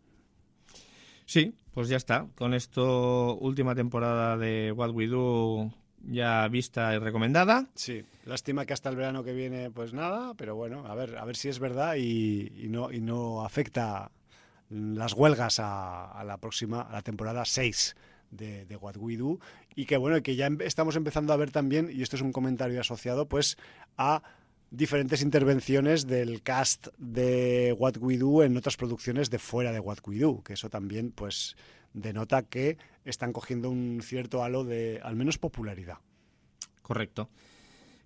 [1.33, 2.27] Sí, pues ya está.
[2.35, 5.73] Con esto, última temporada de What We Do
[6.03, 7.71] ya vista y recomendada.
[7.73, 11.25] Sí, lástima que hasta el verano que viene, pues nada, pero bueno, a ver, a
[11.25, 14.11] ver si es verdad y, no, y no afecta
[14.69, 17.95] las huelgas a, la próxima, a la temporada 6
[18.29, 19.39] de, de, What We Do.
[19.73, 22.31] Y que bueno, que ya em, estamos empezando a ver también, y esto es un
[22.31, 23.57] comentario asociado, pues
[23.97, 24.21] a
[24.73, 29.99] diferentes intervenciones del cast de What We Do en otras producciones de fuera de What
[30.07, 31.55] We Do, que eso también pues
[31.93, 35.99] denota que están cogiendo un cierto halo de al menos popularidad.
[36.81, 37.29] Correcto.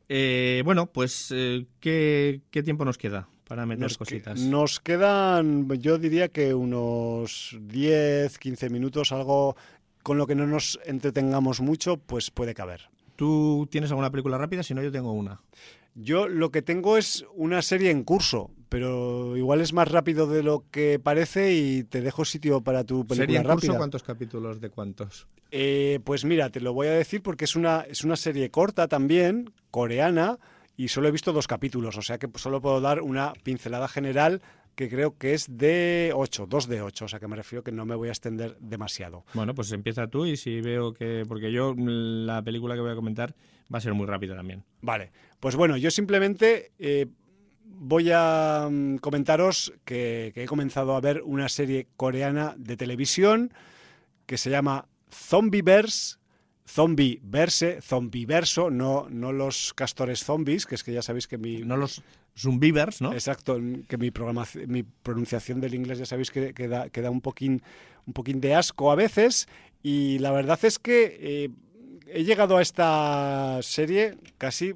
[0.09, 4.39] Eh, bueno, pues eh, ¿qué, tiempo nos queda para meter cositas?
[4.39, 9.55] nos quedan, yo diría que unos 10, 15 minutos, algo
[10.03, 12.89] con lo que no nos entretengamos mucho, pues puede caber.
[13.15, 14.63] ¿Tú tienes alguna película rápida?
[14.63, 15.41] Si no, yo tengo una.
[15.99, 20.43] Yo lo que tengo es una serie en curso, pero igual es más rápido de
[20.43, 23.67] lo que parece y te dejo sitio para tu película ¿Serie en rápida.
[23.69, 25.25] Curso, ¿Cuántos capítulos de cuántos?
[25.49, 28.87] Eh, pues mira, te lo voy a decir porque es una, es una serie corta
[28.87, 30.37] también, coreana,
[30.75, 34.43] y solo he visto dos capítulos, o sea que solo puedo dar una pincelada general
[34.77, 37.71] que creo que es de 8, 2 de 8, o sea que me refiero que
[37.71, 39.25] no me voy a extender demasiado.
[39.33, 41.25] Bueno, pues empieza tú y si veo que...
[41.27, 43.33] porque yo la película que voy a comentar
[43.73, 44.63] va a ser muy rápida también.
[44.81, 47.07] Vale, pues bueno, yo simplemente eh,
[47.63, 53.51] voy a mm, comentaros que, he comenzado a ver una serie coreana de televisión
[54.27, 56.17] que se llama Zombieverse,
[56.67, 61.63] Zombie Verse, Zombieverso, no, no los castores zombies, que es que ya sabéis que mi...
[61.63, 62.03] No los
[62.37, 63.13] Zombievers, ¿no?
[63.13, 67.63] Exacto, que mi, pronunciación del inglés ya sabéis que, queda da, un, poquín,
[68.05, 69.47] un poquín de asco a veces,
[69.81, 71.49] y la verdad es que eh,
[72.07, 74.73] he llegado a esta serie casi,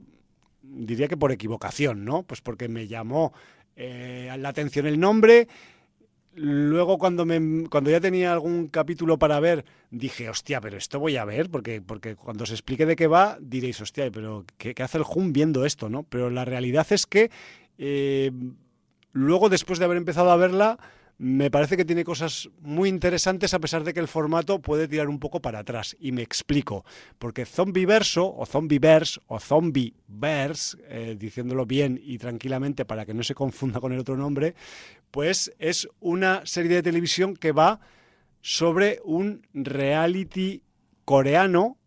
[0.64, 2.24] diría que por equivocación, ¿no?
[2.24, 3.34] Pues porque me llamó
[3.76, 5.48] eh, la atención el nombre.
[6.34, 11.18] Luego cuando, me, cuando ya tenía algún capítulo para ver, dije, hostia, pero esto voy
[11.18, 14.98] a ver, porque, porque cuando se explique de qué va, diréis, hostia, pero ¿qué, hace
[14.98, 15.90] el Jun viendo esto?
[15.90, 16.04] ¿no?
[16.04, 17.32] Pero la realidad es que
[17.78, 18.32] eh,
[19.12, 20.80] luego, después de haber empezado a verla,
[21.22, 25.08] me parece que tiene cosas muy interesantes a pesar de que el formato puede tirar
[25.08, 25.96] un poco para atrás.
[26.00, 26.84] Y me explico.
[27.20, 33.36] Porque Zombieverso o Zombieverse o Zombieverse, eh, diciéndolo bien y tranquilamente para que no se
[33.36, 34.56] confunda con el otro nombre,
[35.12, 37.82] pues es una serie de televisión que va
[38.42, 40.64] sobre un reality
[41.06, 41.78] coreano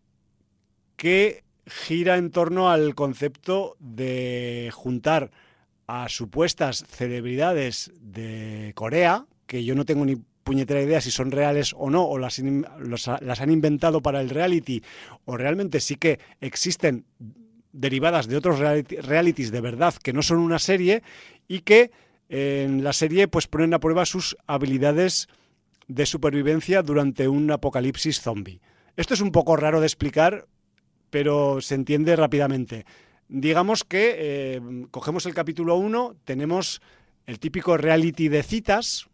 [0.94, 5.32] que gira en torno al concepto de juntar
[5.86, 11.74] a supuestas celebridades de Corea, que yo no tengo ni puñetera idea si son reales
[11.76, 14.82] o no, o las, las han inventado para el reality,
[15.24, 17.04] o realmente sí que existen
[17.72, 21.02] derivadas de otros realities de verdad que no son una serie
[21.48, 21.90] y que
[22.28, 25.28] en la serie pues ponen a prueba sus habilidades
[25.88, 28.60] de supervivencia durante un apocalipsis zombie.
[28.96, 30.46] Esto es un poco raro de explicar,
[31.10, 32.86] pero se entiende rápidamente.
[33.28, 34.60] Digamos que eh,
[34.90, 36.80] cogemos el capítulo 1, tenemos
[37.26, 39.06] el típico reality de citas,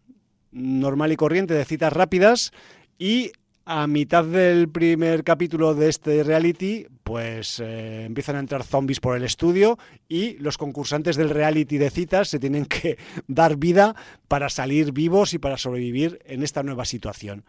[0.51, 2.53] normal y corriente, de citas rápidas,
[2.99, 3.33] y
[3.65, 9.17] a mitad del primer capítulo de este reality, pues eh, empiezan a entrar zombies por
[9.17, 9.79] el estudio
[10.09, 13.95] y los concursantes del reality de citas se tienen que dar vida
[14.27, 17.45] para salir vivos y para sobrevivir en esta nueva situación.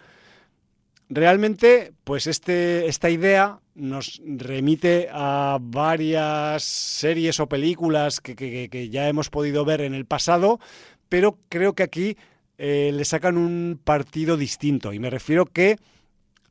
[1.10, 9.30] Realmente, pues este, esta idea nos remite a varias series o películas que, ya hemos
[9.30, 10.60] podido ver en el pasado,
[11.10, 12.18] pero creo que aquí
[12.58, 14.94] eh, le sacan un partido distinto.
[14.94, 15.78] Y me refiero que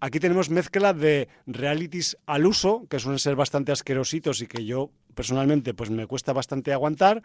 [0.00, 4.90] aquí tenemos mezcla de realities al uso, que suelen ser bastante asquerositos y que yo
[5.14, 7.22] personalmente pues me cuesta bastante aguantar,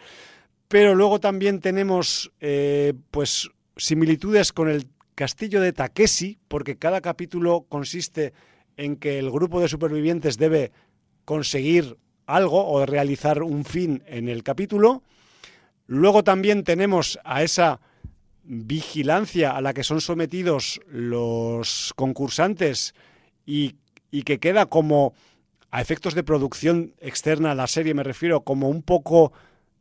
[0.68, 7.66] pero luego también tenemos eh, pues similitudes con el castillo de Takeshi, porque cada capítulo
[7.70, 8.34] consiste
[8.98, 10.72] que el grupo de supervivientes debe
[11.26, 15.04] conseguir algo o realizar un fin en el capítulo.
[15.88, 17.80] Luego también tenemos a esa
[18.44, 22.94] vigilancia a la que son sometidos los concursantes
[23.46, 23.76] y,
[24.24, 25.14] que queda como
[25.72, 29.34] a efectos de producción externa a la serie, me refiero como un poco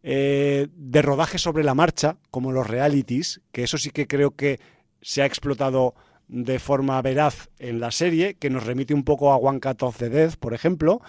[0.03, 4.59] eh, de rodaje sobre la marcha, como los realities, que eso sí que creo que
[5.03, 5.95] se ha explotado
[6.29, 9.99] de forma veraz en la serie, que nos remite un poco a One Cut of
[9.99, 11.01] the Dead, por ejemplo.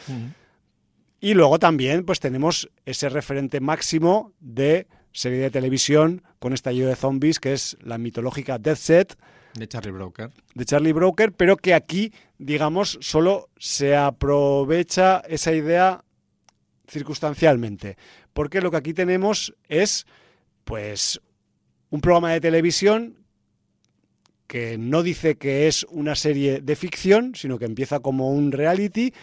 [1.20, 6.96] Y luego también pues tenemos ese referente máximo de serie de televisión con estallido de
[6.96, 9.18] zombies, que es la mitológica Death Set.
[9.54, 10.32] De Charlie Broker.
[10.54, 16.04] De Charlie Broker, pero que aquí, digamos, solo se aprovecha esa idea
[16.88, 17.98] circunstancialmente.
[18.34, 20.06] Porque lo que aquí tenemos es,
[20.66, 21.22] pues,
[21.90, 23.25] un programa de televisión
[24.48, 29.14] que no dice que es una serie de ficción, sino que empieza como un reality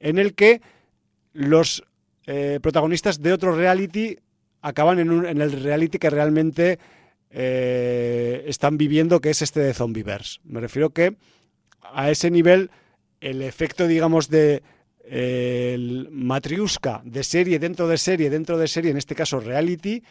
[0.00, 0.60] en el que
[1.32, 1.82] los
[2.26, 4.18] eh, protagonistas de otro reality
[4.60, 6.78] acaban en, el reality que realmente
[7.30, 10.40] eh, están viviendo, que es este de Zombieverse.
[10.44, 11.16] Me refiero que
[11.80, 12.70] a ese nivel
[13.20, 14.62] el efecto, digamos, de
[16.10, 20.02] matriusca de serie dentro de serie dentro de serie, en este caso reality,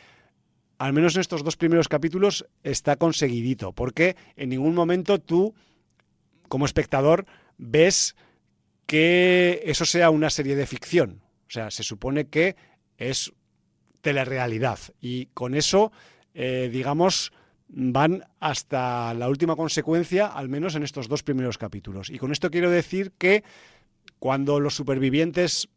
[0.78, 5.54] al menos en estos dos primeros capítulos, está conseguidito, porque en ningún momento tú,
[6.48, 7.26] como espectador,
[7.58, 8.16] ves
[8.86, 11.22] que eso sea una serie de ficción.
[11.48, 12.56] O sea, se supone que
[12.98, 13.34] es
[14.02, 14.80] telerrealidad.
[15.02, 15.92] Y con eso,
[16.34, 17.32] eh, digamos,
[17.68, 22.10] van hasta la última consecuencia, al menos en estos dos primeros capítulos.
[22.10, 23.44] Y con esto quiero decir que
[24.20, 25.70] cuando los supervivientes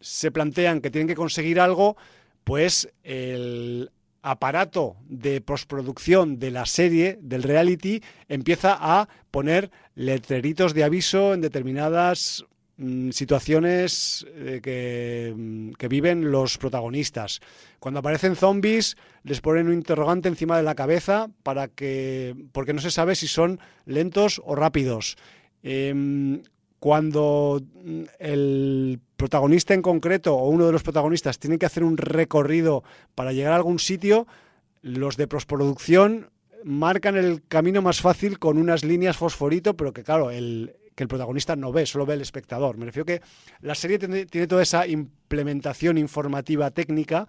[0.00, 1.96] se plantean que tienen que conseguir algo,
[2.44, 3.90] pues el
[4.24, 11.42] aparato de postproducción de la serie, del reality, empieza a poner letreritos de aviso en
[11.42, 12.44] determinadas
[12.78, 17.40] mm, situaciones eh, mm, que, viven los protagonistas.
[17.78, 22.34] Cuando aparecen zombies, les ponen un interrogante encima de la cabeza para que.
[22.52, 25.16] porque no se sabe si son lentos o rápidos.
[25.62, 26.42] Em,
[26.78, 31.96] cuando mm, el protagonista en concreto o uno de los protagonistas tiene que hacer un
[31.96, 32.84] recorrido
[33.14, 34.26] para llegar a algún sitio,
[34.82, 36.30] los de postproducción
[36.64, 41.08] marcan el camino más fácil con unas líneas fosforito, pero que claro, el, que el
[41.08, 42.76] protagonista no ve, solo ve el espectador.
[42.76, 43.22] Me refiero que
[43.60, 47.28] la serie tiene, tiene toda esa implementación informativa técnica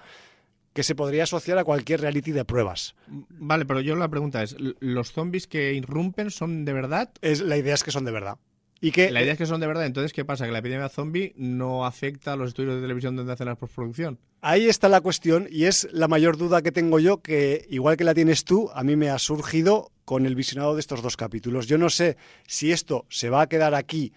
[0.73, 2.95] que se podría asociar a cualquier reality de pruebas.
[3.07, 7.11] Vale, pero yo la pregunta es, ¿los zombies que irrumpen son de verdad?
[7.21, 8.37] Es, la idea es que son de verdad
[8.81, 9.85] la idea es que son de verdad.
[9.85, 10.45] Entonces, ¿qué pasa?
[10.45, 14.19] Que la epidemia zombie no afecta a los estudios de televisión donde hacen la postproducción.
[14.41, 18.03] Ahí está la cuestión y es la mayor duda que tengo yo, que igual que
[18.03, 21.67] la tienes tú, a mí me ha surgido con el visionado de estos dos capítulos.
[21.67, 24.13] Yo no sé si esto se va a quedar aquí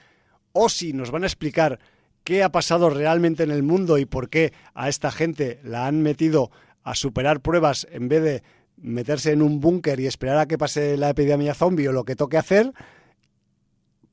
[0.53, 1.79] o si nos van a explicar
[2.25, 6.03] qué ha pasado realmente en el mundo y por qué a esta gente la han
[6.03, 6.51] metido
[6.83, 8.43] a superar pruebas en vez de
[8.77, 12.17] meterse en un búnker y esperar a que pase la epidemia zombie o lo que
[12.17, 12.73] toque hacer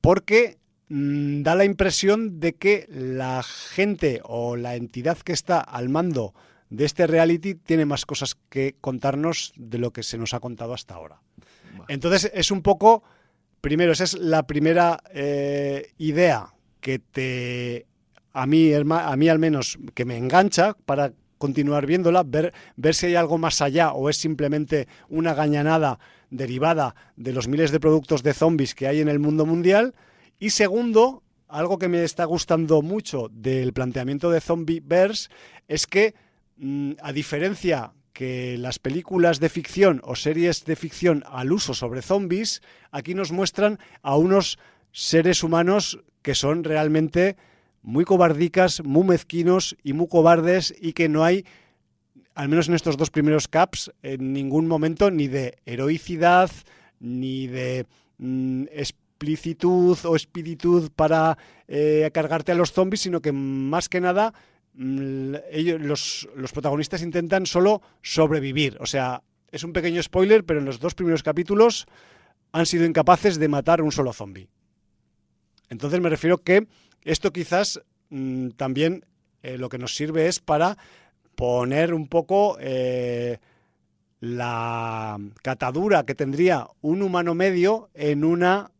[0.05, 0.59] porque
[0.89, 6.35] mm, da la impresión de que la gente o la entidad que está al mando
[6.69, 10.75] de este reality tiene más cosas que contarnos de lo que se nos ha contado
[10.75, 11.21] hasta ahora.
[11.87, 13.03] Entonces es un poco,
[13.61, 17.87] primero, esa es la primera eh, idea que te,
[18.31, 23.07] a mí, a mí al menos, que me engancha para continuar viéndola, ver, ver si
[23.07, 25.99] hay algo más allá o es simplemente una gañanada
[26.29, 29.93] derivada de los miles de productos de zombies que hay en el mundo mundial.
[30.39, 35.29] Y segundo, algo que me está gustando mucho del planteamiento de Zombieverse
[35.67, 36.15] es que,
[36.57, 42.01] mm, a diferencia que las películas de ficción o series de ficción al uso sobre
[42.01, 44.57] zombies, aquí nos muestran a unos
[44.93, 47.35] seres humanos que son realmente
[47.85, 51.45] muy cobardicas, muy mezquinos y muy cobardes y que no hay
[52.33, 56.51] al menos en estos dos primeros caps, en ningún momento ni de heroicidad,
[56.99, 57.85] ni de
[58.17, 61.37] mm, explicitud o espiritud para
[61.67, 64.33] eh, cargarte a los zombies, sino que más que nada
[64.73, 68.77] mm, ellos, los, los protagonistas intentan solo sobrevivir.
[68.81, 69.21] O sea,
[69.51, 71.85] es un pequeño spoiler, pero en los dos primeros capítulos
[72.51, 74.49] han sido incapaces de matar un solo zombie.
[75.69, 76.67] Entonces me refiero que
[77.05, 77.79] esto quizás
[78.09, 79.05] mm, también
[79.43, 80.77] eh, lo que nos sirve es para
[81.35, 83.37] poner un poco eh,
[84.19, 88.71] la catadura que tendría un humano medio en una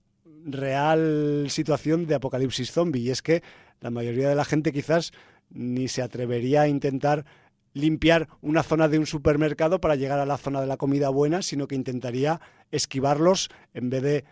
[0.45, 3.01] real situación de apocalipsis zombie.
[3.01, 3.43] Y es que
[3.79, 5.11] la mayoría de la gente quizás
[5.49, 7.25] ni se atrevería a intentar
[7.73, 11.41] limpiar una zona de un supermercado para llegar a la zona de la comida buena,
[11.41, 12.39] sino que intentaría
[12.71, 14.25] esquivarlos en vez de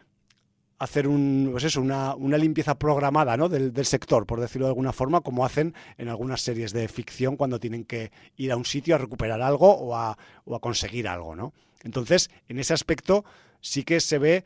[0.83, 3.49] hacer un, pues eso, una, una limpieza programada ¿no?
[3.49, 7.35] del, del, sector, por decirlo de alguna forma, como hacen en algunas series de ficción
[7.37, 11.07] cuando tienen que ir a un sitio a recuperar algo o a, o a conseguir
[11.07, 11.35] algo.
[11.35, 11.53] ¿no?
[11.83, 13.25] Entonces, en ese aspecto
[13.61, 14.45] sí que se ve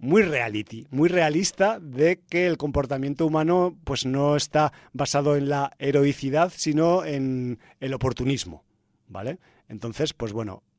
[0.00, 5.72] muy reality, muy realista de que el comportamiento humano pues no está basado en la
[5.78, 8.64] heroicidad, sino en el oportunismo,
[9.08, 9.38] ¿vale?
[9.68, 10.69] Entonces, pues bueno, en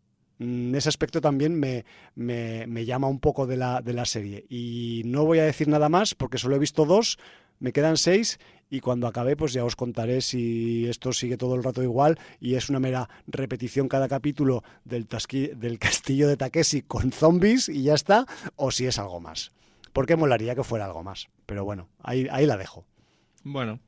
[0.42, 1.86] ese aspecto también me,
[2.16, 4.46] me, me llama un poco de la, de la serie.
[4.50, 7.20] Y no voy a decir nada más porque solo he visto dos,
[7.60, 8.40] me quedan seis
[8.70, 12.56] y cuando acabe pues ya os contaré si esto sigue todo el rato igual y
[12.56, 15.08] es una mera repetición cada capítulo del,
[15.56, 19.52] del castillo de Takeshi con zombies y ya está, o si es algo más.
[19.94, 21.28] Porque molaría que fuera algo más.
[21.46, 22.86] Pero bueno, ahí, ahí la dejo.
[23.44, 23.80] Bueno,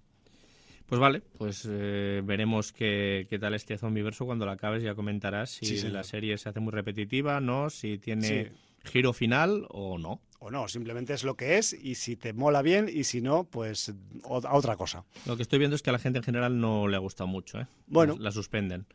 [0.87, 5.49] pues vale, pues eh, veremos qué, qué, tal este zombiverso cuando la acabes ya comentarás
[5.51, 8.51] si Sí, la serie se hace muy repetitiva, no, si tiene Sí.
[8.91, 10.21] giro final o no.
[10.39, 13.45] O no, simplemente es lo que es y si te mola bien y si no,
[13.45, 13.93] pues
[14.25, 15.05] a otra cosa.
[15.25, 17.27] Lo que estoy viendo es que a la gente en general no le ha gustado
[17.27, 17.67] mucho, ¿eh?
[17.87, 18.17] Bueno.
[18.19, 18.85] La suspenden.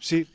[0.00, 0.26] Sí,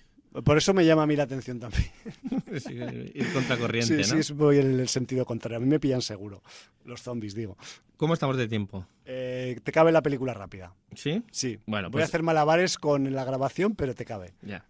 [0.44, 1.86] por eso me llama a mí la atención también.
[2.60, 4.16] Sí, ir contracorriente, sí, ¿no?
[4.16, 5.58] sí, es- voy en el sentido contrario.
[5.58, 6.44] A mí me pillan seguro.
[6.86, 7.58] Los zombies, digo.
[7.98, 8.86] ¿Cómo estamos de tiempo?
[9.06, 10.74] Eh, te cabe la película rápida.
[10.96, 11.24] ¿Sí?
[11.32, 11.58] Sí.
[11.66, 14.34] Bueno, Voy a pues- hacer malabares con la grabación, pero te cabe.
[14.44, 14.66] Ya.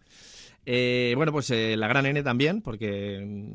[0.66, 3.54] Eh, bueno, pues eh, la gran N también, porque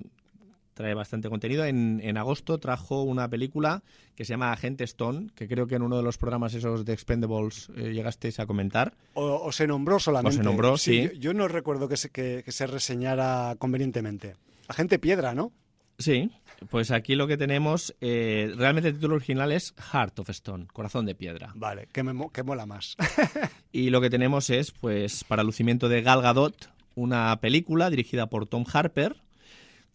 [0.79, 1.65] trae bastante contenido.
[1.65, 3.83] En, en agosto trajo una película
[4.15, 6.93] que se llama Agente Stone, que creo que en uno de los programas esos de
[6.93, 8.93] Expendables eh, llegasteis a comentar.
[9.13, 10.37] O, o se nombró solamente.
[10.37, 11.01] O se nombró, sí.
[11.03, 14.37] Yo, yo no recuerdo que se, que, que se reseñara convenientemente.
[14.69, 15.51] Agente Piedra, ¿no?
[15.97, 16.31] Sí,
[16.69, 21.05] pues aquí lo que tenemos, eh, realmente el título original es Heart of Stone, Corazón
[21.05, 21.51] de Piedra.
[21.55, 22.95] Vale, que, me, mo- que mola más.
[23.73, 28.47] Y lo que tenemos es, pues, para lucimiento de Gal Gadot, una película dirigida por
[28.47, 29.17] Tom Harper,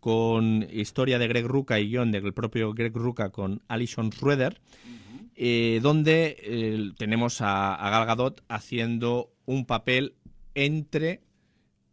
[0.05, 4.61] con historia de Greg Rucka y guion del propio Greg Rucka con Alison Schroeder,
[5.35, 10.13] eh, donde eh, tenemos a, a Gal Gadot haciendo un papel
[10.55, 11.23] entre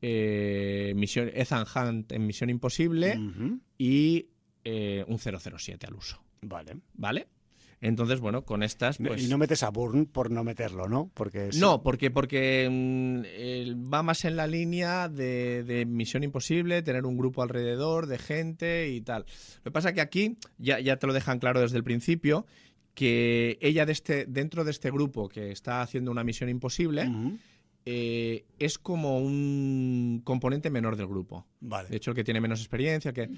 [0.01, 3.17] eh, misión, Ethan Hunt en Misión Imposible
[3.77, 4.27] y
[4.65, 6.79] un 007 al uso, Vale.
[6.95, 7.29] ¿vale?
[7.81, 8.99] Entonces, bueno, con estas...
[8.99, 11.09] Pues, y no metes a Bourne por no meterlo, ¿no?
[11.15, 11.59] Porque sí.
[11.59, 17.17] no, porque, porque mm, va más en la línea de, de Misión Imposible, tener un
[17.17, 19.25] grupo alrededor de gente y tal.
[19.57, 22.45] Lo que pasa es que aquí ya, ya te lo dejan claro desde el principio
[22.93, 27.09] que ella de este, dentro de este grupo que está haciendo una misión imposible
[27.85, 31.47] eh, es como un componente menor del grupo.
[31.61, 31.89] Vale.
[31.89, 33.29] De hecho, el que tiene menos experiencia, que...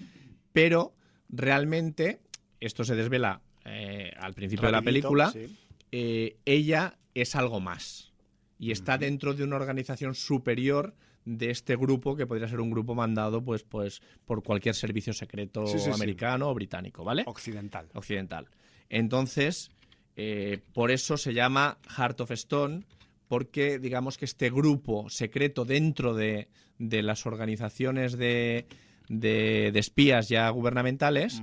[0.52, 0.96] pero
[1.30, 2.20] realmente
[2.60, 5.56] esto se desvela eh, al principio de la película sí.
[5.92, 8.12] eh, ella es algo más
[8.60, 10.96] y está dentro de una organización superior
[11.26, 15.66] de este grupo que podría ser un grupo mandado pues pues por cualquier servicio secreto
[15.68, 15.92] Sí, sí, sí.
[15.92, 17.24] americano o británico, ¿vale?
[17.26, 17.88] Occidental.
[17.94, 18.48] Occidental.
[18.90, 19.72] Entonces,
[20.18, 22.84] eh, por eso se llama Heart of Stone,
[23.30, 28.66] porque digamos que este grupo secreto dentro de, de las organizaciones de,
[29.08, 31.42] de- de espías ya gubernamentales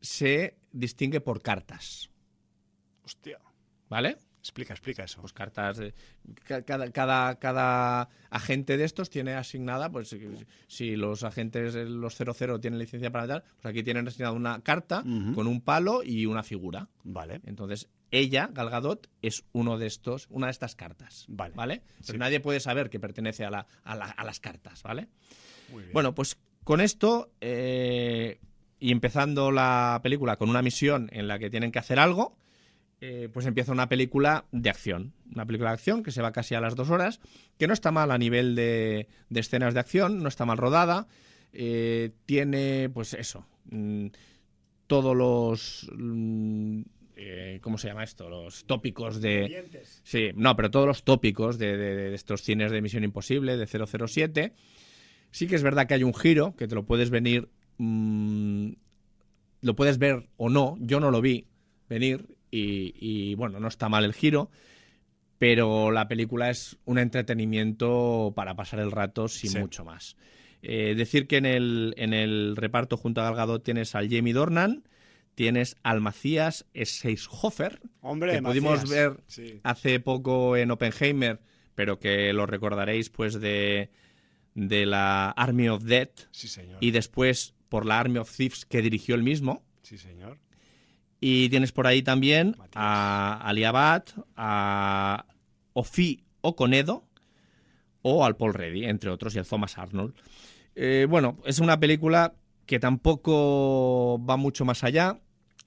[0.00, 2.10] se distingue por cartas,
[3.04, 3.38] Hostia.
[3.88, 4.16] ¿vale?
[4.38, 5.20] Explica, explica eso.
[5.20, 5.92] Pues cartas de
[6.44, 10.16] ca- cada, cada, cada agente de estos tiene asignada, pues
[10.66, 14.62] si- los agentes eh, los 00 tienen licencia para tal, pues aquí tienen asignada una
[14.62, 15.02] carta
[15.34, 16.88] con un palo y una figura.
[17.04, 17.42] Vale.
[17.44, 21.26] Entonces, ella, Gal Gadot, es uno de estos, una de estas cartas.
[21.28, 21.54] Vale.
[21.54, 21.82] ¿Vale?
[21.98, 22.18] Pero Sí.
[22.18, 25.08] nadie puede saber que pertenece a, la- a la- a las cartas, ¿vale?
[25.70, 25.92] Muy bien.
[25.92, 28.40] Bueno, pues con esto, eh,
[28.80, 32.36] y empezando la película con una misión en la que tienen que hacer algo,
[33.02, 35.12] eh, pues empieza una película de acción.
[35.34, 37.20] Una película de acción que se va casi a las dos horas,
[37.58, 41.06] que no está mal a nivel de, de escenas de acción, no está mal rodada.
[41.52, 44.06] eh, tiene, pues eso, mm,
[44.86, 45.90] todos los...
[45.96, 46.82] mm,
[47.22, 48.28] eh, ¿Cómo se llama esto?
[48.30, 49.46] Los tópicos de...
[49.48, 50.00] Dientes.
[50.04, 53.66] Sí, no, pero todos los tópicos de, de- de estos cines de Misión Imposible, de
[53.66, 54.52] 007.
[55.30, 57.48] Sí que es verdad que hay un giro, que te lo puedes venir,
[57.80, 58.72] mm,
[59.62, 61.46] lo puedes ver o no, yo no lo vi
[61.88, 64.50] venir y, y, bueno, no está mal el giro,
[65.38, 69.58] pero la película es un entretenimiento para pasar el rato sin Sí.
[69.58, 70.16] mucho más.
[70.62, 74.34] Eh, decir que en el, en el reparto junto a Gal Gadot tienes al Jamie
[74.34, 74.84] Dornan,
[75.34, 79.60] tienes al Macías Seishofer, Hombre, que pudimos Macías, ver sí.
[79.62, 81.40] hace poco en Oppenheimer,
[81.74, 83.90] pero que lo recordaréis pues de,
[84.54, 86.76] de la Army of Dead Sí, señor.
[86.80, 89.62] y después por la Army of Thieves que dirigió él mismo.
[89.82, 90.38] Sí, señor.
[91.20, 92.72] Y tienes por ahí también Matías.
[92.74, 94.04] a Ali Abad,
[94.36, 95.24] a
[95.72, 97.04] Ofi Oconedo
[98.02, 100.14] o al Paul Reddy, entre otros, y al Thomas Arnold.
[100.74, 102.34] Eh, bueno, es una película
[102.66, 105.20] que tampoco va mucho más allá,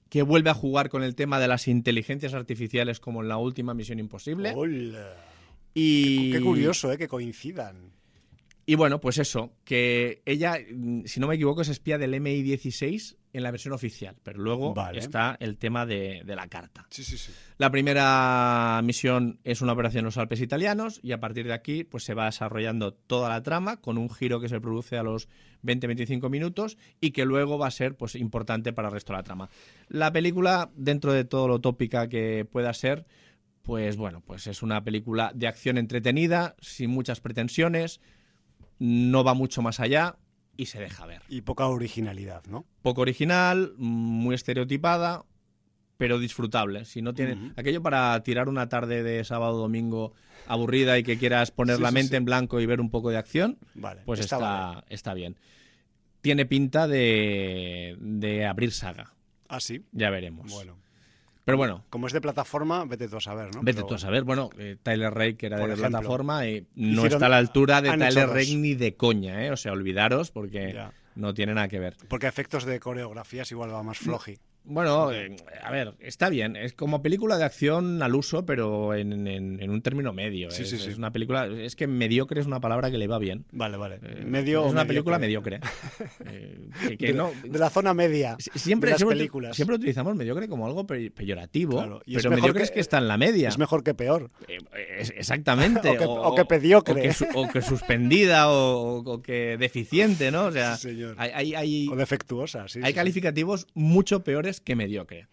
[0.08, 3.74] que vuelve a jugar con el tema de las inteligencias artificiales como en la última
[3.74, 4.52] Misión Imposible.
[4.54, 5.16] Hola.
[5.72, 6.32] y...
[6.32, 6.98] Qué curioso, ¿eh?
[6.98, 7.93] Que coincidan.
[8.66, 13.16] Y bueno, pues eso, que ella, mm, si no me equivoco, es espía del MI16
[13.34, 15.00] en la versión oficial, pero luego Vale.
[15.00, 16.86] está el tema de, de la carta.
[16.90, 17.32] Sí, sí, sí.
[17.58, 21.84] La primera misión es una operación en los Alpes italianos y a partir de aquí
[21.84, 25.28] pues se va desarrollando toda la trama con un giro que se produce a los
[25.64, 29.24] 20-25 minutos y que luego va a ser pues importante para el resto de la
[29.24, 29.50] trama.
[29.88, 33.04] La película, dentro de todo lo tópica que pueda ser,
[33.62, 38.00] pues bueno, pues es una película de acción entretenida, sin muchas pretensiones,
[38.78, 40.16] no va mucho más allá
[40.56, 42.64] y se deja ver Y poca originalidad, ¿no?
[42.82, 45.24] poco original, muy estereotipada,
[45.96, 46.84] pero disfrutable.
[46.84, 50.12] Si no tiene aquello para tirar una tarde de sábado domingo
[50.46, 52.16] aburrida y que quieras poner Sí, la sí, mente sí.
[52.16, 54.02] en blanco y ver un poco de acción, Vale.
[54.04, 54.82] pues está está, vale.
[54.88, 55.36] está bien.
[56.20, 59.14] Tiene pinta de, de abrir saga.
[59.48, 59.84] Ah, sí.
[59.92, 60.50] Ya veremos.
[60.52, 60.76] Bueno.
[61.44, 63.60] Pero bueno, Como es de plataforma, vete tú a saber, ¿no?
[63.62, 64.22] vete Pero- tú a saber.
[64.24, 67.36] Bueno, eh, Tyler Rake, que era de ejemplo, plataforma, y no hicieron- está a la
[67.38, 68.28] altura de Tyler.
[68.28, 69.50] Rake ni de coña, ¿eh?
[69.50, 70.92] O sea, olvidaros porque Ya.
[71.16, 71.96] no tiene nada que ver.
[72.08, 74.38] Porque a efectos de coreografías igual va más floji.
[74.66, 76.56] Bueno, eh, a ver, está bien.
[76.56, 80.50] Es como película de acción al uso, pero en, en- en un término medio.
[80.50, 80.90] Sí, es, sí, sí.
[80.90, 81.46] es una película.
[81.46, 83.44] Es que mediocre es una palabra que le va bien.
[83.52, 83.96] Vale, vale.
[84.02, 84.86] Eh, Medio es una mediocre.
[84.86, 85.60] película mediocre.
[86.26, 88.36] Eh, que- que de, no- de la zona media.
[88.38, 89.54] si- siempre, de las siempre, películas.
[89.56, 92.98] siempre utilizamos mediocre como algo pe- peyorativo, Claro, y pero mediocre que- es que está
[92.98, 93.48] en la media.
[93.48, 94.30] Es mejor que peor.
[94.48, 94.58] Eh,
[94.98, 95.88] es- exactamente.
[95.94, 97.00] O que- o que pediocre.
[97.00, 100.46] O que, su- o que suspendida o, que deficiente, ¿no?
[100.46, 101.14] O sea, señor.
[101.18, 102.80] hay, hay- hay- O defectuosa, sí.
[102.82, 105.28] hay calificativos mucho peores que mediocre.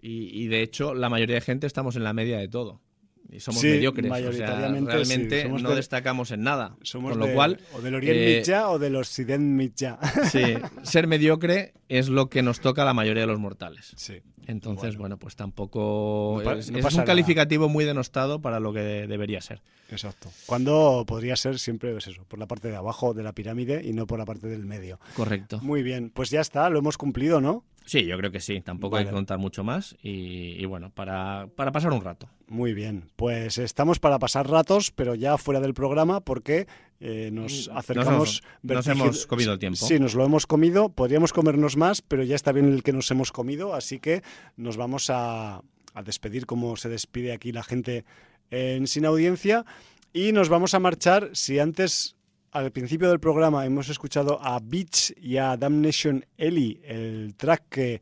[0.00, 2.80] Y, y, de hecho, la mayoría de gente estamos en la media de todo.
[3.28, 4.04] Y somos Sí, mediocres.
[4.06, 6.76] O sea, mayoritariamente sí, realmente no de- destacamos en nada.
[6.82, 9.98] Somos Con lo de- cual, o del Orient eh, Mitja o del Occident Mitja.
[10.30, 10.42] sí,
[10.84, 13.92] ser mediocre es lo que nos toca a la mayoría de los mortales.
[13.96, 14.20] sí.
[14.48, 15.00] Entonces, Bueno.
[15.00, 16.40] bueno, pues tampoco.
[16.44, 17.06] No es no es pasa un nada.
[17.06, 19.60] calificativo muy denostado para lo que debería ser.
[19.90, 20.30] Exacto.
[20.46, 23.92] Cuando podría ser siempre es eso, por la parte de abajo de la pirámide y
[23.92, 25.00] no por la parte del medio.
[25.16, 25.58] Correcto.
[25.62, 27.64] Muy bien, pues ya está, lo hemos cumplido, ¿no?
[27.86, 28.60] Sí, yo creo que sí.
[28.60, 29.96] Tampoco hay que contar mucho más.
[30.02, 32.28] Y, y bueno, para, para pasar un rato.
[32.48, 36.66] Muy bien, pues estamos para pasar ratos, pero ya fuera del programa porque
[37.00, 38.42] eh, nos Nos acercamos...
[38.62, 39.76] hemos- nos hemos comido el tiempo.
[39.86, 43.10] Sí, nos lo hemos comido, podríamos comernos más, pero ya está bien el que nos
[43.10, 44.22] hemos comido, así que
[44.56, 45.62] nos vamos a,
[45.94, 48.04] a despedir como se despide aquí la gente
[48.50, 49.64] en Sin Audiencia
[50.12, 52.15] y nos vamos a marchar, si antes
[52.52, 58.00] al principio del programa hemos escuchado a Beach y a Damnation Ellie, el track que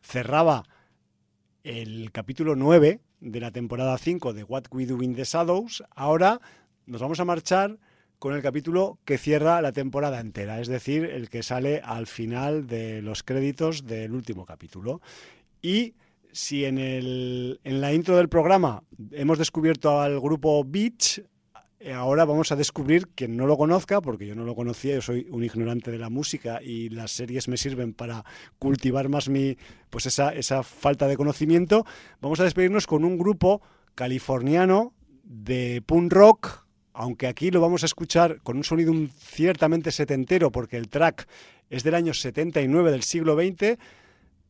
[0.00, 0.64] cerraba
[1.64, 6.40] el capítulo 9 de la temporada 5 de What We Do in the Shadows, ahora
[6.86, 7.78] nos vamos a marchar
[8.18, 12.66] con el capítulo que cierra la temporada entera, es decir, el que sale al final
[12.66, 15.00] de los créditos del último capítulo.
[15.62, 15.94] Y
[16.32, 21.22] si en, el, en la intro del programa hemos descubierto al grupo Beach,
[21.94, 25.26] ahora vamos a descubrir, quien no lo conozca, porque yo no lo conocía, yo soy
[25.30, 28.24] un ignorante de la música y las series me sirven para
[28.58, 29.56] cultivar más mi,
[29.88, 31.86] pues esa, esa falta de conocimiento,
[32.20, 33.62] vamos a despedirnos con un grupo
[33.94, 34.92] californiano
[35.24, 40.50] de punk rock, aunque aquí lo vamos a escuchar con un sonido un- ciertamente setentero,
[40.52, 41.26] porque el track
[41.70, 43.78] es del año 79 del siglo XX,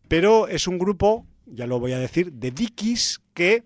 [0.08, 3.62] pero es un grupo, ya lo voy a decir, de Dickies que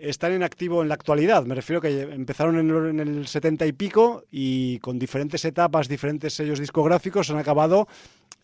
[0.00, 1.44] están en activo en la actualidad.
[1.44, 5.88] Me refiero que empezaron en el, en el 70 y pico y con diferentes etapas,
[5.88, 7.88] diferentes sellos discográficos han acabado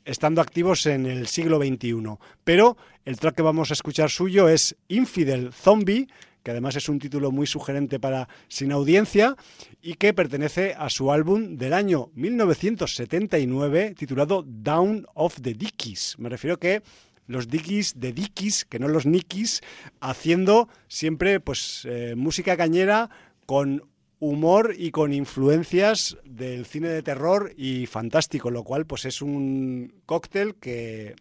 [0.05, 2.19] estando activos en el siglo XXI.
[2.45, 6.09] Pero el track que vamos a escuchar suyo es Infidel Zombie,
[6.43, 9.35] que además es un título muy sugerente para Sin Audiencia
[9.83, 16.15] y que pertenece a su álbum del año 1979 titulado Down of the Dickies.
[16.19, 16.83] Me refiero que
[17.27, 19.63] los Dickies de Dickies, que no los Nickies,
[20.01, 23.11] haciendo siempre pues eh, música cañera
[23.47, 23.83] con
[24.19, 29.95] humor y con influencias del cine de terror y fantástico, lo cual pues es un
[30.07, 31.15] cóctel que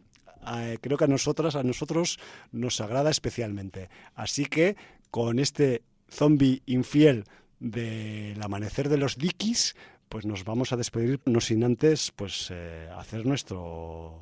[0.47, 2.19] eh, creo que a nosotras, a nosotros
[2.51, 3.89] nos agrada especialmente.
[4.13, 4.75] Así que
[5.11, 7.25] con este zombie infiel
[7.59, 9.75] del amanecer de los Dickies,
[10.09, 14.21] pues nos vamos a despedir, no sin antes pues eh, hacer nuestro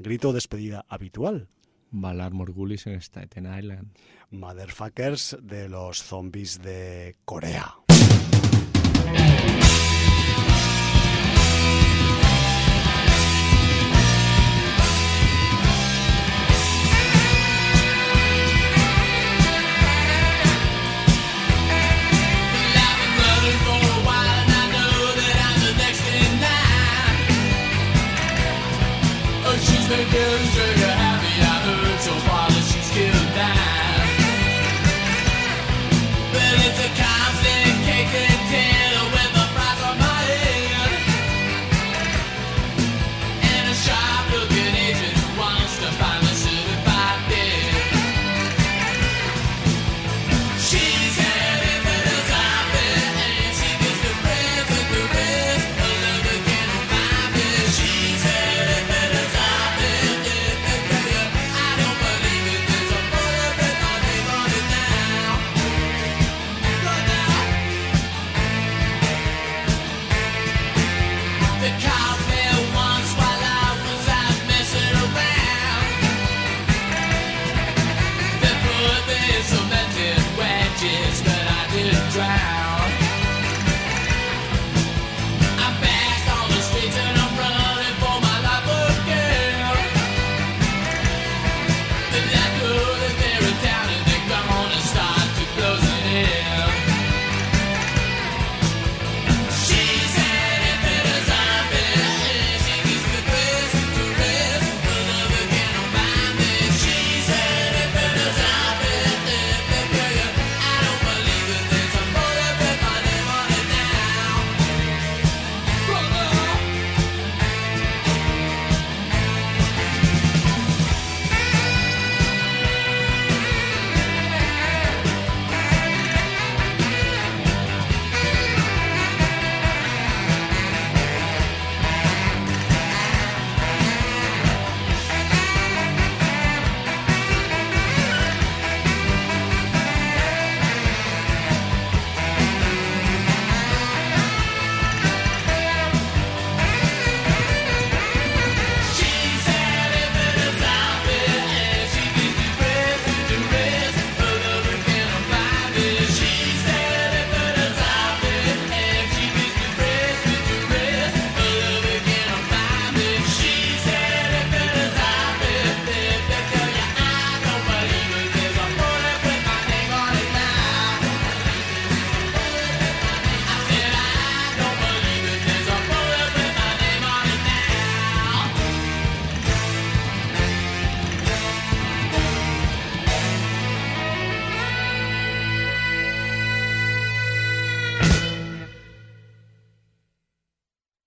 [0.00, 1.48] grito de despedida habitual.
[1.90, 3.96] Valar Morgulis en Staten Island.
[4.30, 7.79] Motherfuckers de los zombies de Corea.